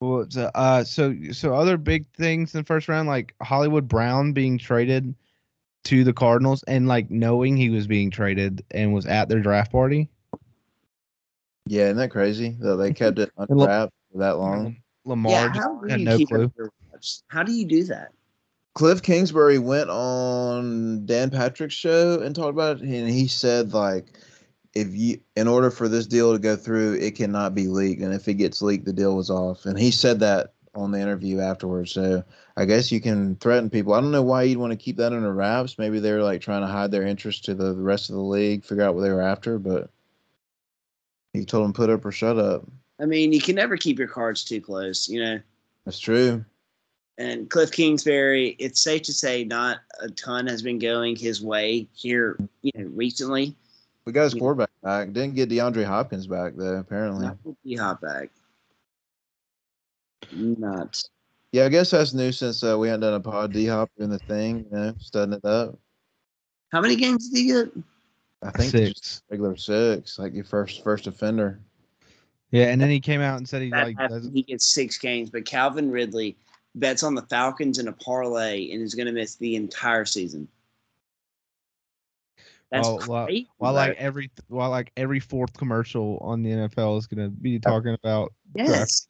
Well, 0.01 0.27
so, 0.29 0.51
uh, 0.55 0.85
so 0.85 1.15
so 1.33 1.55
other 1.55 1.77
big 1.79 2.05
things 2.17 2.55
in 2.55 2.61
the 2.61 2.65
first 2.65 2.89
round, 2.89 3.09
like 3.09 3.35
Hollywood 3.41 3.89
Brown 3.89 4.33
being 4.33 4.59
traded 4.59 5.15
to 5.85 6.05
the 6.05 6.13
Cardinals, 6.13 6.63
and 6.65 6.89
like 6.89 7.11
knowing 7.11 7.57
he 7.57 7.71
was 7.71 7.87
being 7.87 8.11
traded 8.11 8.65
and 8.73 8.93
was 8.93 9.07
at 9.07 9.29
their 9.29 9.41
draft 9.41 9.73
party. 9.73 10.09
Yeah, 11.67 11.85
isn't 11.85 11.97
that 11.97 12.11
crazy 12.11 12.57
that 12.61 12.77
they 12.77 12.93
kept 12.93 13.19
it 13.19 13.31
And 13.39 13.49
look- 13.51 13.69
unwrapped 13.69 13.93
for 14.13 14.19
that 14.19 14.39
long? 14.39 14.77
Lamar 15.07 15.33
yeah, 15.33 15.49
just 15.49 15.61
how 15.61 15.81
do 15.81 15.89
had 15.89 16.01
you 16.01 16.07
no 16.07 16.17
keep 16.17 16.29
clue. 16.29 16.53
your 16.57 16.71
How 17.29 17.43
do 17.43 17.53
you 17.53 17.67
do 17.67 17.85
that? 17.85 18.13
Cliff 18.75 19.03
Kingsbury 19.03 19.59
went 19.59 19.89
on 19.89 21.07
Dan 21.07 21.31
Patrick's 21.31 21.75
show 21.75 22.21
and 22.21 22.35
talked 22.35 22.51
about 22.51 22.79
it, 22.79 22.83
and 22.83 23.09
he 23.09 23.29
said 23.29 23.73
like, 23.73 24.07
if 24.75 24.89
you, 24.91 25.21
in 25.37 25.47
order 25.47 25.71
for 25.71 25.89
this 25.89 26.07
deal 26.07 26.33
to 26.33 26.39
go 26.41 26.57
through, 26.57 26.95
it 26.95 27.15
cannot 27.15 27.55
be 27.55 27.69
leaked, 27.69 28.03
and 28.03 28.13
if 28.13 28.27
it 28.27 28.35
gets 28.35 28.63
leaked, 28.63 28.85
the 28.85 28.93
deal 28.93 29.17
was 29.17 29.31
off. 29.31 29.65
And 29.67 29.79
he 29.79 29.93
said 29.93 30.21
that 30.21 30.55
on 30.75 30.91
the 30.91 31.01
interview 31.01 31.41
afterwards. 31.41 31.93
So 31.93 32.25
I 32.57 32.65
guess 32.65 32.91
you 32.91 33.01
can 33.01 33.37
threaten 33.37 33.71
people. 33.71 33.95
I 33.95 34.01
don't 34.01 34.11
know 34.11 34.23
why 34.23 34.43
you'd 34.43 34.59
want 34.59 34.73
to 34.73 34.77
keep 34.77 34.97
that 34.97 35.13
under 35.13 35.33
wraps. 35.33 35.79
Maybe 35.79 36.01
they're 36.01 36.23
like 36.23 36.41
trying 36.41 36.63
to 36.63 36.67
hide 36.67 36.91
their 36.91 37.07
interest 37.07 37.45
to 37.45 37.55
the, 37.55 37.73
the 37.73 37.83
rest 37.83 38.11
of 38.11 38.17
the 38.17 38.23
league, 38.23 38.65
figure 38.65 38.83
out 38.83 38.95
what 38.95 39.03
they 39.03 39.11
were 39.11 39.23
after. 39.23 39.59
But 39.59 39.91
he 41.33 41.45
told 41.45 41.65
them 41.65 41.73
put 41.73 41.91
up 41.91 42.05
or 42.05 42.13
shut 42.13 42.39
up. 42.39 42.65
I 43.01 43.07
mean, 43.07 43.33
you 43.33 43.41
can 43.41 43.55
never 43.57 43.77
keep 43.77 43.99
your 43.99 44.09
cards 44.09 44.45
too 44.45 44.61
close, 44.61 45.09
you 45.09 45.23
know. 45.23 45.41
That's 45.85 45.99
true. 45.99 46.45
And 47.17 47.49
Cliff 47.49 47.71
Kingsbury, 47.71 48.57
it's 48.59 48.81
safe 48.81 49.03
to 49.03 49.13
say 49.13 49.45
not 49.45 49.79
a 50.01 50.09
ton 50.11 50.47
has 50.49 50.63
been 50.63 50.81
going 50.81 51.15
his 51.15 51.41
way 51.43 51.87
here, 51.95 52.37
you 52.63 52.73
know, 52.75 52.91
recently. 52.95 53.55
We 54.05 54.13
got 54.13 54.25
his 54.25 54.35
Yeah. 54.35 54.41
quarterback 54.41 54.71
back. 54.83 55.13
Didn't 55.13 55.35
get 55.35 55.49
DeAndre 55.49 55.85
Hopkins 55.85 56.27
back 56.27 56.55
though. 56.57 56.77
Apparently. 56.77 57.27
Not 57.27 57.39
D 57.65 57.77
Hop 57.77 58.01
back. 58.01 58.31
Not. 60.33 61.03
Yeah, 61.53 61.67
I 61.67 61.69
guess 61.69 61.91
that's 61.91 62.13
new 62.13 62.33
since 62.33 62.65
uh, 62.65 62.77
we 62.77 62.89
hadn't 62.89 63.03
done 63.03 63.15
a 63.15 63.21
pod. 63.21 63.53
D 63.53 63.67
Hop 63.67 63.91
doing 63.97 64.11
the 64.11 64.19
thing, 64.19 64.67
you 64.71 64.77
know, 64.77 64.95
studying 64.99 65.39
it 65.39 65.45
up. 65.45 65.79
How 66.73 66.81
many 66.81 66.97
games 66.97 67.29
did 67.29 67.39
he 67.39 67.47
get? 67.47 67.71
I 68.43 68.51
think 68.51 68.73
just 68.73 69.05
Six. 69.05 69.23
regular 69.31 69.57
six, 69.57 70.19
like 70.19 70.35
your 70.35 70.45
first 70.45 70.83
first 70.83 71.07
offender. 71.07 71.61
Yeah, 72.51 72.67
and 72.67 72.81
then 72.81 72.91
he 72.91 73.01
came 73.01 73.21
out 73.21 73.39
and 73.39 73.49
said 73.49 73.63
he 73.63 73.71
That 73.71 73.95
like 73.97 74.33
he 74.33 74.43
gets 74.43 74.67
six 74.67 74.99
games, 74.99 75.31
but 75.31 75.45
Calvin 75.45 75.91
Ridley 75.91 76.37
bets 76.75 77.03
on 77.03 77.15
the 77.15 77.23
Falcons 77.23 77.79
in 77.79 77.89
a 77.89 77.93
parlay 77.93 78.71
and 78.73 78.83
is 78.83 78.95
going 78.95 79.07
to 79.07 79.13
miss 79.13 79.37
the 79.37 79.57
entire 79.57 80.05
season. 80.05 80.49
That's 82.71 82.89
Well, 82.89 83.01
well, 83.07 83.27
crazy, 83.27 83.49
While 83.59 83.73
bro. 83.73 83.83
like 83.83 83.97
every 83.99 84.31
while 84.49 84.71
like 84.71 84.91
every 84.97 85.21
fourth 85.21 85.57
commercial 85.57 86.19
on 86.21 86.43
the 86.43 86.51
NFL 86.51 86.99
is 86.99 87.07
gonna 87.07 87.29
be 87.29 87.61
talking 87.61 87.95
about 87.95 88.33
yes, 88.57 89.07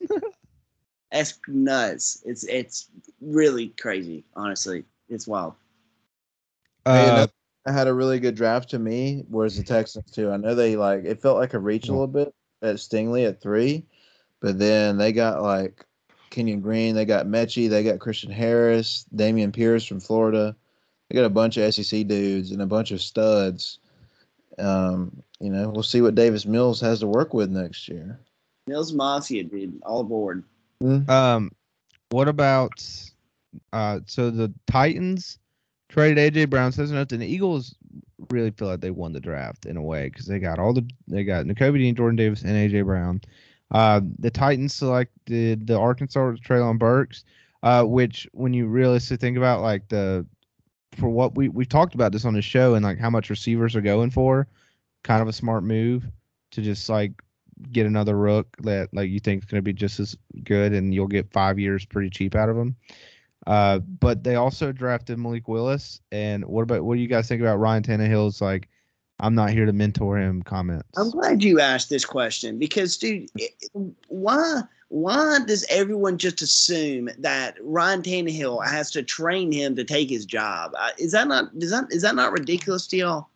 that's 1.10 1.38
nuts. 1.46 2.22
It's 2.24 2.44
it's 2.44 2.88
really 3.20 3.68
crazy. 3.78 4.24
Honestly, 4.34 4.84
it's 5.10 5.26
wild. 5.26 5.54
Hey, 6.86 7.06
Uh, 7.06 7.12
another- 7.12 7.32
I 7.66 7.72
had 7.72 7.86
a 7.86 7.94
really 7.94 8.18
good 8.18 8.34
draft 8.34 8.70
to 8.70 8.78
me. 8.78 9.24
Whereas 9.28 9.56
the 9.58 9.62
Texans 9.62 10.10
too. 10.10 10.30
I 10.30 10.36
know 10.38 10.54
they 10.54 10.76
like 10.76 11.04
it 11.04 11.20
felt 11.20 11.36
like 11.38 11.52
a 11.54 11.58
reach 11.58 11.88
a 11.88 11.92
little 11.92 12.06
bit 12.06 12.32
at 12.62 12.76
Stingley 12.76 13.28
at 13.28 13.42
three, 13.42 13.84
but 14.40 14.58
then 14.58 14.96
they 14.96 15.12
got 15.12 15.42
like 15.42 15.84
Kenyon 16.32 16.60
Green, 16.60 16.94
they 16.94 17.04
got 17.04 17.26
Metchie, 17.26 17.68
they 17.68 17.84
got 17.84 18.00
Christian 18.00 18.32
Harris, 18.32 19.06
Dameon 19.14 19.52
Pierce 19.52 19.84
from 19.84 20.00
Florida. 20.00 20.56
They 21.08 21.16
got 21.16 21.26
a 21.26 21.30
bunch 21.30 21.58
of 21.58 21.72
SEC 21.72 22.08
dudes 22.08 22.50
and 22.50 22.62
a 22.62 22.66
bunch 22.66 22.90
of 22.90 23.00
studs. 23.00 23.78
Um, 24.58 25.22
you 25.40 25.50
know, 25.50 25.68
we'll 25.68 25.82
see 25.82 26.00
what 26.00 26.14
Davis 26.14 26.46
Mills 26.46 26.80
has 26.80 27.00
to 27.00 27.06
work 27.06 27.34
with 27.34 27.50
next 27.50 27.86
year. 27.86 28.18
Mills 28.66 28.92
Mafia, 28.92 29.44
dude, 29.44 29.80
all 29.84 30.00
aboard. 30.00 30.42
Um, 31.08 31.52
what 32.10 32.28
about 32.28 32.84
uh? 33.72 34.00
So 34.06 34.30
the 34.30 34.52
Titans 34.66 35.38
traded 35.88 36.34
AJ 36.34 36.50
Brown. 36.50 36.72
Says 36.72 36.90
nothing. 36.90 37.20
The 37.20 37.26
Eagles 37.26 37.74
really 38.30 38.50
feel 38.50 38.68
like 38.68 38.80
they 38.80 38.90
won 38.90 39.12
the 39.12 39.20
draft 39.20 39.66
in 39.66 39.76
a 39.76 39.82
way 39.82 40.08
because 40.08 40.26
they 40.26 40.38
got 40.38 40.58
all 40.58 40.72
the 40.72 40.88
they 41.06 41.24
got 41.24 41.44
Nakobe 41.44 41.78
Dean, 41.78 41.94
Jordan 41.94 42.16
Davis, 42.16 42.42
and 42.42 42.52
AJ 42.52 42.84
Brown. 42.84 43.20
Uh, 43.72 44.02
the 44.18 44.30
Titans 44.30 44.74
selected 44.74 45.66
the 45.66 45.78
Arkansas 45.78 46.32
Treylon 46.46 46.78
Burks, 46.78 47.24
uh, 47.62 47.84
which 47.84 48.28
when 48.32 48.52
you 48.52 48.66
realistically 48.66 49.16
think 49.16 49.36
about 49.36 49.62
like 49.62 49.88
the 49.88 50.26
for 50.98 51.08
what 51.08 51.34
we 51.34 51.48
we 51.48 51.64
talked 51.64 51.94
about 51.94 52.12
this 52.12 52.26
on 52.26 52.34
the 52.34 52.42
show 52.42 52.74
and 52.74 52.84
like 52.84 52.98
how 52.98 53.10
much 53.10 53.30
receivers 53.30 53.74
are 53.74 53.80
going 53.80 54.10
for, 54.10 54.46
kind 55.02 55.22
of 55.22 55.28
a 55.28 55.32
smart 55.32 55.64
move 55.64 56.06
to 56.50 56.60
just 56.60 56.88
like 56.88 57.12
get 57.70 57.86
another 57.86 58.16
rook 58.16 58.56
that 58.58 58.92
like 58.92 59.08
you 59.10 59.20
think 59.20 59.42
is 59.42 59.50
going 59.50 59.58
to 59.58 59.62
be 59.62 59.72
just 59.72 60.00
as 60.00 60.16
good 60.44 60.72
and 60.72 60.92
you'll 60.92 61.06
get 61.06 61.32
five 61.32 61.58
years 61.58 61.84
pretty 61.86 62.10
cheap 62.10 62.34
out 62.34 62.48
of 62.48 62.56
them. 62.56 62.76
Uh, 63.46 63.78
but 63.78 64.22
they 64.22 64.36
also 64.36 64.70
drafted 64.70 65.18
Malik 65.18 65.48
Willis. 65.48 66.00
And 66.12 66.44
what 66.44 66.62
about 66.62 66.84
what 66.84 66.96
do 66.96 67.00
you 67.00 67.08
guys 67.08 67.26
think 67.26 67.40
about 67.40 67.58
Ryan 67.58 67.82
Tannehill's 67.82 68.40
like? 68.40 68.68
I'm 69.20 69.34
not 69.34 69.50
here 69.50 69.66
to 69.66 69.72
mentor 69.72 70.18
him 70.18 70.42
comments. 70.42 70.88
I'm 70.96 71.10
glad 71.10 71.44
you 71.44 71.60
asked 71.60 71.90
this 71.90 72.04
question 72.04 72.58
because, 72.58 72.96
dude, 72.96 73.28
it, 73.36 73.52
why 74.08 74.62
why 74.88 75.38
does 75.46 75.64
everyone 75.70 76.18
just 76.18 76.42
assume 76.42 77.08
that 77.18 77.56
Ryan 77.62 78.02
Tannehill 78.02 78.66
has 78.66 78.90
to 78.90 79.02
train 79.02 79.50
him 79.50 79.74
to 79.76 79.84
take 79.84 80.10
his 80.10 80.26
job? 80.26 80.74
Is 80.98 81.12
that 81.12 81.28
not 81.28 81.50
is 81.56 81.70
that 81.70 81.86
is 81.90 82.02
that 82.02 82.14
not 82.14 82.32
ridiculous 82.32 82.86
to 82.88 82.96
y'all? 82.96 83.28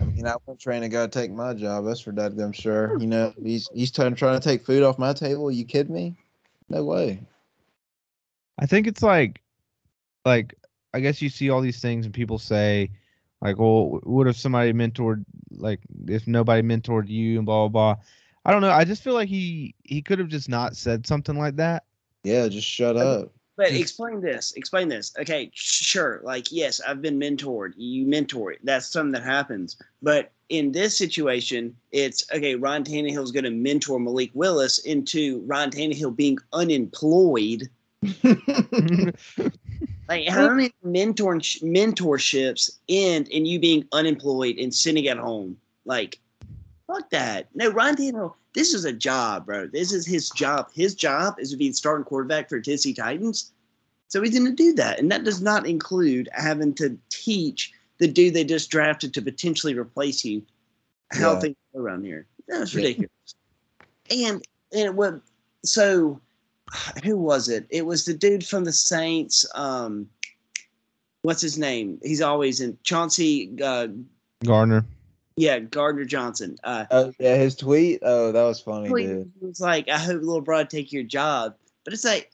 I 0.00 0.04
mean, 0.04 0.26
I 0.26 0.36
wouldn't 0.46 0.60
train 0.60 0.84
a 0.84 0.88
guy 0.88 1.06
to 1.06 1.08
take 1.08 1.32
my 1.32 1.52
job. 1.52 1.84
That's 1.84 2.00
for 2.00 2.10
I'm 2.16 2.52
sure. 2.52 2.88
Hmm. 2.88 3.00
You 3.00 3.06
know, 3.08 3.34
he's 3.42 3.68
he's 3.74 3.90
trying 3.90 4.14
trying 4.14 4.38
to 4.38 4.46
take 4.48 4.64
food 4.64 4.82
off 4.82 4.98
my 4.98 5.12
table. 5.12 5.50
you 5.50 5.64
kidding 5.64 5.94
me? 5.94 6.14
No 6.68 6.84
way. 6.84 7.20
I 8.58 8.66
think 8.66 8.86
it's 8.86 9.02
like, 9.02 9.40
like 10.24 10.54
I 10.92 11.00
guess 11.00 11.20
you 11.20 11.28
see 11.28 11.50
all 11.50 11.60
these 11.60 11.80
things 11.80 12.06
and 12.06 12.14
people 12.14 12.38
say, 12.38 12.90
like, 13.44 13.58
well, 13.58 14.00
what 14.02 14.26
if 14.26 14.36
somebody 14.36 14.72
mentored, 14.72 15.24
like, 15.50 15.80
if 16.08 16.26
nobody 16.26 16.66
mentored 16.66 17.08
you 17.08 17.36
and 17.36 17.46
blah 17.46 17.68
blah 17.68 17.94
blah. 17.94 18.02
I 18.46 18.52
don't 18.52 18.62
know. 18.62 18.70
I 18.70 18.84
just 18.84 19.02
feel 19.02 19.14
like 19.14 19.28
he 19.28 19.74
he 19.84 20.02
could 20.02 20.18
have 20.18 20.28
just 20.28 20.48
not 20.48 20.76
said 20.76 21.06
something 21.06 21.36
like 21.36 21.56
that. 21.56 21.84
Yeah, 22.24 22.48
just 22.48 22.66
shut 22.66 22.96
up. 22.96 23.30
But 23.56 23.68
Just- 23.68 23.80
explain 23.80 24.20
this. 24.20 24.52
Explain 24.56 24.88
this. 24.88 25.12
Okay, 25.18 25.50
sure. 25.54 26.20
Like, 26.24 26.50
yes, 26.50 26.80
I've 26.80 27.00
been 27.00 27.20
mentored. 27.20 27.74
You 27.76 28.04
mentor 28.04 28.50
it. 28.50 28.58
That's 28.64 28.90
something 28.90 29.12
that 29.12 29.22
happens. 29.22 29.76
But 30.02 30.32
in 30.48 30.72
this 30.72 30.98
situation, 30.98 31.76
it's 31.92 32.24
okay. 32.34 32.56
Ron 32.56 32.82
Ryan 32.82 32.84
Tannehill's 32.84 33.30
going 33.30 33.44
to 33.44 33.50
mentor 33.50 34.00
Malik 34.00 34.32
Willis 34.34 34.78
into 34.78 35.40
Ron 35.46 35.70
Tannehill 35.70 36.16
being 36.16 36.38
unemployed. 36.52 37.68
Like, 40.08 40.28
how 40.28 40.50
many 40.50 40.70
mentor 40.82 41.36
mentorships 41.36 42.78
end 42.88 43.28
in 43.28 43.46
you 43.46 43.58
being 43.58 43.86
unemployed 43.92 44.58
and 44.58 44.74
sitting 44.74 45.08
at 45.08 45.16
home? 45.16 45.56
Like, 45.86 46.18
fuck 46.86 47.08
that. 47.10 47.48
No, 47.54 47.70
Ryan 47.70 47.96
Tannehill. 47.96 48.34
This 48.54 48.74
is 48.74 48.84
a 48.84 48.92
job, 48.92 49.46
bro. 49.46 49.66
This 49.66 49.92
is 49.92 50.06
his 50.06 50.30
job. 50.30 50.70
His 50.72 50.94
job 50.94 51.36
is 51.38 51.50
to 51.50 51.56
be 51.56 51.68
the 51.68 51.74
starting 51.74 52.04
quarterback 52.04 52.48
for 52.48 52.60
Tennessee 52.60 52.94
Titans. 52.94 53.52
So 54.08 54.22
he's 54.22 54.38
going 54.38 54.44
to 54.44 54.52
do 54.52 54.74
that, 54.74 55.00
and 55.00 55.10
that 55.10 55.24
does 55.24 55.42
not 55.42 55.66
include 55.66 56.28
having 56.32 56.72
to 56.74 56.96
teach 57.08 57.72
the 57.98 58.06
dude 58.06 58.34
they 58.34 58.44
just 58.44 58.70
drafted 58.70 59.12
to 59.14 59.22
potentially 59.22 59.74
replace 59.74 60.24
you 60.24 60.42
how 61.12 61.32
Yeah. 61.34 61.40
things 61.40 61.56
go 61.74 61.80
around 61.80 62.04
here. 62.04 62.26
That's 62.46 62.72
Yeah. 62.74 62.78
ridiculous. 62.78 63.10
And 64.10 64.44
and 64.72 64.96
what? 64.96 65.20
So 65.64 66.20
who 67.04 67.16
was 67.16 67.48
it? 67.48 67.66
It 67.70 67.86
was 67.86 68.04
the 68.04 68.14
dude 68.14 68.46
from 68.46 68.64
the 68.64 68.72
Saints. 68.72 69.46
Um, 69.54 70.08
what's 71.22 71.40
his 71.42 71.58
name? 71.58 71.98
He's 72.02 72.20
always 72.22 72.60
in 72.60 72.76
Chauncey. 72.82 73.50
Uh, 73.62 73.88
Gardner. 74.44 74.84
yeah, 75.36 75.58
Gardner 75.58 76.04
Johnson. 76.04 76.56
Uh, 76.64 76.84
Oh 76.90 77.12
yeah, 77.18 77.36
his 77.36 77.56
tweet. 77.56 78.00
Oh, 78.02 78.32
that 78.32 78.42
was 78.42 78.60
funny, 78.60 78.88
He 78.88 79.06
dude. 79.06 79.32
was 79.40 79.60
like, 79.60 79.88
I 79.88 79.98
hope 79.98 80.20
little 80.22 80.40
broad 80.40 80.68
take 80.70 80.92
your 80.92 81.02
job. 81.04 81.54
But 81.84 81.94
it's 81.94 82.04
like 82.04 82.30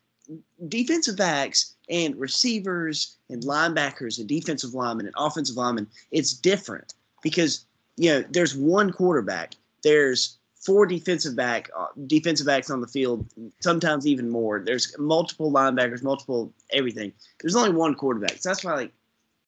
defensive 0.69 1.17
backs 1.17 1.75
and 1.89 2.15
receivers 2.17 3.17
and 3.31 3.43
linebackers 3.43 4.19
and 4.19 4.29
defensive 4.29 4.75
linemen 4.75 5.07
and 5.07 5.15
offensive 5.19 5.57
linemen, 5.57 5.89
it's 6.13 6.33
different 6.33 6.95
because 7.23 7.65
you 7.97 8.11
know 8.11 8.25
there's 8.31 8.55
one 8.57 8.91
quarterback, 8.93 9.55
there's 9.83 10.39
four 10.61 10.87
defensive 10.87 11.35
back 11.35 11.71
uh, 11.77 11.87
defensive 12.07 12.47
backs 12.47 12.71
on 12.71 12.81
the 12.81 12.87
field, 12.87 13.27
sometimes 13.61 14.07
even 14.07 14.29
more. 14.29 14.63
There's 14.65 14.97
multiple 14.99 15.51
linebackers, 15.51 16.03
multiple 16.03 16.53
everything. 16.73 17.13
There's 17.41 17.57
only 17.57 17.73
one 17.73 17.95
quarterback. 17.95 18.39
So 18.39 18.51
that's 18.51 18.65
why 18.65 18.75
like 18.75 18.93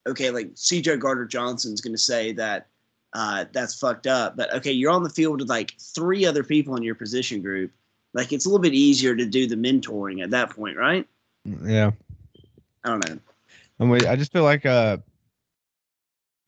okay, 0.06 0.30
like 0.30 0.54
CJ 0.54 0.98
Gardner 0.98 1.26
Johnson's 1.26 1.80
going 1.80 1.94
to 1.94 1.98
say 1.98 2.32
that 2.32 2.66
uh, 3.12 3.44
that's 3.52 3.78
fucked 3.78 4.06
up. 4.06 4.36
But 4.36 4.52
okay, 4.54 4.72
you're 4.72 4.90
on 4.90 5.02
the 5.02 5.10
field 5.10 5.40
with 5.40 5.48
like 5.48 5.74
three 5.78 6.24
other 6.24 6.42
people 6.42 6.76
in 6.76 6.82
your 6.82 6.94
position 6.94 7.42
group. 7.42 7.70
Like 8.14 8.32
it's 8.32 8.46
a 8.46 8.48
little 8.48 8.62
bit 8.62 8.74
easier 8.74 9.14
to 9.14 9.24
do 9.24 9.46
the 9.46 9.56
mentoring 9.56 10.22
at 10.22 10.30
that 10.30 10.50
point, 10.50 10.76
right? 10.76 11.06
Yeah. 11.44 11.92
I 12.84 12.88
don't 12.88 13.08
know. 13.78 13.86
Wait, 13.86 14.06
I 14.06 14.16
just 14.16 14.32
feel 14.32 14.44
like 14.44 14.66
uh, 14.66 14.98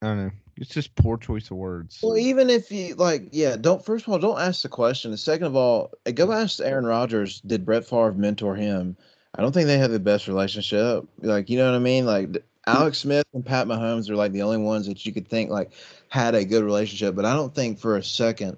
I 0.02 0.06
don't 0.06 0.24
know. 0.24 0.30
It's 0.56 0.70
just 0.70 0.94
poor 0.94 1.16
choice 1.16 1.50
of 1.50 1.56
words. 1.56 1.98
Well, 2.02 2.16
even 2.16 2.48
if 2.48 2.70
you 2.70 2.94
like, 2.94 3.28
yeah, 3.32 3.56
don't 3.56 3.84
first 3.84 4.06
of 4.06 4.12
all, 4.12 4.18
don't 4.18 4.40
ask 4.40 4.62
the 4.62 4.68
question. 4.68 5.10
And 5.10 5.18
second 5.18 5.46
of 5.46 5.56
all, 5.56 5.90
uh, 6.06 6.12
go 6.12 6.30
ask 6.32 6.60
Aaron 6.60 6.86
Rodgers. 6.86 7.40
Did 7.40 7.64
Brett 7.64 7.84
Favre 7.84 8.12
mentor 8.12 8.54
him? 8.54 8.96
I 9.34 9.42
don't 9.42 9.52
think 9.52 9.66
they 9.66 9.78
have 9.78 9.90
the 9.90 9.98
best 9.98 10.28
relationship. 10.28 11.08
Like, 11.20 11.50
you 11.50 11.58
know 11.58 11.70
what 11.70 11.76
I 11.76 11.80
mean? 11.80 12.06
Like 12.06 12.44
Alex 12.66 12.98
Smith 12.98 13.26
and 13.34 13.44
Pat 13.44 13.66
Mahomes 13.66 14.08
are 14.08 14.16
like 14.16 14.32
the 14.32 14.42
only 14.42 14.58
ones 14.58 14.86
that 14.86 15.04
you 15.04 15.12
could 15.12 15.28
think 15.28 15.50
like 15.50 15.72
had 16.08 16.34
a 16.34 16.44
good 16.44 16.62
relationship. 16.62 17.16
But 17.16 17.24
I 17.24 17.34
don't 17.34 17.54
think 17.54 17.80
for 17.80 17.96
a 17.96 18.04
second 18.04 18.56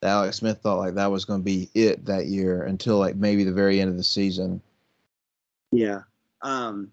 that 0.00 0.08
Alex 0.08 0.38
Smith 0.38 0.60
thought 0.62 0.78
like 0.78 0.94
that 0.94 1.10
was 1.10 1.26
going 1.26 1.40
to 1.40 1.44
be 1.44 1.68
it 1.74 2.06
that 2.06 2.26
year 2.26 2.62
until 2.62 2.98
like 2.98 3.16
maybe 3.16 3.44
the 3.44 3.52
very 3.52 3.80
end 3.80 3.90
of 3.90 3.96
the 3.96 4.04
season. 4.04 4.62
Yeah. 5.72 6.02
Um, 6.40 6.90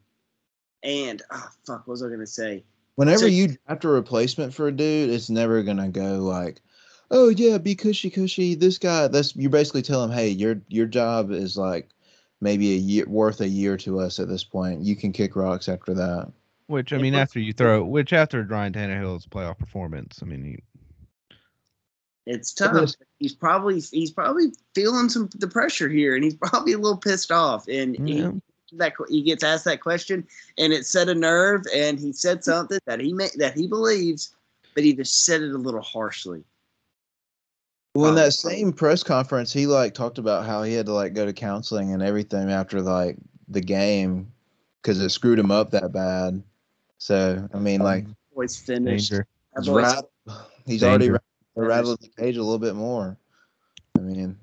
and 0.84 1.22
oh 1.32 1.50
fuck, 1.66 1.88
what 1.88 1.90
was 1.90 2.04
I 2.04 2.10
gonna 2.10 2.26
say? 2.26 2.64
Whenever 3.02 3.22
So- 3.22 3.26
you 3.26 3.58
draft 3.66 3.84
a 3.84 3.88
replacement 3.88 4.54
for 4.54 4.68
a 4.68 4.72
dude, 4.72 5.10
it's 5.10 5.28
never 5.28 5.64
gonna 5.64 5.90
go 5.90 6.20
like, 6.20 6.62
oh 7.10 7.30
yeah, 7.30 7.58
be 7.58 7.74
cushy 7.74 8.12
cushy. 8.12 8.54
This 8.54 8.78
guy, 8.78 9.08
that's 9.08 9.36
you 9.36 9.50
basically 9.50 9.82
tell 9.82 10.04
him, 10.04 10.12
hey, 10.12 10.30
your 10.30 10.62
your 10.68 10.86
job 10.86 11.32
is 11.32 11.58
like 11.58 11.90
maybe 12.42 12.74
a 12.74 12.78
year 12.78 13.06
worth 13.10 13.42
a 13.42 13.48
year 13.50 13.76
to 13.78 14.00
us 14.00 14.20
at 14.20 14.28
this 14.28 14.44
point. 14.44 14.82
You 14.82 14.96
can 14.96 15.12
kick 15.14 15.36
rocks 15.36 15.68
after 15.68 15.96
that. 15.96 16.32
Which 16.68 16.94
I 16.94 17.00
mean, 17.00 17.14
was- 17.14 17.22
after 17.22 17.40
you 17.40 17.54
throw, 17.54 17.84
which 17.84 18.14
after 18.14 18.44
Ryan 18.44 18.74
Tannehill's 18.74 19.26
playoff 19.26 19.58
performance, 19.58 20.20
I 20.22 20.26
mean, 20.28 20.44
he, 20.44 20.60
It's 22.28 22.54
tough. 22.54 22.74
listen, 22.76 23.02
he's 23.18 23.34
probably 23.34 23.80
he's 23.80 24.12
probably 24.12 24.52
feeling 24.76 25.10
some 25.10 25.28
the 25.40 25.48
pressure 25.48 25.90
here, 25.90 26.14
and 26.14 26.24
he's 26.24 26.36
probably 26.42 26.74
a 26.74 26.78
little 26.78 26.98
pissed 27.00 27.32
off. 27.32 27.68
And 27.68 27.98
Yeah. 28.08 28.32
he, 28.32 28.42
that 28.74 28.94
he 29.10 29.22
gets 29.22 29.44
asked 29.44 29.66
that 29.66 29.82
question, 29.82 30.26
and 30.58 30.72
it 30.74 30.86
set 30.86 31.10
a 31.10 31.16
nerve, 31.16 31.64
and 31.76 32.00
he 32.00 32.14
said 32.14 32.44
something 32.44 32.80
that 32.86 33.00
he 33.00 33.14
may, 33.14 33.30
that 33.38 33.56
he 33.56 33.68
believes, 33.68 34.36
but 34.76 34.84
he 34.84 34.94
just 34.94 35.24
said 35.24 35.42
it 35.42 35.52
a 35.54 35.58
little 35.58 35.82
harshly. 35.82 36.44
Well, 37.94 38.06
in 38.06 38.10
Um, 38.12 38.16
that 38.16 38.32
same 38.32 38.72
press 38.72 39.04
conference, 39.04 39.52
he 39.52 39.68
like 39.68 39.94
talked 39.94 40.18
about 40.18 40.46
how 40.46 40.64
he 40.64 40.74
had 40.74 40.86
to 40.86 40.94
like 40.94 41.14
go 41.14 41.26
to 41.26 41.34
counseling 41.34 41.94
and 41.94 42.02
everything 42.02 42.50
after 42.50 42.82
like 42.82 43.18
the 43.50 43.60
game 43.62 44.32
because 44.82 45.00
it 45.02 45.10
screwed 45.10 45.38
him 45.40 45.52
up 45.52 45.72
that 45.72 45.92
bad. 45.92 46.42
So 46.98 47.48
I 47.54 47.58
mean, 47.60 47.82
like 47.82 48.06
Boy's 48.34 48.58
finished. 48.58 49.12
He's, 49.58 49.68
boy's- 49.68 49.96
rat- 50.28 50.38
he's 50.66 50.84
already 50.84 51.08
Danger. 51.08 51.22
ra- 51.56 51.68
rattled 51.68 52.00
the 52.02 52.08
cage 52.18 52.38
a 52.38 52.44
little 52.44 52.60
bit 52.60 52.76
more. 52.76 53.18
I 53.98 54.02
mean, 54.02 54.38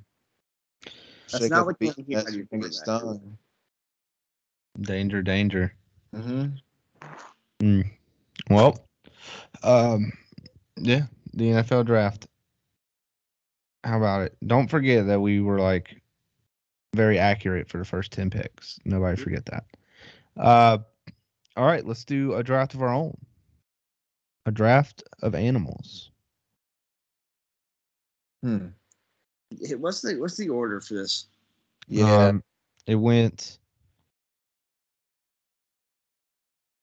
That's 1.33 1.49
not 1.49 1.61
up 1.61 1.67
what 1.67 1.79
the 1.79 1.87
you 1.87 1.95
beat, 1.95 2.07
hear 2.07 2.19
out 2.19 2.25
that's 2.25 2.35
of 2.35 2.37
your 2.37 2.45
gonna 2.51 2.63
get 2.65 2.75
stung. 2.75 3.39
Danger, 4.81 5.23
danger. 5.23 5.75
Mm-hmm. 6.15 7.81
Well, 8.51 8.85
um, 9.63 10.13
yeah, 10.77 11.03
the 11.35 11.51
NFL 11.51 11.87
draft. 11.87 12.27
How 13.85 13.99
about 13.99 14.23
it? 14.23 14.37
Don't 14.47 14.69
forget 14.69 15.07
that 15.07 15.21
we 15.21 15.41
were 15.41 15.59
like 15.59 16.01
very 16.95 17.19
accurate 17.19 17.69
for 17.69 17.79
the 17.79 17.85
first 17.85 18.13
10 18.13 18.31
picks. 18.31 18.79
Nobody 18.85 19.21
forget 19.21 19.47
that. 19.47 19.65
Uh, 20.37 20.79
all 21.57 21.67
right, 21.67 21.85
let's 21.85 22.05
do 22.05 22.35
a 22.35 22.43
draft 22.43 22.75
of 22.75 22.83
our 22.83 22.93
own. 22.93 23.17
A 24.47 24.51
draft 24.51 25.03
of 25.23 25.35
animals. 25.35 26.11
Hmm. 28.43 28.69
What's 29.79 30.01
the 30.01 30.17
what's 30.17 30.37
the 30.37 30.49
order 30.49 30.81
for 30.81 30.95
this? 30.95 31.27
Yeah. 31.89 32.29
Um, 32.29 32.45
it 32.87 32.95
went. 32.95 33.58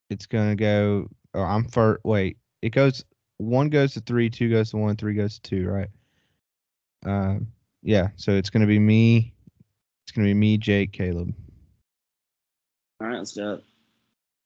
It's 0.09 0.25
gonna 0.25 0.55
go. 0.55 1.09
Oh, 1.33 1.41
I'm 1.41 1.67
for. 1.67 1.99
Wait, 2.03 2.37
it 2.61 2.69
goes. 2.69 3.03
One 3.37 3.69
goes 3.69 3.93
to 3.93 4.01
three, 4.01 4.29
two 4.29 4.49
goes 4.49 4.71
to 4.71 4.77
one, 4.77 4.95
three 4.95 5.13
goes 5.13 5.39
to 5.39 5.41
two, 5.41 5.67
right? 5.67 5.89
Um, 7.05 7.47
yeah. 7.83 8.09
So 8.15 8.31
it's 8.31 8.49
gonna 8.49 8.67
be 8.67 8.79
me. 8.79 9.33
It's 10.05 10.11
gonna 10.11 10.27
be 10.27 10.33
me, 10.33 10.57
Jake, 10.57 10.91
Caleb. 10.91 11.33
All 13.01 13.07
right, 13.07 13.17
let's 13.17 13.33
do 13.33 13.53
it. 13.53 13.63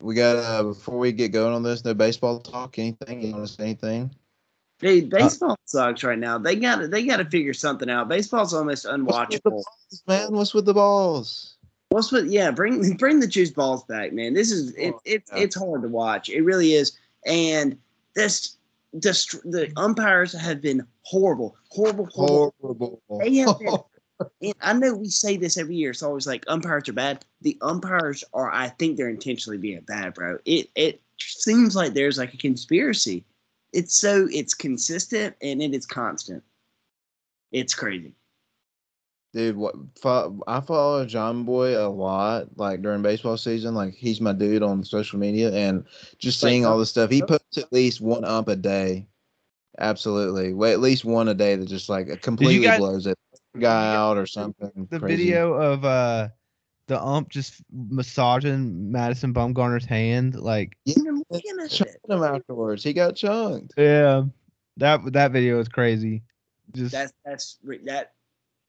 we 0.01 0.15
got 0.15 0.37
uh 0.37 0.63
before 0.63 0.97
we 0.97 1.11
get 1.11 1.31
going 1.31 1.53
on 1.53 1.61
this, 1.63 1.85
no 1.85 1.93
baseball 1.93 2.39
talk. 2.39 2.79
Anything? 2.79 3.21
You 3.21 3.33
want 3.33 3.47
to 3.47 3.53
say 3.53 3.63
anything? 3.63 4.15
Dude, 4.79 5.09
baseball 5.09 5.57
sucks 5.65 6.03
right 6.03 6.17
now. 6.17 6.37
They 6.37 6.55
got 6.55 6.77
to 6.77 6.87
they 6.87 7.05
got 7.05 7.17
to 7.17 7.25
figure 7.25 7.53
something 7.53 7.89
out. 7.89 8.07
Baseball's 8.07 8.53
almost 8.53 8.85
What's 8.85 8.97
with 8.97 9.07
the 9.07 9.13
unwatchable. 9.13 9.51
balls, 9.51 10.03
man? 10.07 10.31
What's 10.31 10.53
with 10.53 10.65
the 10.65 10.73
balls? 10.73 11.57
What's 11.89 12.11
with 12.11 12.27
yeah? 12.27 12.51
Bring 12.51 12.95
bring 12.97 13.19
the 13.19 13.27
juice 13.27 13.49
balls 13.51 13.83
back, 13.85 14.13
man. 14.13 14.33
This 14.33 14.51
is 14.51 14.73
it, 14.75 14.93
Oh, 14.93 15.01
it's 15.05 15.31
yeah. 15.31 15.39
it's 15.39 15.55
hard 15.55 15.81
to 15.81 15.87
watch. 15.87 16.29
It 16.29 16.41
really 16.41 16.73
is. 16.73 16.97
And 17.25 17.77
this 18.15 18.57
the 18.93 19.41
the 19.45 19.71
umpires 19.75 20.33
have 20.33 20.61
been 20.61 20.85
horrible, 21.01 21.55
horrible, 21.69 22.07
horrible. 22.13 22.53
Horrible. 22.61 23.01
They 23.19 23.35
have 23.37 23.59
been. 23.59 23.77
And 24.41 24.53
I 24.59 24.73
know 24.73 24.93
we 24.95 25.07
say 25.07 25.37
this 25.37 25.57
every 25.57 25.77
year. 25.77 25.91
It's 25.91 26.03
always 26.03 26.27
like 26.27 26.43
umpires 26.49 26.89
are 26.89 26.93
bad. 26.93 27.23
The 27.39 27.57
umpires 27.61 28.21
are. 28.33 28.51
I 28.51 28.67
think 28.67 28.97
they're 28.97 29.07
intentionally 29.07 29.57
being 29.57 29.79
bad, 29.79 30.13
bro. 30.13 30.37
It 30.43 30.69
it 30.75 31.01
seems 31.21 31.73
like 31.73 31.93
there's 31.93 32.17
like 32.17 32.33
a 32.33 32.37
conspiracy. 32.37 33.23
It's 33.71 33.95
so 33.95 34.27
it's 34.29 34.53
consistent 34.53 35.37
and 35.41 35.61
it 35.61 35.73
is 35.73 35.85
constant. 35.85 36.43
It's 37.53 37.73
crazy. 37.73 38.13
Dude, 39.31 39.57
what 39.57 39.75
fo- 40.01 40.39
I 40.47 40.59
follow 40.59 41.05
Jomboy 41.05 41.77
a 41.77 41.87
lot, 41.87 42.47
like 42.57 42.81
during 42.81 43.03
baseball 43.03 43.37
season. 43.37 43.75
Like 43.75 43.93
he's 43.93 44.19
my 44.19 44.33
dude 44.33 44.63
on 44.63 44.83
social 44.83 45.19
media, 45.19 45.53
and 45.53 45.85
just 46.17 46.41
Like, 46.41 46.49
seeing 46.49 46.65
all 46.65 46.79
the 46.79 46.85
stuff 46.85 47.11
he 47.11 47.21
puts 47.21 47.57
at 47.57 47.71
least 47.71 48.01
one 48.01 48.25
ump 48.25 48.47
a 48.47 48.55
day. 48.55 49.07
Absolutely, 49.77 50.53
well, 50.53 50.71
at 50.71 50.79
least 50.79 51.05
one 51.05 51.27
a 51.27 51.33
day 51.35 51.55
that 51.55 51.67
just 51.67 51.89
like 51.89 52.21
completely 52.21 52.65
guys- 52.65 52.79
blows 52.79 53.05
it 53.05 53.17
guy 53.59 53.93
out 53.95 54.17
or 54.17 54.25
something. 54.25 54.87
The 54.89 54.99
crazy. 54.99 55.15
video 55.17 55.53
of 55.53 55.85
uh 55.85 56.29
the 56.87 56.99
ump 56.99 57.29
just 57.29 57.61
massaging 57.71 58.91
Madison 58.91 59.31
Bumgarner's 59.31 59.85
hand, 59.85 60.39
like 60.39 60.75
Even 60.85 61.23
looking 61.29 61.59
at 61.63 61.69
chunked 61.69 61.97
him 62.09 62.23
afterwards. 62.23 62.83
He 62.83 62.93
got 62.93 63.15
chunked. 63.15 63.75
yeah, 63.77 64.23
that 64.77 65.01
that 65.13 65.31
video 65.31 65.59
is 65.59 65.67
crazy. 65.67 66.23
Just 66.73 66.93
that's 66.93 67.13
that's 67.23 67.57
that 67.85 68.13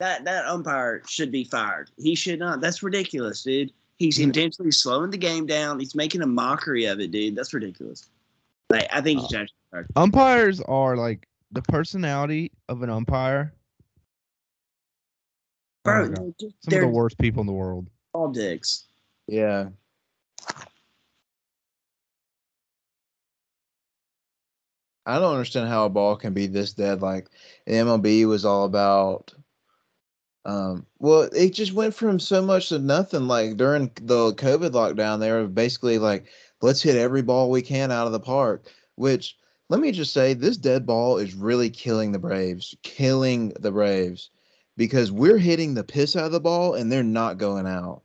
that 0.00 0.24
that 0.24 0.46
umpire 0.46 1.02
should 1.06 1.30
be 1.30 1.44
fired. 1.44 1.90
He 1.96 2.14
should 2.14 2.38
not. 2.40 2.60
That's 2.60 2.82
ridiculous, 2.82 3.42
dude. 3.44 3.72
He's 3.98 4.18
Mhm. 4.18 4.24
intentionally 4.24 4.72
slowing 4.72 5.10
the 5.10 5.18
game 5.18 5.46
down. 5.46 5.78
He's 5.78 5.94
making 5.94 6.22
a 6.22 6.26
mockery 6.26 6.86
of 6.86 7.00
it, 7.00 7.10
dude. 7.12 7.36
That's 7.36 7.52
ridiculous. 7.54 8.08
Like 8.70 8.88
I 8.90 9.00
think 9.00 9.20
he 9.20 9.28
should 9.28 9.40
actually 9.42 9.56
fired. 9.70 9.86
umpires 9.96 10.60
are 10.62 10.96
like 10.96 11.28
the 11.52 11.62
personality 11.62 12.50
of 12.68 12.82
an 12.82 12.90
umpire. 12.90 13.52
Oh 15.84 15.84
Bro, 15.84 16.08
God. 16.08 16.16
they're, 16.16 16.32
just- 16.40 16.54
Some 16.64 16.74
of 16.74 16.80
the 16.80 16.88
worst 16.88 17.18
people 17.18 17.40
in 17.42 17.46
the 17.46 17.52
world. 17.52 17.88
all 18.12 18.30
dicks. 18.30 18.84
Yeah. 19.26 19.68
I 25.06 25.18
don't 25.18 25.32
understand 25.32 25.68
how 25.68 25.86
a 25.86 25.90
ball 25.90 26.16
can 26.16 26.32
be 26.34 26.46
this 26.46 26.72
dead. 26.72 27.02
Like 27.02 27.28
the 27.66 27.72
MLB 27.74 28.26
was 28.26 28.44
all 28.44 28.64
about. 28.64 29.32
Um, 30.44 30.86
well, 30.98 31.28
it 31.34 31.50
just 31.50 31.74
went 31.74 31.94
from 31.94 32.18
so 32.18 32.42
much 32.42 32.70
to 32.70 32.78
nothing. 32.78 33.26
Like 33.28 33.56
during 33.56 33.90
the 34.02 34.32
COVID 34.34 34.70
lockdown, 34.70 35.20
they 35.20 35.30
were 35.30 35.46
basically 35.46 35.98
like, 35.98 36.26
"Let's 36.62 36.82
hit 36.82 36.96
every 36.96 37.22
ball 37.22 37.50
we 37.50 37.62
can 37.62 37.90
out 37.90 38.06
of 38.06 38.12
the 38.12 38.20
park." 38.20 38.66
Which, 38.96 39.36
let 39.68 39.80
me 39.80 39.92
just 39.92 40.12
say, 40.12 40.34
this 40.34 40.56
dead 40.56 40.86
ball 40.86 41.18
is 41.18 41.34
really 41.34 41.70
killing 41.70 42.12
the 42.12 42.18
Braves, 42.18 42.74
killing 42.82 43.52
the 43.60 43.70
Braves, 43.70 44.30
because 44.76 45.12
we're 45.12 45.38
hitting 45.38 45.74
the 45.74 45.84
piss 45.84 46.16
out 46.16 46.26
of 46.26 46.32
the 46.32 46.40
ball 46.40 46.74
and 46.74 46.90
they're 46.90 47.02
not 47.02 47.38
going 47.38 47.66
out 47.66 48.02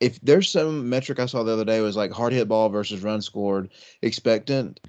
if- 0.00 0.20
there's 0.20 0.50
some 0.50 0.88
metric 0.88 1.18
I 1.18 1.26
saw 1.26 1.42
the 1.42 1.52
other 1.52 1.64
day 1.64 1.80
was 1.80 1.96
like 1.96 2.10
hard 2.10 2.32
hit 2.32 2.48
ball 2.48 2.68
versus 2.68 3.02
run 3.02 3.22
scored 3.22 3.70
expectant, 4.02 4.80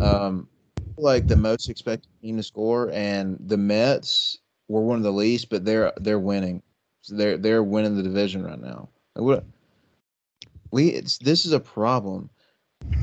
um, 0.00 0.48
like 0.96 1.26
the 1.26 1.36
most 1.36 1.68
expected 1.68 2.08
team 2.20 2.36
to 2.36 2.42
score, 2.42 2.90
and 2.90 3.36
the 3.40 3.56
Mets 3.56 4.38
were 4.68 4.82
one 4.82 4.96
of 4.98 5.02
the 5.04 5.12
least, 5.12 5.48
but 5.50 5.64
they're 5.64 5.92
they're 5.98 6.18
winning, 6.18 6.62
so 7.02 7.14
they're 7.16 7.38
they're 7.38 7.62
winning 7.62 7.96
the 7.96 8.02
division 8.02 8.44
right 8.44 8.60
now. 8.60 8.88
Like, 9.14 9.24
what 9.24 9.44
we 10.70 10.88
it's 10.88 11.18
this 11.18 11.46
is 11.46 11.52
a 11.52 11.60
problem, 11.60 12.28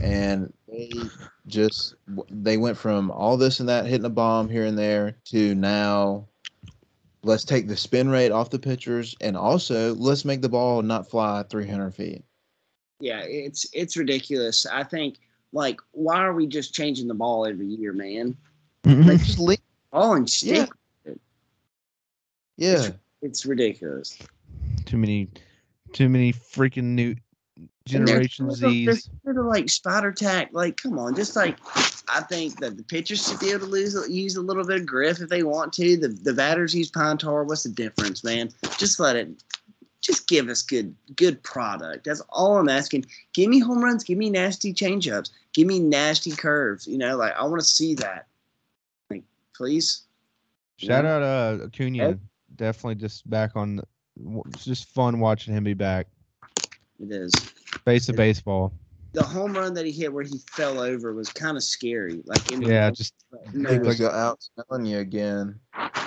and 0.02 0.54
they 0.68 0.92
just 1.48 1.96
they 2.30 2.58
went 2.58 2.78
from 2.78 3.12
all 3.12 3.38
this 3.38 3.60
and 3.60 3.70
that 3.70 3.86
hitting 3.86 4.06
a 4.06 4.10
bomb 4.10 4.50
here 4.50 4.66
and 4.66 4.78
there 4.78 5.16
to 5.26 5.54
now 5.56 6.26
let's 7.24 7.44
take 7.44 7.68
the 7.68 7.76
spin 7.78 8.10
rate 8.10 8.32
off 8.32 8.50
the 8.50 8.60
pitchers 8.60 9.16
and 9.22 9.36
also 9.38 9.94
let's 9.96 10.26
make 10.26 10.42
the 10.42 10.50
ball 10.50 10.82
not 10.82 11.10
fly 11.10 11.44
300 11.50 11.92
feet 11.92 12.24
Yeah, 13.00 13.22
it's 13.24 13.66
it's 13.74 13.98
ridiculous. 13.98 14.66
I 14.66 14.84
think 14.84 15.18
like 15.52 15.80
why 15.92 16.18
are 16.18 16.34
we 16.34 16.48
just 16.48 16.74
changing 16.74 17.08
the 17.08 17.14
ball 17.14 17.46
every 17.46 17.68
year, 17.68 17.94
man? 17.94 18.36
Mm-hmm. 18.86 19.10
like 19.10 19.20
just 19.24 19.40
leave 19.40 19.60
Ball 19.92 20.16
and 20.16 20.30
stick. 20.30 20.58
yeah 20.58 20.66
Yeah, 22.58 22.90
it's 23.22 23.46
ridiculous. 23.46 24.18
too 24.86 24.98
many, 24.98 25.30
too 25.92 26.10
many 26.10 26.34
freaking 26.34 26.96
new 26.96 27.16
Generation 27.86 28.48
they're 28.48 28.70
of- 28.70 28.86
they're 28.86 28.96
sort 28.96 29.38
of 29.38 29.46
like 29.46 29.70
spider 29.70 30.12
tack. 30.14 30.50
Like, 30.54 30.78
come 30.78 30.98
on, 30.98 31.16
just 31.16 31.36
like 31.36 31.58
I 32.08 32.22
think 32.22 32.60
that 32.62 32.78
the 32.78 32.84
pitchers 32.84 33.28
should 33.28 33.40
be 33.42 33.50
able 33.50 33.62
to 33.62 33.66
lose, 33.66 34.10
use 34.10 34.38
a 34.38 34.42
little 34.42 34.64
bit 34.64 34.80
of 34.80 34.86
grip 34.86 35.20
if 35.20 35.28
they 35.28 35.44
want 35.44 35.74
to. 35.74 35.98
The 35.98 36.08
the 36.08 36.34
batters 36.34 36.74
use 36.74 36.90
pine 36.90 37.18
tar. 37.18 37.44
What's 37.44 37.64
the 37.64 37.70
difference, 37.70 38.24
man? 38.24 38.50
Just 38.78 39.00
let 39.02 39.18
it. 39.18 39.44
Just 40.00 40.28
give 40.30 40.48
us 40.48 40.62
good 40.62 40.96
good 41.18 41.44
product. 41.44 42.06
That's 42.06 42.22
all 42.30 42.58
I'm 42.58 42.70
asking. 42.70 43.06
Give 43.34 43.50
me 43.50 43.60
home 43.60 43.84
runs. 43.84 44.06
Give 44.06 44.18
me 44.18 44.30
nasty 44.30 44.74
changeups. 44.74 45.32
Give 45.54 45.68
me 45.68 45.80
nasty 45.80 46.32
curves. 46.32 46.88
You 46.88 46.98
know, 46.98 47.18
like 47.18 47.34
I 47.36 47.44
want 47.44 47.60
to 47.60 47.68
see 47.68 47.96
that. 47.96 48.28
Like, 49.10 49.24
please. 49.56 50.04
Shout 50.78 51.06
out 51.06 51.22
uh 51.22 51.66
Acuna. 51.66 52.18
Ed? 52.54 52.58
Definitely 52.58 52.96
just 52.96 53.30
back 53.30 53.56
on. 53.56 53.82
It's 54.52 54.66
just 54.66 54.90
fun 54.90 55.20
watching 55.20 55.54
him 55.54 55.64
be 55.64 55.74
back. 55.74 56.08
It 57.00 57.12
is. 57.12 57.34
Face 57.86 58.10
of 58.10 58.16
baseball. 58.16 58.74
The 59.14 59.24
home 59.24 59.54
run 59.54 59.74
that 59.76 59.86
he 59.86 59.92
hit 59.92 60.12
where 60.12 60.24
he 60.24 60.40
fell 60.52 60.80
over 60.80 61.14
was 61.14 61.30
kind 61.30 61.56
of 61.58 61.64
scary. 61.64 62.22
Like, 62.26 62.52
I 62.52 62.56
mean, 62.56 62.70
Yeah, 62.70 62.90
just 62.90 63.14
no, 63.54 63.72
he 63.72 63.80
was 63.80 64.02
out 64.02 64.42
smelling 64.42 64.86
you 64.86 65.00
again 65.00 65.60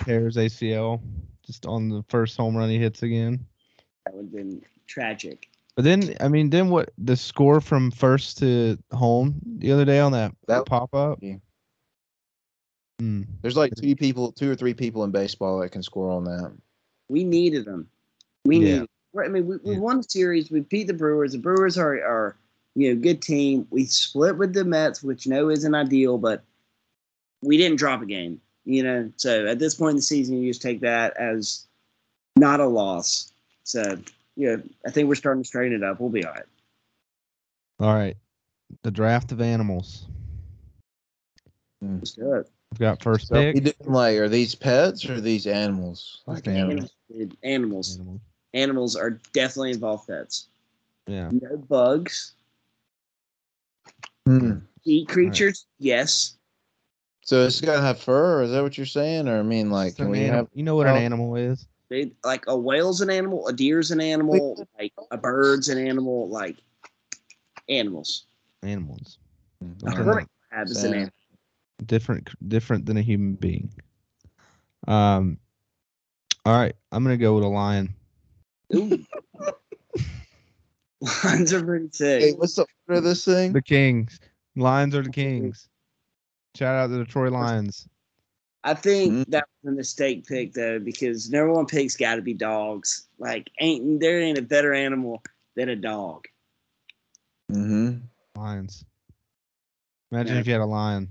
tears 0.04 0.36
ACL 0.36 1.00
just 1.44 1.66
on 1.66 1.88
the 1.88 2.04
first 2.08 2.36
home 2.36 2.56
run 2.56 2.68
he 2.68 2.78
hits 2.78 3.02
again. 3.02 3.44
that 4.04 4.14
would 4.14 4.26
have 4.26 4.32
been 4.32 4.62
tragic. 4.86 5.48
But 5.74 5.84
then, 5.84 6.16
I 6.20 6.28
mean, 6.28 6.50
then 6.50 6.70
what? 6.70 6.90
The 6.96 7.16
score 7.16 7.60
from 7.60 7.90
first 7.90 8.38
to 8.38 8.78
home 8.92 9.40
the 9.58 9.72
other 9.72 9.84
day 9.84 9.98
on 10.00 10.12
that, 10.12 10.34
That- 10.46 10.66
pop 10.66 10.94
up. 10.94 11.18
Yeah. 11.20 11.36
Mm. 13.00 13.26
There's 13.42 13.56
like 13.56 13.74
two 13.74 13.94
people, 13.94 14.32
two 14.32 14.50
or 14.50 14.54
three 14.54 14.74
people 14.74 15.04
in 15.04 15.10
baseball 15.10 15.60
that 15.60 15.70
can 15.70 15.82
score 15.82 16.10
on 16.10 16.24
that. 16.24 16.52
We 17.08 17.24
needed 17.24 17.64
them. 17.64 17.88
We 18.44 18.58
Yeah. 18.58 18.72
needed. 18.72 18.88
I 19.18 19.28
mean, 19.28 19.46
we, 19.46 19.56
we 19.58 19.72
Yeah. 19.72 19.78
won 19.78 19.98
a 19.98 20.02
series. 20.02 20.50
We 20.50 20.60
beat 20.60 20.86
the 20.86 20.94
Brewers. 20.94 21.32
The 21.32 21.38
Brewers 21.38 21.78
are 21.78 21.94
are 21.94 22.36
you 22.74 22.94
know 22.94 23.00
good 23.00 23.22
team. 23.22 23.66
We 23.70 23.84
split 23.86 24.36
with 24.36 24.52
the 24.52 24.64
Mets, 24.64 25.02
which 25.02 25.26
no 25.26 25.48
isn't 25.50 25.74
ideal, 25.74 26.18
but 26.18 26.42
we 27.42 27.56
didn't 27.56 27.78
drop 27.78 28.02
a 28.02 28.06
game. 28.06 28.40
You 28.64 28.82
know, 28.82 29.12
so 29.16 29.46
at 29.46 29.58
this 29.58 29.74
point 29.74 29.90
in 29.90 29.96
the 29.96 30.02
season, 30.02 30.42
you 30.42 30.50
just 30.50 30.62
take 30.62 30.80
that 30.80 31.16
as 31.16 31.66
not 32.36 32.60
a 32.60 32.66
loss. 32.66 33.32
So 33.64 33.96
yeah, 34.36 34.56
I 34.84 34.90
think 34.90 35.08
we're 35.08 35.14
starting 35.14 35.42
to 35.42 35.46
straighten 35.46 35.82
it 35.82 35.84
up. 35.84 36.00
We'll 36.00 36.10
be 36.10 36.24
all 36.24 36.32
right. 36.32 36.44
All 37.78 37.94
right. 37.94 38.16
The 38.82 38.90
draft 38.90 39.32
of 39.32 39.40
animals. 39.40 40.06
Let's 41.80 42.12
do 42.12 42.34
it. 42.34 42.50
We've 42.72 42.80
got 42.80 43.02
first 43.02 43.28
So 43.28 43.34
we 43.40 43.52
pick. 43.54 43.78
doing 43.78 43.92
like, 43.94 44.16
are 44.16 44.28
these 44.28 44.54
pets 44.54 45.08
or 45.08 45.14
are 45.14 45.20
these 45.20 45.46
animals? 45.46 46.22
Like 46.26 46.46
animals. 46.46 46.90
animals. 47.10 47.36
Animals. 47.42 47.94
Animals. 47.98 48.20
Animals 48.54 48.96
are 48.96 49.10
definitely 49.32 49.72
involved 49.72 50.08
pets. 50.08 50.48
Yeah. 51.06 51.30
No 51.32 51.56
bugs. 51.56 52.32
Hmm. 54.26 54.58
Eat 54.84 55.08
creatures, 55.08 55.66
yes. 55.78 56.34
So 57.22 57.44
it's 57.44 57.60
gotta 57.60 57.80
have 57.80 57.98
fur, 58.00 58.40
or 58.40 58.42
is 58.42 58.50
that 58.52 58.62
what 58.62 58.76
you're 58.76 58.86
saying? 58.86 59.28
Or 59.28 59.38
I 59.38 59.42
mean, 59.42 59.70
like, 59.70 59.90
an 59.98 60.04
can 60.06 60.10
we 60.10 60.20
anim- 60.20 60.34
have? 60.34 60.48
you 60.54 60.62
know 60.62 60.76
what 60.76 60.86
an 60.86 60.96
animal 60.96 61.34
is? 61.36 61.66
They, 61.88 62.12
like 62.24 62.44
a 62.48 62.56
whale's 62.56 63.00
an 63.00 63.10
animal, 63.10 63.46
a 63.48 63.52
deer's 63.52 63.90
an 63.90 64.00
animal, 64.00 64.66
like 64.78 64.92
a 65.10 65.16
bird's 65.16 65.68
an 65.68 65.78
animal, 65.78 66.28
like 66.28 66.56
animals. 67.68 68.26
Animals. 68.62 69.18
I 69.62 69.64
A 69.64 69.68
don't 69.68 69.88
Okay. 69.92 69.98
know. 69.98 70.04
hermit 70.04 70.28
crab 70.50 70.66
is 70.68 70.84
an 70.84 70.94
animal. 70.94 71.12
Different 71.84 72.28
different 72.48 72.86
than 72.86 72.96
a 72.96 73.02
human 73.02 73.34
being. 73.34 73.70
Um 74.88 75.38
all 76.44 76.56
right, 76.56 76.74
I'm 76.92 77.02
gonna 77.04 77.16
go 77.16 77.34
with 77.34 77.44
a 77.44 77.48
lion. 77.48 77.94
Lions 81.00 81.52
are 81.52 81.62
pretty 81.64 81.88
sick. 81.92 82.22
Hey, 82.22 82.32
what's 82.32 82.54
the 82.54 82.64
order 82.88 82.98
of 82.98 83.04
this 83.04 83.24
thing? 83.24 83.52
The 83.52 83.60
Kings. 83.62 84.18
Lions 84.56 84.94
are 84.94 85.02
the 85.02 85.10
Kings. 85.10 85.68
Shout 86.56 86.74
out 86.74 86.86
to 86.86 86.94
the 86.94 87.04
Detroit 87.04 87.32
Lions. 87.32 87.86
I 88.64 88.74
think 88.74 89.12
Mm. 89.12 89.24
that 89.28 89.44
was 89.62 89.72
a 89.72 89.76
mistake 89.76 90.26
pick 90.26 90.54
though, 90.54 90.78
because 90.78 91.30
number 91.30 91.52
one 91.52 91.66
pick's 91.66 91.96
got 91.96 92.16
to 92.16 92.22
be 92.22 92.32
dogs. 92.34 93.06
Like, 93.18 93.50
ain't 93.60 94.00
there 94.00 94.20
ain't 94.20 94.38
a 94.38 94.42
better 94.42 94.72
animal 94.72 95.22
than 95.54 95.68
a 95.68 95.76
dog. 95.76 96.24
Mm-hmm. 97.52 97.98
Lions. 98.40 98.84
Imagine 100.10 100.34
Yeah. 100.34 100.40
if 100.40 100.46
you 100.46 100.52
had 100.54 100.62
a 100.62 100.66
lion. 100.66 101.10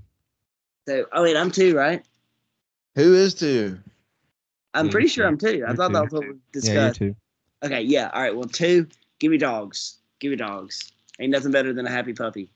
So, 0.88 1.06
oh 1.12 1.24
wait, 1.24 1.36
I'm 1.36 1.52
two, 1.52 1.76
right? 1.76 2.04
Who 2.96 3.14
is 3.16 3.34
two? 3.34 3.80
I'm 4.74 4.86
Yeah, 4.88 4.92
pretty 4.92 5.08
sure 5.08 5.24
two. 5.26 5.28
I'm 5.30 5.38
two. 5.38 5.48
I 5.48 5.52
You're 5.70 5.76
thought 5.76 5.88
two. 5.90 5.94
that 5.94 6.04
was 6.04 6.12
what 6.14 6.22
we 6.22 6.28
Yeah, 6.28 6.36
you 6.36 6.42
discussed. 6.54 7.00
too. 7.00 7.16
okay, 7.64 7.82
yeah. 7.82 8.10
All 8.14 8.22
right. 8.22 8.36
Well, 8.36 8.46
two. 8.48 8.88
Give 9.20 9.32
me 9.32 9.38
dogs. 9.38 9.98
Give 10.20 10.32
me 10.32 10.38
dogs. 10.38 10.92
Ain't 11.20 11.32
nothing 11.32 11.52
better 11.52 11.74
than 11.74 11.86
a 11.88 11.90
happy 11.90 12.14
puppy. 12.14 12.50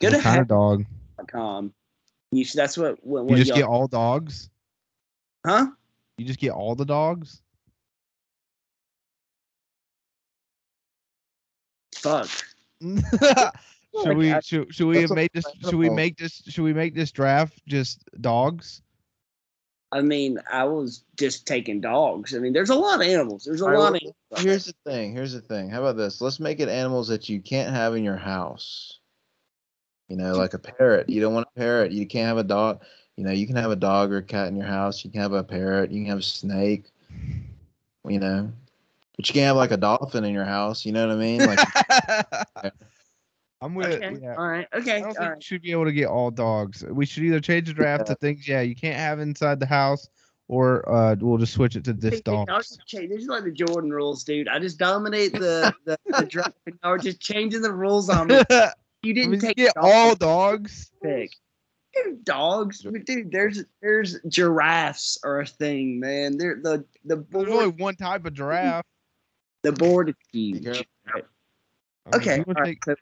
Go 0.00 0.10
to 0.10 0.16
What 0.16 0.22
kind 0.22 0.40
of 0.40 0.48
dog? 0.48 0.84
happy.com. 1.18 1.72
You 2.32 2.44
should, 2.44 2.58
that's 2.58 2.76
what 2.76 3.04
what, 3.06 3.24
You 3.24 3.30
what 3.30 3.36
just 3.36 3.48
y'all- 3.48 3.58
get 3.58 3.66
all 3.66 3.86
dogs? 3.88 4.50
huh? 5.46 5.68
You 6.18 6.26
just 6.26 6.40
get 6.40 6.50
all 6.50 6.74
the 6.74 6.84
dogs? 6.84 7.40
Fuck. 11.94 12.28
Oh 13.96 14.04
should 14.04 14.16
we 14.16 14.32
I- 14.32 14.40
should, 14.40 14.74
should 14.74 14.86
we 14.86 14.98
That's 14.98 15.10
have 15.10 15.16
made 15.16 15.30
this 15.32 15.44
should 15.62 15.74
we 15.74 15.88
make 15.90 16.16
this 16.16 16.42
should 16.48 16.64
we 16.64 16.74
make 16.74 16.94
this 16.94 17.10
draft 17.10 17.60
just 17.66 18.04
dogs? 18.20 18.82
I 19.92 20.02
mean, 20.02 20.38
I 20.52 20.64
was 20.64 21.04
just 21.16 21.46
taking 21.46 21.80
dogs. 21.80 22.34
I 22.34 22.38
mean, 22.38 22.52
there's 22.52 22.70
a 22.70 22.74
lot 22.74 23.00
of 23.00 23.06
animals. 23.06 23.44
There's 23.44 23.62
a 23.62 23.64
All 23.64 23.70
right, 23.70 23.78
lot 23.78 23.92
well, 23.92 23.94
of 23.94 24.02
animals. 24.02 24.44
Here's 24.44 24.64
the 24.66 24.74
thing. 24.84 25.12
Here's 25.12 25.32
the 25.32 25.40
thing. 25.40 25.70
How 25.70 25.80
about 25.80 25.96
this? 25.96 26.20
Let's 26.20 26.40
make 26.40 26.60
it 26.60 26.68
animals 26.68 27.08
that 27.08 27.28
you 27.28 27.40
can't 27.40 27.72
have 27.72 27.94
in 27.94 28.02
your 28.02 28.16
house. 28.16 28.98
You 30.08 30.16
know, 30.16 30.34
like 30.34 30.54
a 30.54 30.58
parrot. 30.58 31.08
You 31.08 31.20
don't 31.20 31.34
want 31.34 31.48
a 31.54 31.58
parrot. 31.58 31.92
You 31.92 32.06
can't 32.06 32.26
have 32.28 32.38
a 32.38 32.44
dog. 32.44 32.82
You 33.16 33.24
know, 33.24 33.32
you 33.32 33.46
can 33.46 33.56
have 33.56 33.70
a 33.70 33.76
dog 33.76 34.12
or 34.12 34.18
a 34.18 34.22
cat 34.22 34.48
in 34.48 34.56
your 34.56 34.66
house. 34.66 35.04
You 35.04 35.10
can 35.10 35.20
have 35.20 35.32
a 35.32 35.42
parrot. 35.42 35.90
You 35.90 36.02
can 36.02 36.10
have 36.10 36.18
a 36.18 36.22
snake. 36.22 36.86
You 38.08 38.20
know, 38.20 38.52
but 39.16 39.28
you 39.28 39.32
can't 39.34 39.46
have 39.46 39.56
like 39.56 39.70
a 39.72 39.76
dolphin 39.76 40.24
in 40.24 40.34
your 40.34 40.44
house. 40.44 40.84
You 40.84 40.92
know 40.92 41.06
what 41.06 41.16
I 41.16 41.18
mean? 41.18 41.46
Like, 41.46 42.72
I'm 43.62 43.74
with 43.74 43.86
Okay. 43.86 44.16
yeah. 44.20 44.34
All 44.36 44.46
right. 44.48 44.66
I 44.72 44.76
Okay. 44.78 44.98
don't 45.00 45.06
All 45.08 45.12
think 45.14 45.18
right. 45.28 45.36
we 45.36 45.42
should 45.42 45.62
be 45.62 45.72
able 45.72 45.86
to 45.86 45.92
get 45.92 46.06
all 46.08 46.30
dogs. 46.30 46.84
We 46.84 47.06
should 47.06 47.24
either 47.24 47.40
change 47.40 47.68
the 47.68 47.74
draft 47.74 48.06
to 48.06 48.14
things 48.16 48.46
yeah 48.46 48.60
you 48.60 48.74
can't 48.76 48.96
have 48.96 49.18
inside 49.18 49.60
the 49.60 49.66
house, 49.66 50.08
or 50.48 50.86
uh, 50.92 51.16
we'll 51.20 51.38
just 51.38 51.54
switch 51.54 51.74
it 51.76 51.84
to 51.84 51.92
this 51.94 52.20
dog. 52.20 52.48
hey, 52.48 52.52
y'all 52.52 52.60
just 52.60 52.86
change- 52.86 53.10
This 53.10 53.22
is 53.22 53.28
like 53.28 53.44
the 53.44 53.50
Jordan 53.52 53.90
rules, 53.90 54.24
dude. 54.24 54.48
I 54.48 54.58
just 54.58 54.78
dominate 54.78 55.32
the 55.32 55.72
the, 55.86 55.98
the 56.06 56.26
draft. 56.26 56.52
and 56.66 56.78
Y'all 56.82 56.92
are 56.92 56.98
just 56.98 57.20
changing 57.20 57.62
the 57.62 57.72
rules 57.72 58.10
on 58.10 58.26
me. 58.28 58.42
You 59.02 59.14
didn't 59.14 59.30
mean, 59.32 59.40
take 59.40 59.56
get 59.56 59.74
dogs 59.74 59.86
all 59.86 60.14
dogs. 60.14 60.90
pick. 61.02 61.30
Dude, 61.94 62.24
dogs, 62.26 62.80
dude. 62.80 63.30
There's 63.32 63.64
there's 63.80 64.18
giraffes 64.28 65.18
are 65.24 65.40
a 65.40 65.46
thing, 65.46 65.98
man. 65.98 66.36
They're 66.36 66.58
the 66.62 66.84
the 67.06 67.16
There's 67.16 67.46
board 67.46 67.48
only 67.48 67.68
one 67.68 67.96
type 67.96 68.26
of 68.26 68.34
giraffe. 68.34 68.84
the 69.62 69.72
board 69.72 70.10
is 70.10 70.14
huge. 70.30 70.62
careful. 70.62 70.84
I 72.12 72.16
Okay. 72.16 72.44
all 72.46 72.52
right, 72.52 72.66
take- 72.66 72.84
so, 72.84 72.94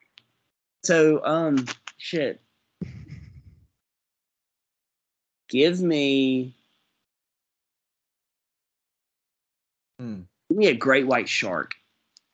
so 0.85 1.24
um 1.24 1.66
shit. 1.99 2.41
Give 5.49 5.80
me 5.80 6.55
hmm, 9.99 10.22
give 10.49 10.59
me 10.59 10.66
a 10.68 10.74
great 10.74 11.07
white 11.07 11.28
shark. 11.28 11.74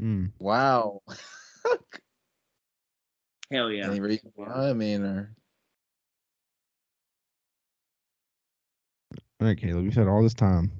Mm. 0.00 0.32
wow. 0.38 1.02
Hell 3.50 3.70
yeah. 3.70 3.90
Any 3.90 4.00
reason 4.00 4.32
why? 4.34 4.46
I 4.46 4.72
mean, 4.72 5.02
or 5.02 5.34
All 9.40 9.46
right, 9.46 9.56
Caleb, 9.56 9.84
you've 9.84 9.94
had 9.94 10.06
all 10.06 10.22
this 10.22 10.34
time. 10.34 10.70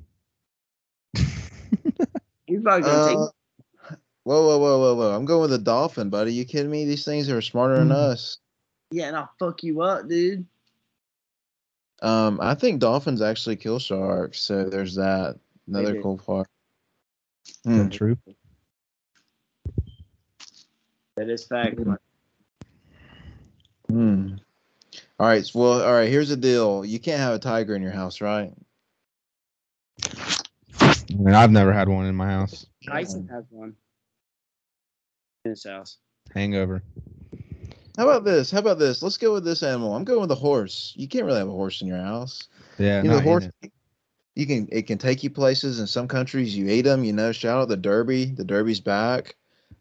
He's 2.46 2.60
probably 2.62 2.82
gonna 2.82 3.04
take 3.04 3.16
Uh, 3.16 3.28
whoa, 4.24 4.46
whoa, 4.46 4.58
whoa, 4.58 4.78
whoa, 4.78 4.94
whoa! 4.94 5.16
I'm 5.16 5.24
going 5.24 5.42
with 5.42 5.52
a 5.52 5.58
dolphin, 5.58 6.10
buddy. 6.10 6.32
You 6.32 6.44
kidding 6.44 6.70
me? 6.70 6.84
These 6.84 7.04
things 7.04 7.28
are 7.30 7.40
smarter 7.40 7.78
than 7.78 7.88
Mhm. 7.88 8.12
us. 8.12 8.38
Yeah, 8.90 9.08
and 9.08 9.16
I'll 9.16 9.30
fuck 9.38 9.62
you 9.62 9.82
up, 9.82 10.08
dude. 10.08 10.46
Um, 12.02 12.40
I 12.40 12.54
think 12.54 12.80
dolphins 12.80 13.20
actually 13.22 13.56
kill 13.56 13.78
sharks, 13.78 14.40
so 14.40 14.64
there's 14.64 14.94
that. 14.96 15.38
Another 15.68 16.00
cool 16.02 16.18
part. 16.18 16.48
Is 17.46 17.56
Hmm. 17.64 17.78
that 17.78 17.92
true? 17.92 18.18
That 21.16 21.28
is 21.28 21.44
fact. 21.44 21.78
Hmm. 23.88 24.36
All 25.18 25.26
right. 25.26 25.48
Well, 25.54 25.82
all 25.82 25.92
right. 25.92 26.08
Here's 26.08 26.30
the 26.30 26.36
deal. 26.36 26.84
You 26.84 26.98
can't 26.98 27.20
have 27.20 27.34
a 27.34 27.38
tiger 27.38 27.76
in 27.76 27.82
your 27.82 27.92
house, 27.92 28.20
right? 28.20 28.52
I 30.82 31.14
mean, 31.14 31.34
I've 31.34 31.50
never 31.50 31.72
had 31.72 31.88
one 31.88 32.06
in 32.06 32.14
my 32.14 32.28
house. 32.28 32.66
Tyson 32.86 33.28
has 33.28 33.44
one 33.50 33.76
in 35.44 35.50
his 35.50 35.64
house. 35.64 35.98
Hangover. 36.34 36.82
How 37.96 38.08
about 38.08 38.24
this? 38.24 38.50
How 38.50 38.58
about 38.58 38.78
this? 38.78 39.02
Let's 39.02 39.18
go 39.18 39.32
with 39.32 39.44
this 39.44 39.62
animal. 39.62 39.94
I'm 39.94 40.04
going 40.04 40.20
with 40.20 40.30
a 40.30 40.36
horse. 40.36 40.94
You 40.96 41.08
can't 41.08 41.24
really 41.24 41.38
have 41.38 41.48
a 41.48 41.52
horse 41.52 41.82
in 41.82 41.88
your 41.88 41.98
house. 41.98 42.48
Yeah, 42.78 43.02
you 43.02 43.08
know, 43.08 43.14
not 43.14 43.24
the 43.24 43.28
horse. 43.28 43.48
it. 43.62 43.72
You 44.36 44.46
can. 44.46 44.68
It 44.70 44.86
can 44.86 44.96
take 44.96 45.22
you 45.22 45.30
places. 45.30 45.80
In 45.80 45.86
some 45.86 46.08
countries, 46.08 46.56
you 46.56 46.68
eat 46.68 46.82
them. 46.82 47.04
You 47.04 47.12
know. 47.12 47.32
Shout 47.32 47.60
out 47.60 47.68
the 47.68 47.76
Derby. 47.76 48.26
The 48.26 48.44
Derby's 48.44 48.80
back. 48.80 49.34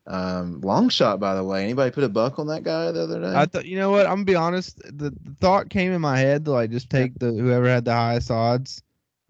Um, 0.07 0.59
long 0.61 0.89
shot, 0.89 1.19
by 1.19 1.35
the 1.35 1.43
way. 1.43 1.63
Anybody 1.63 1.91
put 1.91 2.03
a 2.03 2.09
buck 2.09 2.39
on 2.39 2.47
that 2.47 2.63
guy 2.63 2.91
the 2.91 3.03
other 3.03 3.21
day? 3.21 3.33
I 3.35 3.45
thought 3.45 3.65
you 3.65 3.77
know 3.77 3.91
what? 3.91 4.07
I'm 4.07 4.15
gonna 4.15 4.25
be 4.25 4.35
honest. 4.35 4.79
The, 4.79 5.11
the 5.11 5.35
thought 5.39 5.69
came 5.69 5.91
in 5.91 6.01
my 6.01 6.17
head 6.17 6.45
to 6.45 6.51
like 6.51 6.71
just 6.71 6.89
take 6.89 7.17
the 7.19 7.31
whoever 7.31 7.67
had 7.67 7.85
the 7.85 7.93
highest 7.93 8.31
odds. 8.31 8.81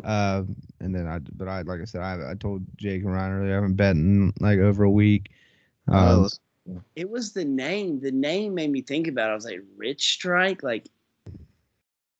Um, 0.06 0.56
and 0.80 0.96
then 0.96 1.06
I, 1.06 1.20
but 1.20 1.50
I 1.50 1.62
like 1.64 1.82
I 1.82 1.86
said, 1.86 2.02
I 2.02 2.32
I 2.32 2.34
told 2.36 2.64
Jake 2.78 3.04
and 3.04 3.12
Ryan 3.12 3.34
earlier 3.34 3.52
I 3.52 3.56
haven't 3.56 3.76
bet 3.76 3.98
like 4.40 4.60
over 4.60 4.86
a 4.86 4.90
week. 4.90 5.32
Um, 5.92 6.22
let's- 6.24 6.40
It 6.96 7.10
was 7.10 7.34
the 7.34 7.46
name. 7.46 8.00
The 8.00 8.12
name 8.12 8.54
made 8.54 8.72
me 8.72 8.82
think 8.82 9.08
about. 9.08 9.30
it. 9.30 9.32
I 9.32 9.36
was 9.36 9.46
like, 9.46 9.62
"Rich 9.76 10.14
Strike." 10.14 10.62
Like, 10.62 10.86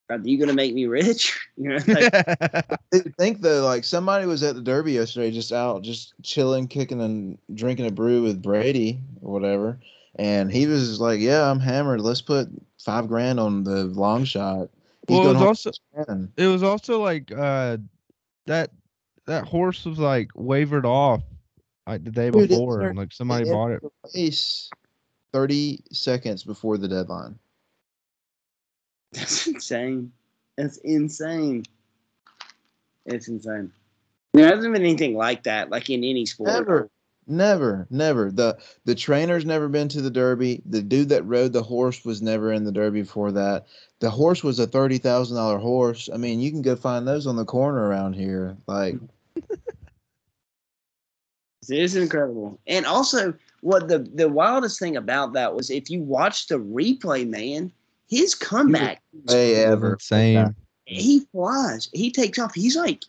are 0.10 0.18
you 0.24 0.40
gonna 0.40 0.54
make 0.54 0.74
me 0.74 0.86
rich? 0.88 1.38
You 1.60 1.72
know, 1.72 1.76
like, 1.88 2.14
I 2.16 3.00
think 3.18 3.42
though, 3.42 3.66
like 3.66 3.84
somebody 3.84 4.26
was 4.26 4.44
at 4.44 4.56
the 4.56 4.62
Derby 4.62 4.94
yesterday, 4.94 5.30
just 5.30 5.52
out, 5.52 5.82
just 5.82 6.14
chilling, 6.24 6.70
kicking 6.70 7.02
and 7.02 7.38
drinking 7.54 7.86
a 7.88 7.92
brew 7.92 8.24
with 8.24 8.42
Brady 8.42 9.02
or 9.22 9.34
whatever, 9.34 9.78
and 10.16 10.50
he 10.50 10.68
was 10.68 11.02
like, 11.02 11.20
"Yeah, 11.20 11.52
I'm 11.52 11.60
hammered. 11.60 12.00
Let's 12.00 12.22
put 12.22 12.48
five 12.80 13.10
grand 13.10 13.42
on 13.42 13.66
the 13.66 13.84
long 13.84 14.24
shot." 14.24 14.70
He's 15.10 15.18
well, 15.18 15.32
it 15.32 15.34
was 15.34 15.42
also 15.42 15.72
it 16.38 16.48
was 16.48 16.64
also 16.64 17.02
like 17.02 17.30
uh 17.30 17.76
that 18.46 18.72
that 19.26 19.44
horse 19.46 19.84
was 19.84 20.00
like 20.00 20.30
wavered 20.34 20.86
off 20.86 21.22
like 21.90 22.04
the 22.04 22.12
day 22.12 22.30
Dude, 22.30 22.50
before, 22.50 22.82
and 22.82 22.98
like 22.98 23.12
somebody 23.12 23.42
entered 23.42 23.54
bought 23.54 23.72
it. 23.72 23.82
the 23.82 23.90
race 24.16 24.70
thirty 25.34 25.84
seconds 25.92 26.44
before 26.44 26.78
the 26.78 26.88
deadline. 26.88 27.38
That's 29.12 29.48
insane. 29.48 30.12
That's 30.56 30.78
insane. 30.78 31.66
It's 33.06 33.28
insane. 33.28 33.72
There 34.34 34.46
hasn't 34.46 34.72
been 34.72 34.84
anything 34.84 35.16
like 35.16 35.44
that, 35.44 35.72
like 35.72 35.90
in 35.90 36.04
any 36.04 36.28
sport. 36.28 36.50
Never, 36.50 36.90
never, 37.26 37.88
never. 37.90 38.32
The 38.32 38.60
the 38.86 38.94
trainer's 38.94 39.46
never 39.46 39.68
been 39.68 39.88
to 39.90 40.02
the 40.02 40.12
Derby. 40.12 40.62
The 40.68 40.84
dude 40.84 41.10
that 41.10 41.26
rode 41.26 41.54
the 41.54 41.64
horse 41.64 42.06
was 42.06 42.22
never 42.22 42.54
in 42.54 42.66
the 42.66 42.72
Derby 42.72 43.02
before 43.02 43.32
that. 43.32 43.66
The 44.00 44.12
horse 44.12 44.44
was 44.44 44.60
a 44.60 44.68
thirty 44.68 45.00
thousand 45.00 45.38
dollar 45.38 45.58
horse. 45.58 46.08
I 46.14 46.18
mean, 46.18 46.40
you 46.40 46.52
can 46.52 46.62
go 46.62 46.76
find 46.76 47.08
those 47.08 47.26
on 47.26 47.36
the 47.36 47.46
corner 47.46 47.88
around 47.88 48.14
here. 48.14 48.56
Like, 48.68 48.98
It 51.72 51.80
is 51.80 51.96
incredible. 51.96 52.60
And 52.68 52.86
also, 52.86 53.34
what 53.62 53.88
the 53.88 54.00
the 54.00 54.30
wildest 54.30 54.80
thing 54.80 54.98
about 54.98 55.34
that 55.34 55.54
was 55.56 55.70
if 55.70 55.90
you 55.90 56.02
watch 56.02 56.48
the 56.48 56.56
replay, 56.60 57.28
man, 57.28 57.72
his 58.10 58.36
comeback, 58.36 59.02
way 59.28 59.56
ever. 59.56 59.98
Same. 60.02 60.56
he 60.86 61.22
flies. 61.32 61.90
He 61.94 62.12
takes 62.12 62.40
off. 62.40 62.54
He's 62.56 62.76
like 62.76 63.04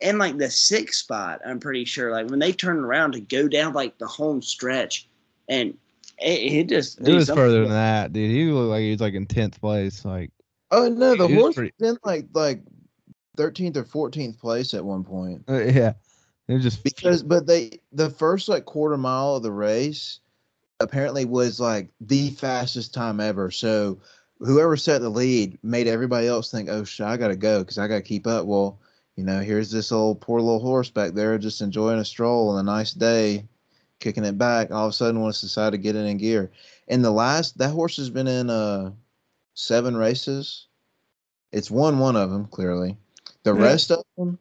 in 0.00 0.18
like 0.18 0.36
the 0.38 0.50
sixth 0.50 1.00
spot. 1.00 1.40
I'm 1.46 1.60
pretty 1.60 1.84
sure. 1.84 2.10
Like 2.10 2.28
when 2.28 2.38
they 2.40 2.52
turn 2.52 2.78
around 2.78 3.12
to 3.12 3.20
go 3.20 3.48
down 3.48 3.72
like 3.72 3.96
the 3.98 4.06
home 4.06 4.42
stretch, 4.42 5.08
and 5.48 5.74
it, 6.20 6.52
it 6.52 6.68
just 6.68 7.00
It 7.00 7.04
dude, 7.04 7.14
was 7.16 7.30
further 7.30 7.60
than 7.62 7.70
that, 7.70 8.12
dude. 8.12 8.30
He 8.30 8.44
looked 8.46 8.70
like 8.70 8.82
he 8.82 8.90
was 8.90 9.00
like 9.00 9.14
in 9.14 9.26
tenth 9.26 9.60
place. 9.60 10.04
Like 10.04 10.30
Oh 10.70 10.88
no, 10.88 11.14
the 11.16 11.26
He 11.28 11.34
was 11.34 11.42
horse 11.42 11.54
pretty- 11.54 11.72
was 11.78 11.90
in 11.92 11.98
like 12.04 12.26
like 12.34 12.60
thirteenth 13.36 13.76
or 13.76 13.84
fourteenth 13.84 14.38
place 14.40 14.74
at 14.74 14.84
one 14.84 15.04
point. 15.04 15.44
uh, 15.48 15.58
yeah, 15.64 15.92
it 16.48 16.54
was 16.54 16.62
just 16.62 16.84
Because 16.84 17.22
but 17.22 17.46
they 17.46 17.80
the 17.92 18.10
first 18.10 18.48
like 18.48 18.64
quarter 18.64 18.96
mile 18.96 19.36
of 19.36 19.42
the 19.42 19.52
race 19.52 20.20
apparently 20.80 21.24
was 21.24 21.60
like 21.60 21.88
the 22.00 22.30
fastest 22.30 22.92
time 22.92 23.20
ever. 23.20 23.50
So 23.50 23.98
whoever 24.38 24.76
set 24.76 25.00
the 25.00 25.08
lead 25.08 25.58
made 25.62 25.86
everybody 25.86 26.26
else 26.26 26.50
think, 26.50 26.68
"Oh 26.68 26.84
shit, 26.84 27.06
I 27.06 27.16
gotta 27.16 27.36
go 27.36 27.60
because 27.60 27.78
I 27.78 27.88
gotta 27.88 28.02
keep 28.02 28.26
up." 28.26 28.46
Well, 28.46 28.78
you 29.16 29.24
know, 29.24 29.40
here's 29.40 29.70
this 29.70 29.92
old 29.92 30.20
poor 30.20 30.40
little 30.40 30.60
horse 30.60 30.90
back 30.90 31.12
there 31.12 31.38
just 31.38 31.60
enjoying 31.60 31.98
a 32.00 32.04
stroll 32.04 32.48
on 32.50 32.58
a 32.58 32.62
nice 32.62 32.92
day, 32.92 33.46
kicking 34.00 34.24
it 34.24 34.36
back. 34.36 34.70
All 34.70 34.86
of 34.86 34.90
a 34.90 34.92
sudden, 34.92 35.20
wants 35.20 35.40
to 35.40 35.46
decide 35.46 35.70
to 35.70 35.78
get 35.78 35.96
it 35.96 36.04
in 36.04 36.18
gear. 36.18 36.50
And 36.88 37.04
the 37.04 37.10
last 37.10 37.56
that 37.58 37.70
horse 37.70 37.96
has 37.96 38.10
been 38.10 38.26
in 38.26 38.50
uh 38.50 38.92
seven 39.54 39.96
races. 39.96 40.66
It's 41.52 41.70
won 41.70 42.00
one 42.00 42.16
of 42.16 42.30
them 42.30 42.46
clearly. 42.46 42.98
The 43.44 43.54
Yeah. 43.54 43.62
rest 43.62 43.92
of 43.92 44.04
them, 44.18 44.38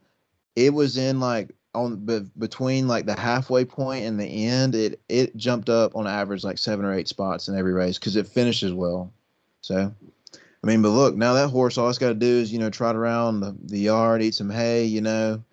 it 0.56 0.74
was 0.74 0.98
in 0.98 1.20
like 1.20 1.56
on 1.74 1.98
be, 2.06 2.22
between 2.38 2.88
like 2.88 3.06
the 3.06 3.20
halfway 3.20 3.66
point 3.66 4.06
and 4.06 4.20
the 4.20 4.46
end. 4.48 4.76
It 4.76 5.02
it 5.10 5.36
jumped 5.36 5.70
up 5.70 5.96
on 5.96 6.08
average 6.08 6.44
like 6.44 6.58
seven 6.58 6.86
or 6.86 6.94
eight 6.94 7.08
spots 7.08 7.48
in 7.48 7.58
every 7.58 7.74
race 7.74 7.98
because 7.98 8.16
it 8.16 8.28
finishes 8.28 8.74
well. 8.74 9.12
So, 9.62 9.94
I 10.34 10.68
mean, 10.68 10.82
but 10.82 10.90
look 10.90 11.16
now 11.16 11.34
that 11.34 11.50
horse, 11.50 11.78
all 11.78 11.90
it's 11.90 11.98
got 11.98 12.10
to 12.10 12.14
do 12.14 12.26
is 12.26 12.52
you 12.52 12.60
know 12.60 12.70
trot 12.70 12.96
around 12.96 13.40
the, 13.40 13.56
the 13.64 13.80
yard, 13.80 14.22
eat 14.22 14.36
some 14.36 14.50
hay, 14.50 14.86
you 14.86 15.02
know, 15.02 15.44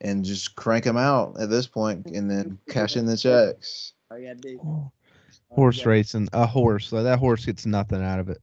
and 0.00 0.24
just 0.24 0.56
crank 0.56 0.84
them 0.84 0.96
out 0.96 1.40
at 1.40 1.50
this 1.50 1.66
point, 1.66 2.06
and 2.06 2.30
then 2.30 2.58
cash 2.68 2.96
in 2.96 3.06
the 3.06 3.16
checks. 3.16 3.92
All 4.10 4.18
you 4.18 4.28
gotta 4.28 4.40
do. 4.40 4.90
horse 5.50 5.78
Yeah. 5.78 5.88
racing. 5.88 6.28
A 6.32 6.46
horse, 6.46 6.92
like 6.92 7.04
that 7.04 7.18
horse 7.18 7.44
gets 7.44 7.66
nothing 7.66 8.02
out 8.02 8.20
of 8.20 8.28
it. 8.28 8.38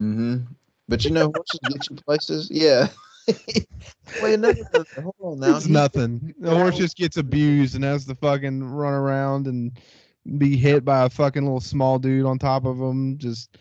Mm-hmm. 0.00 0.44
But 0.88 1.04
you 1.04 1.10
know, 1.10 1.32
horses 1.34 1.60
get 1.68 1.90
you 1.90 1.96
places. 1.96 2.48
Yeah. 2.50 2.88
Wait, 4.22 4.40
no, 4.40 4.50
no, 4.50 4.54
no, 4.74 4.84
hold 5.02 5.14
on 5.20 5.40
now. 5.40 5.56
It's 5.56 5.64
He's- 5.64 5.68
nothing. 5.68 6.34
The 6.38 6.54
horse 6.54 6.76
just 6.76 6.96
gets 6.96 7.16
abused 7.16 7.74
and 7.74 7.84
has 7.84 8.04
to 8.06 8.14
fucking 8.14 8.64
run 8.64 8.94
around 8.94 9.46
and 9.46 9.72
be 10.38 10.56
hit 10.56 10.84
by 10.84 11.04
a 11.04 11.10
fucking 11.10 11.42
little 11.42 11.60
small 11.60 11.98
dude 11.98 12.26
on 12.26 12.38
top 12.38 12.64
of 12.64 12.78
him. 12.78 13.18
Just 13.18 13.56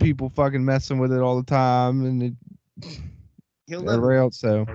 people 0.00 0.30
fucking 0.30 0.64
messing 0.64 0.98
with 0.98 1.12
it 1.12 1.20
all 1.20 1.36
the 1.36 1.44
time 1.44 2.04
and 2.04 2.22
it, 2.22 2.34
He'll 3.66 3.80
live, 3.80 3.96
everywhere 3.96 4.18
else. 4.18 4.38
So 4.38 4.66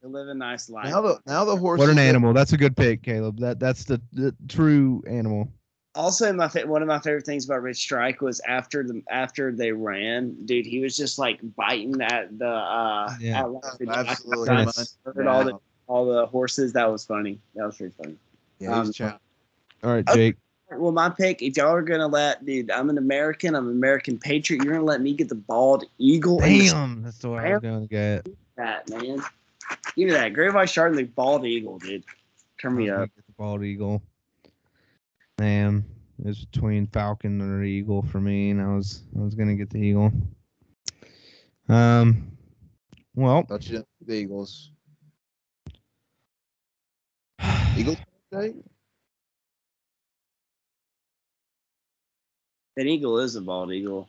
he'll 0.00 0.10
live 0.10 0.28
a 0.28 0.34
nice 0.34 0.68
life. 0.68 0.90
Now 0.90 1.00
the 1.00 1.20
now 1.26 1.44
the 1.44 1.56
horse. 1.56 1.78
what 1.78 1.88
an 1.88 1.98
animal. 1.98 2.32
That's 2.32 2.52
a 2.52 2.56
good 2.56 2.76
pick, 2.76 3.02
Caleb. 3.02 3.38
That 3.40 3.58
that's 3.58 3.84
the, 3.84 4.00
the 4.12 4.34
true 4.48 5.02
animal. 5.06 5.48
Also 5.96 6.32
my 6.32 6.48
fa- 6.48 6.66
one 6.66 6.82
of 6.82 6.88
my 6.88 6.98
favorite 7.00 7.24
things 7.26 7.44
about 7.46 7.62
Rich 7.62 7.78
Strike 7.78 8.20
was 8.20 8.40
after 8.46 8.82
the 8.84 9.02
after 9.10 9.50
they 9.52 9.72
ran, 9.72 10.36
dude, 10.44 10.66
he 10.66 10.80
was 10.80 10.96
just 10.96 11.18
like 11.18 11.40
biting 11.56 12.00
at 12.02 12.38
the 12.38 12.46
uh 12.48 13.14
Yeah. 13.20 13.40
at, 13.40 13.50
like, 13.50 13.62
the 13.78 13.88
Absolutely. 13.90 14.46
jockey, 14.46 14.64
Yes. 14.76 14.96
heard 15.04 15.26
all 15.26 15.44
the 15.44 15.58
all 15.88 16.04
the 16.06 16.26
horses. 16.26 16.72
That 16.74 16.90
was 16.90 17.04
funny. 17.04 17.40
That 17.54 17.66
was 17.66 17.76
pretty 17.76 17.94
funny. 18.00 18.16
Yeah, 18.58 18.78
um, 18.78 18.92
chow- 18.92 19.18
All 19.82 19.90
right, 19.92 20.08
Okay. 20.08 20.30
Jake. 20.30 20.36
Well, 20.78 20.90
my 20.90 21.08
pick, 21.10 21.42
if 21.42 21.56
y'all 21.56 21.72
are 21.74 21.82
gonna 21.82 22.08
let, 22.08 22.44
dude, 22.44 22.70
I'm 22.72 22.90
an 22.90 22.98
American, 22.98 23.54
I'm 23.54 23.66
an 23.68 23.72
American 23.76 24.18
patriot. 24.18 24.64
You're 24.64 24.74
gonna 24.74 24.84
let 24.84 25.00
me 25.00 25.14
get 25.14 25.28
the 25.28 25.34
bald 25.36 25.84
eagle 25.98 26.42
in 26.42 26.58
the 26.58 26.68
Damn, 26.70 27.02
that's 27.02 27.18
the 27.18 27.30
way 27.30 27.52
I'm 27.54 27.60
going 27.60 27.82
to 27.82 27.86
get. 27.88 28.26
that, 28.56 28.88
man. 28.90 29.22
Give 29.94 30.08
me 30.08 30.10
that. 30.12 30.32
Great 30.32 30.52
White 30.54 30.68
Shark 30.70 30.90
and 30.90 30.98
the 30.98 31.04
bald 31.04 31.44
eagle, 31.46 31.78
dude. 31.78 32.02
Turn 32.60 32.74
me 32.74 32.88
I'm 32.90 33.02
up. 33.02 33.10
get 33.14 33.26
The 33.26 33.32
bald 33.38 33.62
eagle. 33.62 34.02
Man, 35.38 35.84
it 36.18 36.26
was 36.26 36.46
between 36.46 36.86
falcon 36.86 37.42
or 37.42 37.62
eagle 37.62 38.02
for 38.02 38.20
me, 38.20 38.50
and 38.50 38.60
I 38.60 38.74
was 38.74 39.02
I 39.14 39.20
was 39.22 39.34
gonna 39.34 39.54
get 39.54 39.68
the 39.68 39.78
eagle. 39.78 40.10
Um, 41.68 42.38
well, 43.14 43.42
Thought 43.42 43.64
you 43.66 43.72
didn't 43.72 43.88
like 44.00 44.08
the 44.08 44.14
Eagles. 44.14 44.70
Eagles. 47.76 47.98
Jake? 48.32 48.54
An 52.78 52.86
eagle 52.86 53.18
is 53.18 53.36
a 53.36 53.40
bald 53.42 53.72
eagle. 53.72 54.08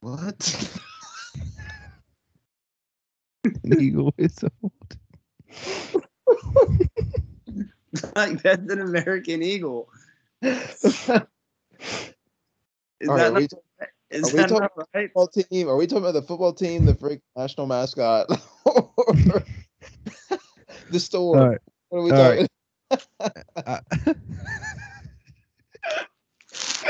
What? 0.00 0.80
an 3.44 3.80
eagle 3.80 4.14
is 4.18 4.42
a 4.42 4.50
like 8.16 8.42
that's 8.42 8.70
an 8.72 8.80
American 8.80 9.42
eagle. 9.42 9.88
Is 10.46 11.08
All 13.10 13.16
right, 13.16 13.16
that 13.16 13.30
are 13.30 13.34
we 13.34 13.40
not, 13.42 13.50
talking 13.50 13.64
is 14.10 14.32
are 14.32 14.36
that 14.36 14.50
not 14.50 14.72
right? 14.94 15.08
football 15.08 15.28
team? 15.28 15.68
Are 15.68 15.76
we 15.76 15.86
talking 15.86 16.04
about 16.04 16.14
the 16.14 16.22
football 16.22 16.52
team, 16.52 16.86
the 16.86 16.94
freak 16.94 17.20
national 17.36 17.66
mascot, 17.66 18.28
the 20.90 21.00
store? 21.00 21.38
All 21.38 21.48
right. 21.48 21.58
What 21.88 21.98
are 21.98 22.02
we 22.02 22.12
All 22.12 22.18
talking? 22.18 22.46
right. 23.60 23.80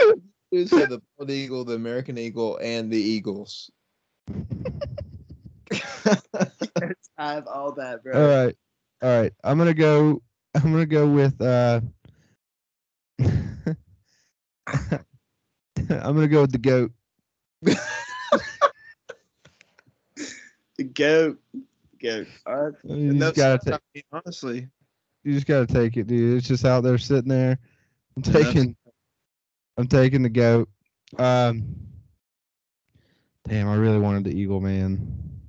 Who 0.52 0.66
said 0.66 0.90
the 0.90 1.00
bald 1.18 1.30
eagle, 1.30 1.64
the 1.64 1.74
American 1.74 2.18
eagle, 2.18 2.59
and 2.62 2.90
the 2.90 3.00
Eagles? 3.00 3.70
I 7.18 7.18
have 7.18 7.46
all 7.48 7.72
that, 7.72 8.04
bro. 8.04 8.14
all 8.14 8.44
right, 8.44 8.54
all 9.02 9.20
right. 9.20 9.32
I'm 9.42 9.59
gonna 9.59 9.74
go. 9.74 10.22
I'm 10.54 10.70
gonna 10.72 10.86
go 10.86 11.09
with. 11.09 11.40
uh 11.40 11.80
I'm 15.88 16.14
gonna 16.14 16.28
go 16.28 16.42
with 16.42 16.52
the 16.52 16.58
goat. 16.58 16.92
The 20.76 20.84
goat. 20.84 21.38
Goat. 22.00 22.28
Right. 22.46 22.74
You 23.10 23.12
And 23.12 23.20
just 23.20 23.34
gotta 23.34 23.72
I 23.72 23.78
mean, 23.94 24.04
honestly, 24.12 24.68
you 25.24 25.32
just 25.34 25.46
gotta 25.46 25.66
take 25.66 25.96
it, 25.96 26.06
dude. 26.06 26.36
It's 26.38 26.46
just 26.48 26.64
out 26.64 26.82
there 26.82 26.98
sitting 26.98 27.28
there. 27.28 27.58
I'm 28.16 28.22
taking 28.22 28.76
I'm 29.76 29.86
taking 29.86 30.22
the 30.22 30.28
goat. 30.30 30.68
Um 31.18 31.64
Damn, 33.44 33.68
I 33.68 33.76
really 33.76 33.98
wanted 33.98 34.24
the 34.24 34.36
eagle, 34.38 34.60
man. 34.60 35.40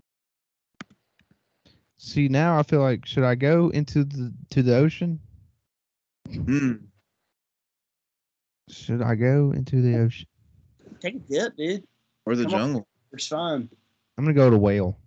See 1.97 2.28
now 2.30 2.57
I 2.57 2.63
feel 2.63 2.82
like 2.82 3.05
should 3.05 3.24
I 3.24 3.36
go 3.36 3.70
into 3.70 4.03
the 4.03 4.34
to 4.51 4.61
the 4.63 4.76
ocean? 4.76 5.20
mm, 6.30 6.87
Should 8.70 9.01
I 9.01 9.15
go 9.15 9.51
into 9.55 9.82
the 9.82 9.97
ocean? 9.99 10.28
Take 10.99 11.15
a 11.15 11.20
dip, 11.20 11.55
dude. 11.57 11.84
or 12.26 12.36
the 12.36 12.43
Come 12.43 12.53
on. 12.53 12.59
jungle. 12.59 12.88
It's 13.13 13.28
fun. 13.28 13.70
I'm 14.18 14.26
gonna 14.26 14.34
go 14.34 14.49
to 14.49 14.57
whale. 14.57 14.97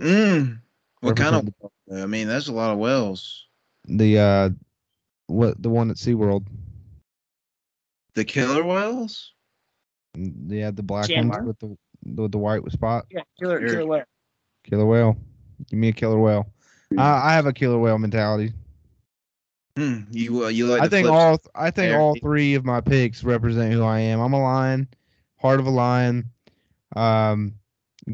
Mm. 0.00 0.58
What 1.00 1.16
kind 1.16 1.34
of? 1.36 1.44
Represent 1.44 2.04
I 2.04 2.06
mean, 2.06 2.28
that's 2.28 2.48
a 2.48 2.52
lot 2.52 2.70
of 2.72 2.78
whales. 2.78 3.46
the 3.86 4.18
uh 4.18 4.50
what 5.26 5.60
the 5.62 5.68
one 5.68 5.90
at 5.90 5.96
SeaWorld. 5.96 6.46
The 8.14 8.24
killer 8.24 8.62
whales? 8.64 9.32
Yeah, 10.14 10.70
the 10.70 10.82
black 10.82 11.08
Chandler? 11.08 11.42
ones 11.42 11.46
with 11.46 11.58
the 11.58 12.22
with 12.22 12.32
the 12.32 12.38
white 12.38 12.62
spot. 12.72 13.06
Yeah, 13.10 13.22
killer, 13.38 13.60
killer 13.66 13.86
whale. 13.86 14.04
Killer 14.64 14.86
whale. 14.86 15.16
Give 15.68 15.78
me 15.78 15.88
a 15.88 15.92
killer 15.92 16.18
whale. 16.18 16.46
I, 16.98 17.30
I 17.30 17.32
have 17.34 17.46
a 17.46 17.52
killer 17.52 17.78
whale 17.78 17.98
mentality. 17.98 18.52
Hmm. 19.76 20.00
You 20.10 20.44
uh, 20.44 20.48
you 20.48 20.66
like? 20.66 20.82
I 20.82 20.88
think 20.88 21.06
flip- 21.06 21.18
all 21.18 21.40
I 21.54 21.70
think 21.70 21.92
there. 21.92 22.00
all 22.00 22.14
three 22.20 22.54
of 22.54 22.64
my 22.64 22.80
picks 22.80 23.24
represent 23.24 23.72
who 23.72 23.82
I 23.82 24.00
am. 24.00 24.20
I'm 24.20 24.34
a 24.34 24.42
lion, 24.42 24.88
heart 25.36 25.60
of 25.60 25.66
a 25.66 25.70
lion, 25.70 26.30
um, 26.94 27.54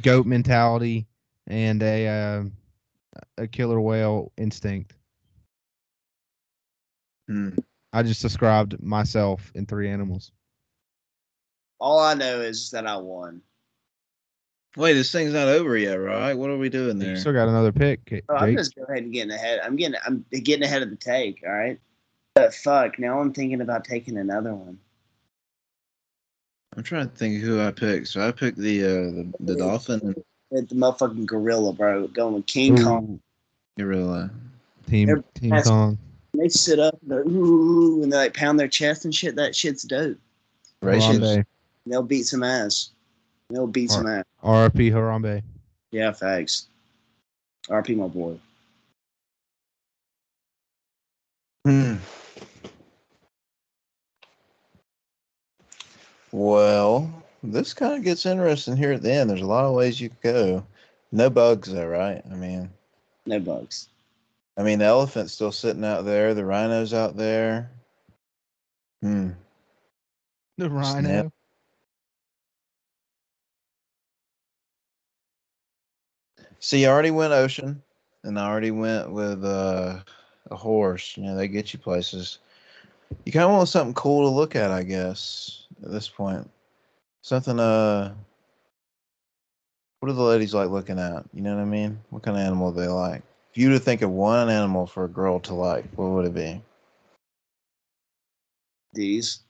goat 0.00 0.24
mentality, 0.24 1.08
and 1.48 1.82
a 1.82 2.06
uh, 2.06 2.44
a 3.38 3.48
killer 3.48 3.80
whale 3.80 4.32
instinct. 4.36 4.94
Hmm. 7.28 7.50
I 7.92 8.02
just 8.02 8.22
described 8.22 8.80
myself 8.82 9.50
in 9.54 9.66
three 9.66 9.88
animals. 9.88 10.30
All 11.80 11.98
I 11.98 12.14
know 12.14 12.40
is 12.40 12.70
that 12.70 12.86
I 12.86 12.96
won. 12.96 13.42
Wait, 14.78 14.92
this 14.92 15.10
thing's 15.10 15.32
not 15.32 15.48
over 15.48 15.76
yet, 15.76 15.94
right? 15.94 16.34
What 16.34 16.50
are 16.50 16.56
we 16.56 16.68
doing 16.68 17.00
You 17.00 17.06
there? 17.08 17.16
still 17.16 17.32
got 17.32 17.48
another 17.48 17.72
pick, 17.72 18.04
Jake. 18.06 18.22
Oh, 18.28 18.36
I'm 18.36 18.56
just 18.56 18.76
go 18.76 18.84
ahead 18.84 19.02
and 19.02 19.12
getting 19.12 19.32
ahead. 19.32 19.58
I'm 19.64 19.74
getting 19.74 19.98
I'm 20.06 20.24
getting 20.30 20.62
ahead 20.62 20.82
of 20.82 20.90
the 20.90 20.96
take. 20.96 21.42
All 21.44 21.52
right. 21.52 21.80
But 22.36 22.54
fuck, 22.54 22.96
now 23.00 23.18
I'm 23.20 23.32
thinking 23.32 23.60
about 23.60 23.84
taking 23.84 24.16
another 24.18 24.54
one. 24.54 24.78
I'm 26.76 26.84
trying 26.84 27.10
to 27.10 27.16
think 27.16 27.42
who 27.42 27.60
I 27.60 27.72
picked. 27.72 28.06
So 28.06 28.20
I 28.26 28.30
picked 28.30 28.56
the 28.58 28.84
uh, 28.84 28.86
the, 28.88 29.32
the 29.40 29.56
dolphin 29.56 30.14
and 30.52 30.68
the 30.68 30.74
motherfucking 30.76 31.26
gorilla, 31.26 31.72
bro, 31.72 32.06
going 32.06 32.34
with 32.34 32.46
King 32.46 32.76
Kong. 32.76 33.18
Gorilla. 33.76 34.30
Team 34.86 35.08
They're- 35.08 35.24
Team 35.34 35.50
that's- 35.50 35.68
Kong. 35.68 35.98
They 36.34 36.48
sit 36.48 36.78
up 36.78 36.96
and 37.02 37.10
they're 37.10 37.26
ooh, 37.26 38.02
and 38.04 38.12
they 38.12 38.16
like 38.16 38.34
pound 38.34 38.60
their 38.60 38.68
chest 38.68 39.04
and 39.04 39.12
shit. 39.12 39.34
That 39.34 39.56
shit's 39.56 39.82
dope. 39.82 40.18
Gracious. 40.80 41.18
Harambe. 41.18 41.44
They'll 41.86 42.02
beat 42.02 42.26
some 42.26 42.44
ass. 42.44 42.90
They'll 43.50 43.66
beat 43.66 43.90
some 43.90 44.06
ass. 44.06 44.24
RP 44.48 44.90
Harambe. 44.90 45.42
Yeah, 45.90 46.10
thanks. 46.10 46.68
RP, 47.68 47.94
my 47.96 48.08
boy. 48.08 48.40
Hmm. 51.66 51.96
Well, 56.32 57.12
this 57.42 57.74
kind 57.74 57.94
of 57.94 58.04
gets 58.04 58.24
interesting 58.24 58.74
here 58.74 58.92
at 58.92 59.02
the 59.02 59.12
end. 59.12 59.28
There's 59.28 59.42
a 59.42 59.46
lot 59.46 59.66
of 59.66 59.74
ways 59.74 60.00
you 60.00 60.08
could 60.08 60.22
go. 60.22 60.66
No 61.12 61.28
bugs 61.28 61.70
though, 61.70 61.86
right? 61.86 62.22
I 62.30 62.34
mean, 62.34 62.70
No 63.26 63.40
bugs. 63.40 63.88
I 64.56 64.62
mean 64.62 64.78
the 64.78 64.86
elephant's 64.86 65.34
still 65.34 65.52
sitting 65.52 65.84
out 65.84 66.06
there. 66.06 66.32
The 66.32 66.44
rhino's 66.46 66.94
out 66.94 67.18
there. 67.18 67.70
Hmm. 69.02 69.30
The 70.56 70.70
Rhino. 70.70 71.32
See, 76.60 76.86
I 76.86 76.90
already 76.90 77.10
went 77.10 77.32
ocean, 77.32 77.82
and 78.24 78.38
I 78.38 78.48
already 78.48 78.70
went 78.70 79.10
with 79.12 79.44
uh, 79.44 80.00
a 80.50 80.56
horse. 80.56 81.16
You 81.16 81.24
know, 81.24 81.36
they 81.36 81.48
get 81.48 81.72
you 81.72 81.78
places. 81.78 82.38
You 83.24 83.32
kind 83.32 83.44
of 83.44 83.52
want 83.52 83.68
something 83.68 83.94
cool 83.94 84.28
to 84.28 84.34
look 84.34 84.56
at, 84.56 84.70
I 84.70 84.82
guess, 84.82 85.66
at 85.82 85.90
this 85.90 86.08
point. 86.08 86.48
Something, 87.22 87.60
uh, 87.60 88.14
what 90.00 90.08
do 90.08 90.14
the 90.14 90.22
ladies 90.22 90.54
like 90.54 90.70
looking 90.70 90.98
at? 90.98 91.24
You 91.32 91.42
know 91.42 91.54
what 91.54 91.62
I 91.62 91.66
mean? 91.66 92.00
What 92.10 92.22
kind 92.22 92.36
of 92.36 92.42
animal 92.42 92.72
do 92.72 92.80
they 92.80 92.88
like? 92.88 93.22
If 93.50 93.58
you 93.58 93.68
were 93.68 93.78
to 93.78 93.84
think 93.84 94.02
of 94.02 94.10
one 94.10 94.50
animal 94.50 94.86
for 94.86 95.04
a 95.04 95.08
girl 95.08 95.40
to 95.40 95.54
like, 95.54 95.84
what 95.96 96.10
would 96.10 96.26
it 96.26 96.34
be? 96.34 96.62
These. 98.92 99.40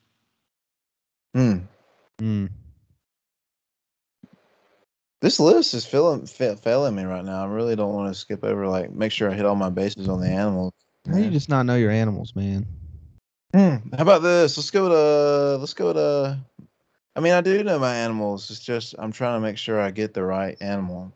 Hmm. 1.34 1.58
Mm. 2.18 2.50
This 5.20 5.40
list 5.40 5.74
is 5.74 5.84
filling, 5.84 6.26
fa- 6.26 6.56
failing 6.56 6.94
me 6.94 7.02
right 7.04 7.24
now. 7.24 7.42
I 7.42 7.48
really 7.48 7.74
don't 7.74 7.92
want 7.92 8.12
to 8.12 8.18
skip 8.18 8.44
over, 8.44 8.68
like, 8.68 8.92
make 8.92 9.10
sure 9.10 9.30
I 9.30 9.34
hit 9.34 9.44
all 9.44 9.56
my 9.56 9.70
bases 9.70 10.08
on 10.08 10.20
the 10.20 10.28
animals. 10.28 10.72
How 11.08 11.14
do 11.14 11.24
you 11.24 11.30
just 11.30 11.48
not 11.48 11.66
know 11.66 11.74
your 11.74 11.90
animals, 11.90 12.36
man? 12.36 12.66
Hmm. 13.54 13.76
How 13.94 14.02
about 14.02 14.22
this? 14.22 14.56
Let's 14.56 14.70
go 14.70 14.88
to 14.88 15.56
let's 15.58 15.72
go 15.74 15.92
to. 15.92 16.38
I 17.16 17.20
mean, 17.20 17.32
I 17.32 17.40
do 17.40 17.64
know 17.64 17.78
my 17.78 17.94
animals. 17.96 18.50
It's 18.50 18.60
just 18.60 18.94
I'm 18.98 19.10
trying 19.10 19.36
to 19.36 19.40
make 19.40 19.56
sure 19.56 19.80
I 19.80 19.90
get 19.90 20.12
the 20.12 20.22
right 20.22 20.56
animal. 20.60 21.12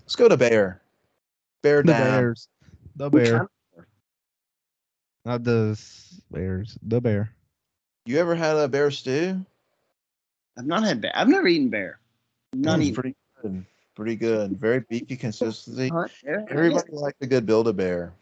Let's 0.00 0.16
go 0.16 0.28
to 0.28 0.36
bear. 0.36 0.82
Bear 1.62 1.82
The 1.82 1.92
down. 1.92 2.20
Bears. 2.20 2.48
The 2.96 3.08
bear. 3.08 3.48
Not 5.24 5.44
the 5.44 5.78
Bears. 6.30 6.76
The 6.82 7.00
bear. 7.00 7.30
You 8.04 8.18
ever 8.18 8.34
had 8.34 8.56
a 8.56 8.68
bear 8.68 8.90
stew? 8.90 9.44
I've 10.58 10.66
not 10.66 10.82
had 10.82 11.00
bear. 11.00 11.12
I've 11.14 11.28
never 11.28 11.46
eaten 11.46 11.68
bear. 11.68 11.98
Not 12.52 12.80
Mm, 12.80 12.82
eaten. 12.82 12.94
pretty 12.94 13.14
good. 13.48 13.64
Pretty 13.94 14.16
good. 14.16 14.58
Very 14.58 14.80
beefy 14.80 15.16
consistency. 15.16 15.88
Hunt 15.92 16.12
bear? 16.24 16.44
Everybody 16.50 16.92
likes 16.92 17.16
a 17.20 17.26
good 17.26 17.46
build 17.46 17.68
a 17.68 17.72
bear. 17.72 18.12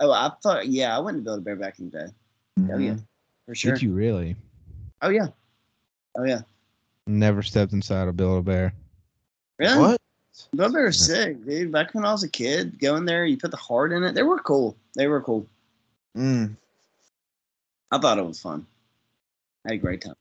Oh, 0.00 0.10
I 0.10 0.30
thought. 0.42 0.66
Yeah, 0.66 0.96
I 0.96 1.00
went 1.00 1.18
to 1.18 1.22
build 1.22 1.38
a 1.40 1.42
bear 1.42 1.56
back 1.56 1.78
in 1.78 1.90
the 1.90 1.98
day 1.98 2.12
Oh, 2.72 2.78
yeah. 2.78 2.96
for 3.46 3.54
sure. 3.54 3.74
Did 3.74 3.82
you 3.82 3.92
really? 3.92 4.36
Oh 5.02 5.10
yeah. 5.10 5.28
Oh 6.16 6.24
yeah. 6.24 6.40
Never 7.06 7.42
stepped 7.42 7.72
inside 7.72 8.08
a 8.08 8.12
Build 8.12 8.38
a 8.38 8.42
Bear. 8.42 8.72
Really? 9.58 9.78
What? 9.78 10.00
Build 10.56 10.70
a 10.70 10.74
bear 10.74 10.84
was 10.86 10.98
sick, 11.04 11.44
dude. 11.44 11.70
Back 11.70 11.94
when 11.94 12.04
I 12.06 12.12
was 12.12 12.22
a 12.22 12.28
kid, 12.28 12.78
going 12.80 13.04
there, 13.04 13.26
you 13.26 13.36
put 13.36 13.50
the 13.50 13.56
heart 13.58 13.92
in 13.92 14.02
it. 14.04 14.14
They 14.14 14.22
were 14.22 14.38
cool. 14.38 14.74
They 14.94 15.06
were 15.06 15.20
cool. 15.20 15.46
Mm. 16.16 16.56
I 17.90 17.98
thought 17.98 18.18
it 18.18 18.24
was 18.26 18.40
fun. 18.40 18.66
I 19.66 19.72
had 19.72 19.78
a 19.78 19.80
great 19.82 20.00
time. 20.00 20.14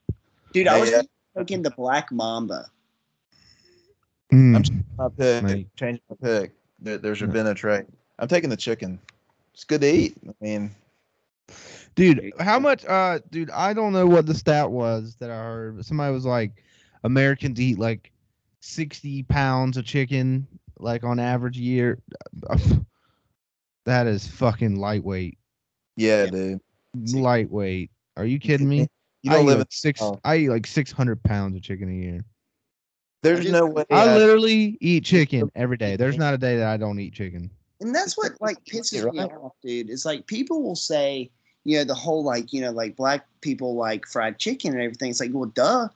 Dude, 0.52 0.68
I 0.68 0.76
Hey, 0.76 0.82
was 0.82 0.94
uh, 0.94 1.04
taking 1.38 1.62
the 1.62 1.72
black 1.72 2.12
mamba. 2.12 2.70
Mm. 4.34 4.84
My 4.98 5.10
pick. 5.10 5.44
Mate. 5.44 5.68
Change 5.76 6.00
my 6.10 6.16
pick. 6.22 6.52
There, 6.80 6.98
there's 6.98 7.22
No. 7.22 7.28
been 7.28 7.48
a 7.48 7.54
trade. 7.54 7.86
I'm 8.20 8.28
taking 8.28 8.50
the 8.50 8.58
chicken. 8.58 9.00
It's 9.54 9.64
good 9.64 9.82
to 9.82 9.92
eat. 9.92 10.16
I 10.28 10.32
mean, 10.42 10.72
Dude, 11.96 12.34
how 12.40 12.58
much? 12.60 12.84
Uh, 12.86 13.20
dude, 13.30 13.52
I 13.52 13.74
don't 13.74 13.94
know 13.94 14.08
what 14.08 14.26
the 14.26 14.34
stat 14.34 14.72
was 14.72 15.16
that 15.20 15.30
I 15.30 15.36
heard. 15.36 15.78
But 15.78 15.86
somebody 15.86 16.12
was 16.14 16.26
like, 16.26 16.64
Americans 17.04 17.60
eat 17.62 17.78
like 17.78 18.12
sixty 18.62 19.22
pounds 19.24 19.78
of 19.78 19.86
chicken, 19.86 20.48
like 20.80 21.04
on 21.04 21.20
average 21.20 21.58
year. 21.58 22.00
That 23.86 24.08
is 24.08 24.26
fucking 24.26 24.78
lightweight. 24.78 25.38
yeah, 25.98 26.24
Yeah. 26.24 26.30
dude. 26.32 26.62
Lightweight. 27.14 27.92
Are 28.16 28.26
you 28.26 28.40
kidding 28.40 28.70
me? 28.70 28.88
You 29.24 29.32
I 29.32 29.34
don't 29.36 29.44
eat 29.44 29.48
live 29.48 29.56
in 29.56 29.60
like 29.60 29.68
six. 29.72 30.02
oh. 30.02 30.20
I 30.24 30.38
eat 30.38 30.50
like 30.50 30.66
six 30.68 30.92
hundred 30.92 31.22
pounds 31.24 31.56
of 31.58 31.62
chicken 31.64 31.90
a 31.90 31.94
year. 31.94 32.26
There's 33.24 33.40
just- 33.40 33.52
no 33.52 33.66
way. 33.66 33.86
I 33.90 34.10
I- 34.10 34.18
literally 34.18 34.78
eat 34.82 35.04
chicken 35.06 35.50
every 35.56 35.78
day. 35.78 35.96
There's 35.96 36.18
not 36.18 36.34
a 36.36 36.38
day 36.38 36.58
that 36.58 36.68
I 36.68 36.78
don't 36.78 37.00
eat 37.00 37.14
chicken. 37.14 37.50
And 37.82 37.94
that's 37.94 38.16
what 38.18 38.40
like 38.40 38.64
pisses 38.66 39.12
me 39.12 39.20
Right. 39.20 39.32
off, 39.32 39.54
dude. 39.64 39.90
It's 39.90 40.06
like 40.06 40.28
people 40.28 40.62
will 40.62 40.76
say, 40.76 41.32
you 41.66 41.78
know, 41.78 41.84
the 41.84 41.96
whole 41.96 42.24
like, 42.24 42.54
you 42.54 42.62
know, 42.62 42.72
like 42.72 42.96
black 42.96 43.26
people 43.42 43.76
like 43.76 44.06
fried 44.06 44.38
chicken 44.38 44.72
and 44.74 44.82
everything. 44.82 45.10
It's 45.10 45.20
like, 45.20 45.32
well, 45.34 45.50
duh. 45.50 45.88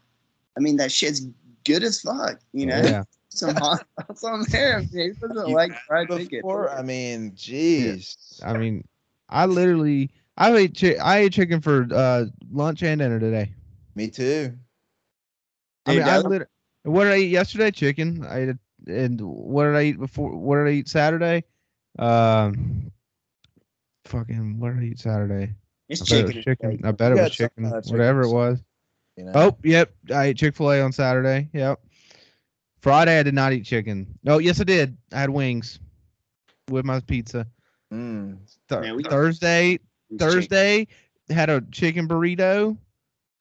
I 0.58 0.60
mean, 0.60 0.78
that 0.78 0.92
shit's 0.92 1.22
good 1.66 1.84
as 1.84 2.02
fuck, 2.02 2.40
you 2.54 2.66
know. 2.66 2.82
Yeah. 2.82 3.04
Some 3.30 3.56
hot 3.56 3.86
sauce 4.08 4.24
on 4.24 4.46
there. 4.50 4.82
Who 4.82 5.14
doesn't 5.14 5.52
like 5.52 5.72
fried 5.88 6.08
chicken? 6.10 6.40
Before, 6.40 6.70
I 6.72 6.82
mean, 6.82 7.32
jeez. 7.34 8.42
I 8.44 8.58
mean, 8.58 8.86
I 9.30 9.46
literally 9.46 10.10
I 10.38 10.56
ate 10.56 10.78
chi- 10.80 10.96
I 11.02 11.20
ate 11.20 11.34
chicken 11.34 11.62
for 11.62 11.88
uh, 11.94 12.26
lunch 12.52 12.84
and 12.84 13.00
dinner 13.00 13.20
today. 13.20 13.52
Me 13.96 14.08
too. 14.10 14.54
I 15.86 15.92
mean, 15.94 16.02
I 16.04 16.22
that- 16.22 16.26
lit- 16.30 16.48
what 16.88 17.04
did 17.06 17.14
I 17.14 17.18
eat 17.18 17.32
yesterday? 17.32 17.72
Chicken. 17.72 18.26
I 18.26 18.42
ate 18.42 18.50
it, 18.50 18.58
and 18.88 19.20
what 19.22 19.66
did 19.66 19.76
I 19.76 19.84
eat 19.84 20.00
before? 20.00 20.36
What 20.36 20.58
did 20.58 20.68
I 20.68 20.72
eat 20.72 20.88
Saturday? 20.88 21.44
Um, 22.00 22.92
fucking 24.06 24.60
what 24.60 24.74
did 24.74 24.84
I 24.84 24.86
eat 24.88 25.00
Saturday? 25.00 25.54
It's 25.90 26.02
I 26.02 26.06
bet 26.06 26.20
it 26.20 26.36
was 26.36 26.44
chicken. 26.46 26.70
chicken. 26.72 26.86
I 26.86 26.92
bet 26.92 27.12
it 27.12 27.16
was 27.16 27.32
chicken. 27.32 27.64
kind 27.64 27.76
of 27.76 27.84
chicken 27.84 27.98
Whatever 27.98 28.22
it 28.24 28.32
was. 28.32 28.64
You 29.16 29.26
know? 29.26 29.32
Oh, 29.36 29.58
yep. 29.64 29.94
I 30.14 30.26
ate 30.26 30.38
Chick 30.38 30.56
Fil 30.56 30.72
A 30.72 30.82
on 30.82 30.92
Saturday. 30.92 31.50
Yep. 31.54 31.80
Friday 32.82 33.20
I 33.20 33.24
did 33.24 33.34
not 33.34 33.54
eat 33.54 33.66
chicken. 33.66 34.08
No, 34.24 34.38
yes 34.38 34.62
I 34.62 34.64
did. 34.64 34.96
I 35.12 35.20
had 35.22 35.30
wings 35.30 35.80
with 36.70 36.86
my 36.86 37.00
pizza. 37.00 37.48
Mm. 37.92 38.38
Th- 38.70 38.82
Man, 38.82 38.96
we- 38.96 39.04
Thursday, 39.04 39.74
It's 39.74 39.82
chicken. 40.10 40.18
Thursday 40.20 40.88
had 41.30 41.50
a 41.50 41.62
chicken 41.72 42.08
burrito. 42.08 42.78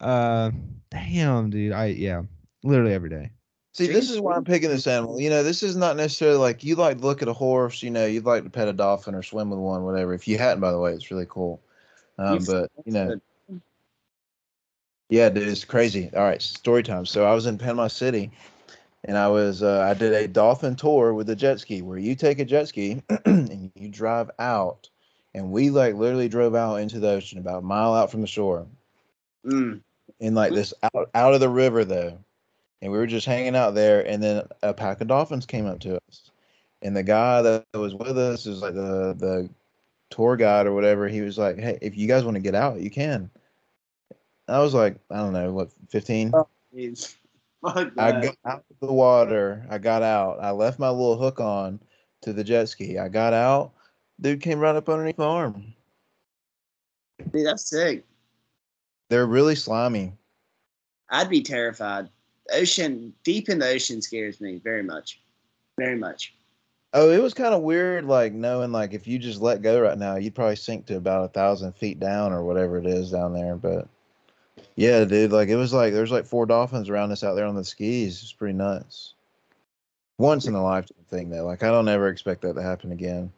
Uh, 0.01 0.51
damn, 0.91 1.51
dude. 1.51 1.73
I 1.73 1.87
yeah, 1.87 2.23
literally 2.63 2.95
every 2.95 3.11
day. 3.11 3.31
See, 3.77 3.89
this 3.89 4.09
is 4.11 4.19
why 4.19 4.35
I'm 4.35 4.45
picking 4.45 4.71
this 4.71 4.87
animal. 4.87 5.21
You 5.21 5.29
know, 5.29 5.43
this 5.43 5.63
is 5.63 5.77
not 5.77 5.99
necessarily 5.99 6.39
like 6.39 6.65
you 6.65 6.77
like 6.77 6.97
to 6.97 7.05
look 7.05 7.21
at 7.21 7.29
a 7.29 7.35
horse. 7.35 7.83
You 7.83 7.91
know, 7.91 8.07
you'd 8.07 8.25
like 8.25 8.43
to 8.45 8.49
pet 8.49 8.69
a 8.69 8.73
dolphin 8.73 9.15
or 9.15 9.23
swim 9.23 9.51
with 9.51 9.59
one, 9.59 9.85
whatever. 9.85 10.15
If 10.15 10.27
you 10.27 10.39
hadn't, 10.39 10.63
by 10.63 10.73
the 10.73 10.79
way, 10.79 10.95
it's 10.95 11.11
really 11.11 11.27
cool. 11.29 11.61
Um, 12.17 12.43
but 12.47 12.71
you 12.87 12.93
know, 12.93 13.21
yeah, 15.11 15.29
dude, 15.29 15.47
it's 15.47 15.67
crazy. 15.67 16.09
All 16.17 16.23
right, 16.23 16.41
story 16.41 16.83
time. 16.83 17.05
So 17.05 17.27
I 17.27 17.35
was 17.35 17.45
in 17.45 17.59
Panama 17.59 17.89
City, 17.89 18.31
and 19.05 19.19
I 19.19 19.29
was 19.29 19.63
uh, 19.63 19.83
I 19.83 19.93
did 19.93 20.15
a 20.15 20.27
dolphin 20.27 20.75
tour 20.75 21.13
with 21.13 21.29
a 21.29 21.37
jet 21.37 21.61
ski, 21.61 21.83
where 21.83 21.99
you 21.99 22.15
take 22.15 22.39
a 22.39 22.47
jet 22.47 22.69
ski 22.69 23.03
and 23.27 23.71
you 23.75 23.89
drive 23.91 24.31
out, 24.39 24.89
and 25.35 25.53
we 25.53 25.69
like 25.69 25.97
literally 25.97 26.31
drove 26.31 26.55
out 26.55 26.77
into 26.77 26.99
the 26.99 27.11
ocean, 27.11 27.41
about 27.41 27.59
a 27.59 27.67
mile 27.67 27.93
out 27.93 28.11
from 28.11 28.23
the 28.23 28.27
shore. 28.27 28.67
Mm. 29.45 29.83
in 30.19 30.35
like 30.35 30.55
this 30.55 30.73
out, 30.83 31.11
out 31.15 31.35
of 31.35 31.41
the 31.41 31.49
river 31.49 31.85
though 31.85 32.19
and 32.83 32.93
we 32.93 32.99
were 32.99 33.07
just 33.07 33.27
hanging 33.27 33.57
out 33.57 33.75
there 33.75 34.07
and 34.07 34.23
then 34.23 34.43
a 34.63 34.75
pack 34.75 35.01
of 35.01 35.09
dolphins 35.09 35.47
came 35.47 35.67
up 35.67 35.81
to 35.81 35.97
us. 35.97 36.31
And 36.83 36.97
the 36.97 37.03
guy 37.03 37.43
that 37.43 37.65
was 37.75 37.95
with 37.95 38.19
us 38.19 38.47
is 38.47 38.61
like 38.61 38.75
the 38.75 39.15
the 39.15 39.49
tour 40.11 40.37
guide 40.37 40.67
or 40.67 40.75
whatever. 40.75 41.09
He 41.09 41.21
was 41.21 41.39
like 41.39 41.59
hey 41.59 41.79
if 41.83 41.97
you 41.97 42.07
guys 42.07 42.25
want 42.25 42.37
to 42.37 42.41
get 42.41 42.55
out 42.55 42.81
you 42.81 42.91
can. 42.91 43.31
I 44.49 44.61
was 44.61 44.75
like 44.75 44.99
i 45.11 45.17
don't 45.17 45.33
know 45.33 45.53
what 45.53 45.71
15 45.89 46.33
Dude, 46.73 47.01
i 47.65 48.13
got 48.13 48.37
out 48.45 48.65
of 48.71 48.87
the 48.87 48.93
water. 48.93 49.67
I 49.71 49.79
got 49.79 50.03
out. 50.03 50.39
I 50.41 50.51
left 50.51 50.79
my 50.79 50.91
little 50.91 51.17
hook 51.17 51.41
on 51.41 51.81
to 52.23 52.33
the 52.33 52.45
jet 52.45 52.69
ski. 52.69 52.99
I 52.99 53.09
got 53.09 53.33
out. 53.33 53.73
Dude 54.21 54.41
came 54.41 54.61
right 54.61 54.77
up 54.77 54.89
underneath 54.89 55.19
my 55.19 55.25
arm. 55.25 55.75
Dude, 57.33 57.47
that's 57.47 57.69
sick. 57.69 58.05
they're 59.09 59.27
really 59.27 59.55
slimy. 59.55 60.13
I'd 61.09 61.31
be 61.31 61.43
terrified. 61.43 62.09
Ocean, 62.53 63.13
deep 63.25 63.49
in 63.49 63.59
the 63.59 63.69
ocean, 63.69 64.01
scares 64.03 64.41
me 64.41 64.61
very 64.63 64.83
much, 64.83 65.21
very 65.79 65.97
much. 65.97 66.35
Oh, 66.93 67.11
it 67.11 67.23
was 67.23 67.35
kind 67.35 67.55
of 67.55 67.63
weird, 67.63 68.07
like 68.07 68.33
knowing 68.33 68.73
like 68.73 68.95
if 68.95 69.07
you 69.07 69.19
just 69.19 69.41
let 69.41 69.63
go 69.63 69.81
right 69.81 69.99
now, 69.99 70.17
you'd 70.17 70.35
probably 70.35 70.57
sink 70.57 70.87
to 70.87 70.97
about 70.97 71.25
a 71.25 71.29
thousand 71.29 71.75
feet 71.75 72.01
down 72.01 72.33
or 72.33 72.43
whatever 72.43 72.79
it 72.79 72.87
is 72.87 73.11
down 73.11 73.35
there. 73.35 73.57
But 73.57 73.89
yeah, 74.77 75.05
dude, 75.05 75.33
like 75.33 75.49
it 75.49 75.57
was 75.57 75.73
like 75.73 75.93
there's 75.93 76.13
like 76.13 76.25
four 76.25 76.47
dolphins 76.47 76.89
around 76.89 77.13
us 77.13 77.23
out 77.23 77.35
there 77.35 77.47
on 77.47 77.57
the 77.57 77.65
skis. 77.65 78.23
It's 78.23 78.33
pretty 78.33 78.55
nuts. 78.55 79.15
Once 80.19 80.47
in 80.47 80.55
a 80.55 80.63
lifetime 80.63 81.05
thing 81.09 81.29
though. 81.29 81.45
Like 81.45 81.63
I 81.63 81.71
don't 81.71 81.89
ever 81.89 82.09
expect 82.09 82.43
that 82.43 82.55
to 82.55 82.63
happen 82.63 82.93
again. 82.93 83.31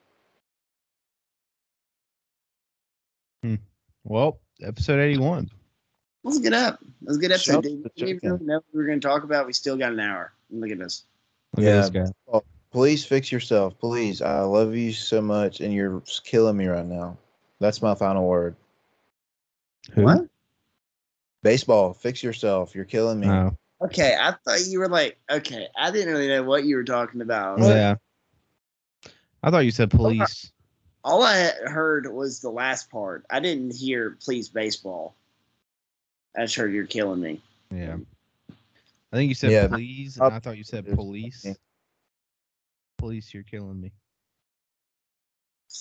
Hmm. 3.42 3.56
Well, 4.04 4.38
episode 4.62 5.00
81. 5.00 5.50
Let's 6.24 6.38
get 6.38 6.52
up. 6.52 6.80
Let's 7.02 7.18
get 7.18 7.30
Shout 7.40 7.58
episode. 7.58 7.62
to 7.62 7.68
Did 7.68 7.82
the 7.84 7.90
we 8.04 8.10
even 8.10 8.20
chicken. 8.20 8.46
know 8.46 8.54
what 8.56 8.64
we 8.72 8.80
were 8.80 8.86
going 8.86 9.00
to 9.00 9.06
talk 9.06 9.22
about? 9.24 9.46
We 9.46 9.52
still 9.52 9.76
got 9.76 9.92
an 9.92 10.00
hour. 10.00 10.32
Look 10.50 10.70
at 10.70 10.78
this. 10.78 11.04
Look 11.56 11.64
Yeah. 11.64 11.76
at 11.84 11.92
this 11.92 12.08
guy. 12.08 12.12
Oh, 12.32 12.42
please 12.70 13.04
fix 13.04 13.30
yourself, 13.32 13.78
please. 13.78 14.20
I 14.20 14.40
love 14.40 14.74
you 14.74 14.92
so 14.92 15.20
much, 15.20 15.60
and 15.60 15.72
you're 15.72 16.02
killing 16.24 16.56
me 16.56 16.66
right 16.66 16.84
now. 16.86 17.16
That's 17.60 17.80
my 17.82 17.94
final 17.94 18.26
word. 18.26 18.56
Who? 19.92 20.02
What? 20.02 20.26
Baseball, 21.42 21.92
fix 21.94 22.22
yourself. 22.22 22.74
You're 22.74 22.84
killing 22.84 23.20
me. 23.20 23.28
Oh, 23.28 23.56
Okay, 23.80 24.16
I 24.20 24.32
thought 24.44 24.66
you 24.66 24.80
were 24.80 24.88
like, 24.88 25.20
okay, 25.30 25.68
I 25.78 25.92
didn't 25.92 26.12
really 26.12 26.26
know 26.26 26.42
what 26.42 26.64
you 26.64 26.74
were 26.74 26.82
talking 26.84 27.20
about. 27.20 27.60
I 27.62 27.68
yeah. 27.68 27.94
I 29.40 29.50
thought 29.52 29.60
you 29.60 29.70
said 29.70 29.88
police. 29.88 30.50
all 31.04 31.22
I 31.22 31.36
had 31.36 31.54
heard 31.64 32.12
was 32.12 32.40
the 32.40 32.50
last 32.50 32.90
part. 32.90 33.24
I 33.30 33.38
didn't 33.38 33.72
hear 33.76 34.16
please 34.20 34.48
baseball. 34.48 35.14
I 36.36 36.42
just 36.42 36.54
heard 36.56 36.72
you're 36.72 36.86
killing 36.86 37.20
me. 37.20 37.40
Yeah. 37.70 37.96
I 39.12 39.16
think 39.16 39.28
you 39.28 39.34
said 39.34 39.50
Yeah. 39.50 39.68
please, 39.68 40.18
and 40.18 40.34
I 40.34 40.38
thought 40.38 40.58
you 40.58 40.64
said 40.64 40.86
police. 40.94 41.46
Police, 42.98 43.32
you're 43.32 43.42
killing 43.44 43.80
me. 43.80 43.92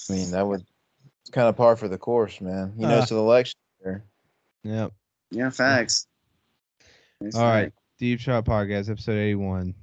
I 0.10 0.14
mean, 0.14 0.32
that 0.32 0.46
would 0.48 0.66
it's 1.22 1.32
kind 1.32 1.48
of 1.48 1.58
par 1.58 1.76
for 1.76 1.88
the 1.88 1.98
course, 1.98 2.40
man. 2.40 2.74
You 2.78 2.88
know, 2.88 3.00
Uh. 3.00 3.02
it's 3.02 3.12
an 3.12 3.18
election 3.18 3.60
year. 3.84 4.04
Yep. 4.64 4.94
Yeah, 5.32 5.50
facts. 5.50 6.08
It's 7.22 7.36
All 7.36 7.44
right. 7.44 7.74
Deep 8.00 8.20
Shot 8.20 8.46
Podcast, 8.46 8.90
episode 8.90 9.18
81. 9.18 9.74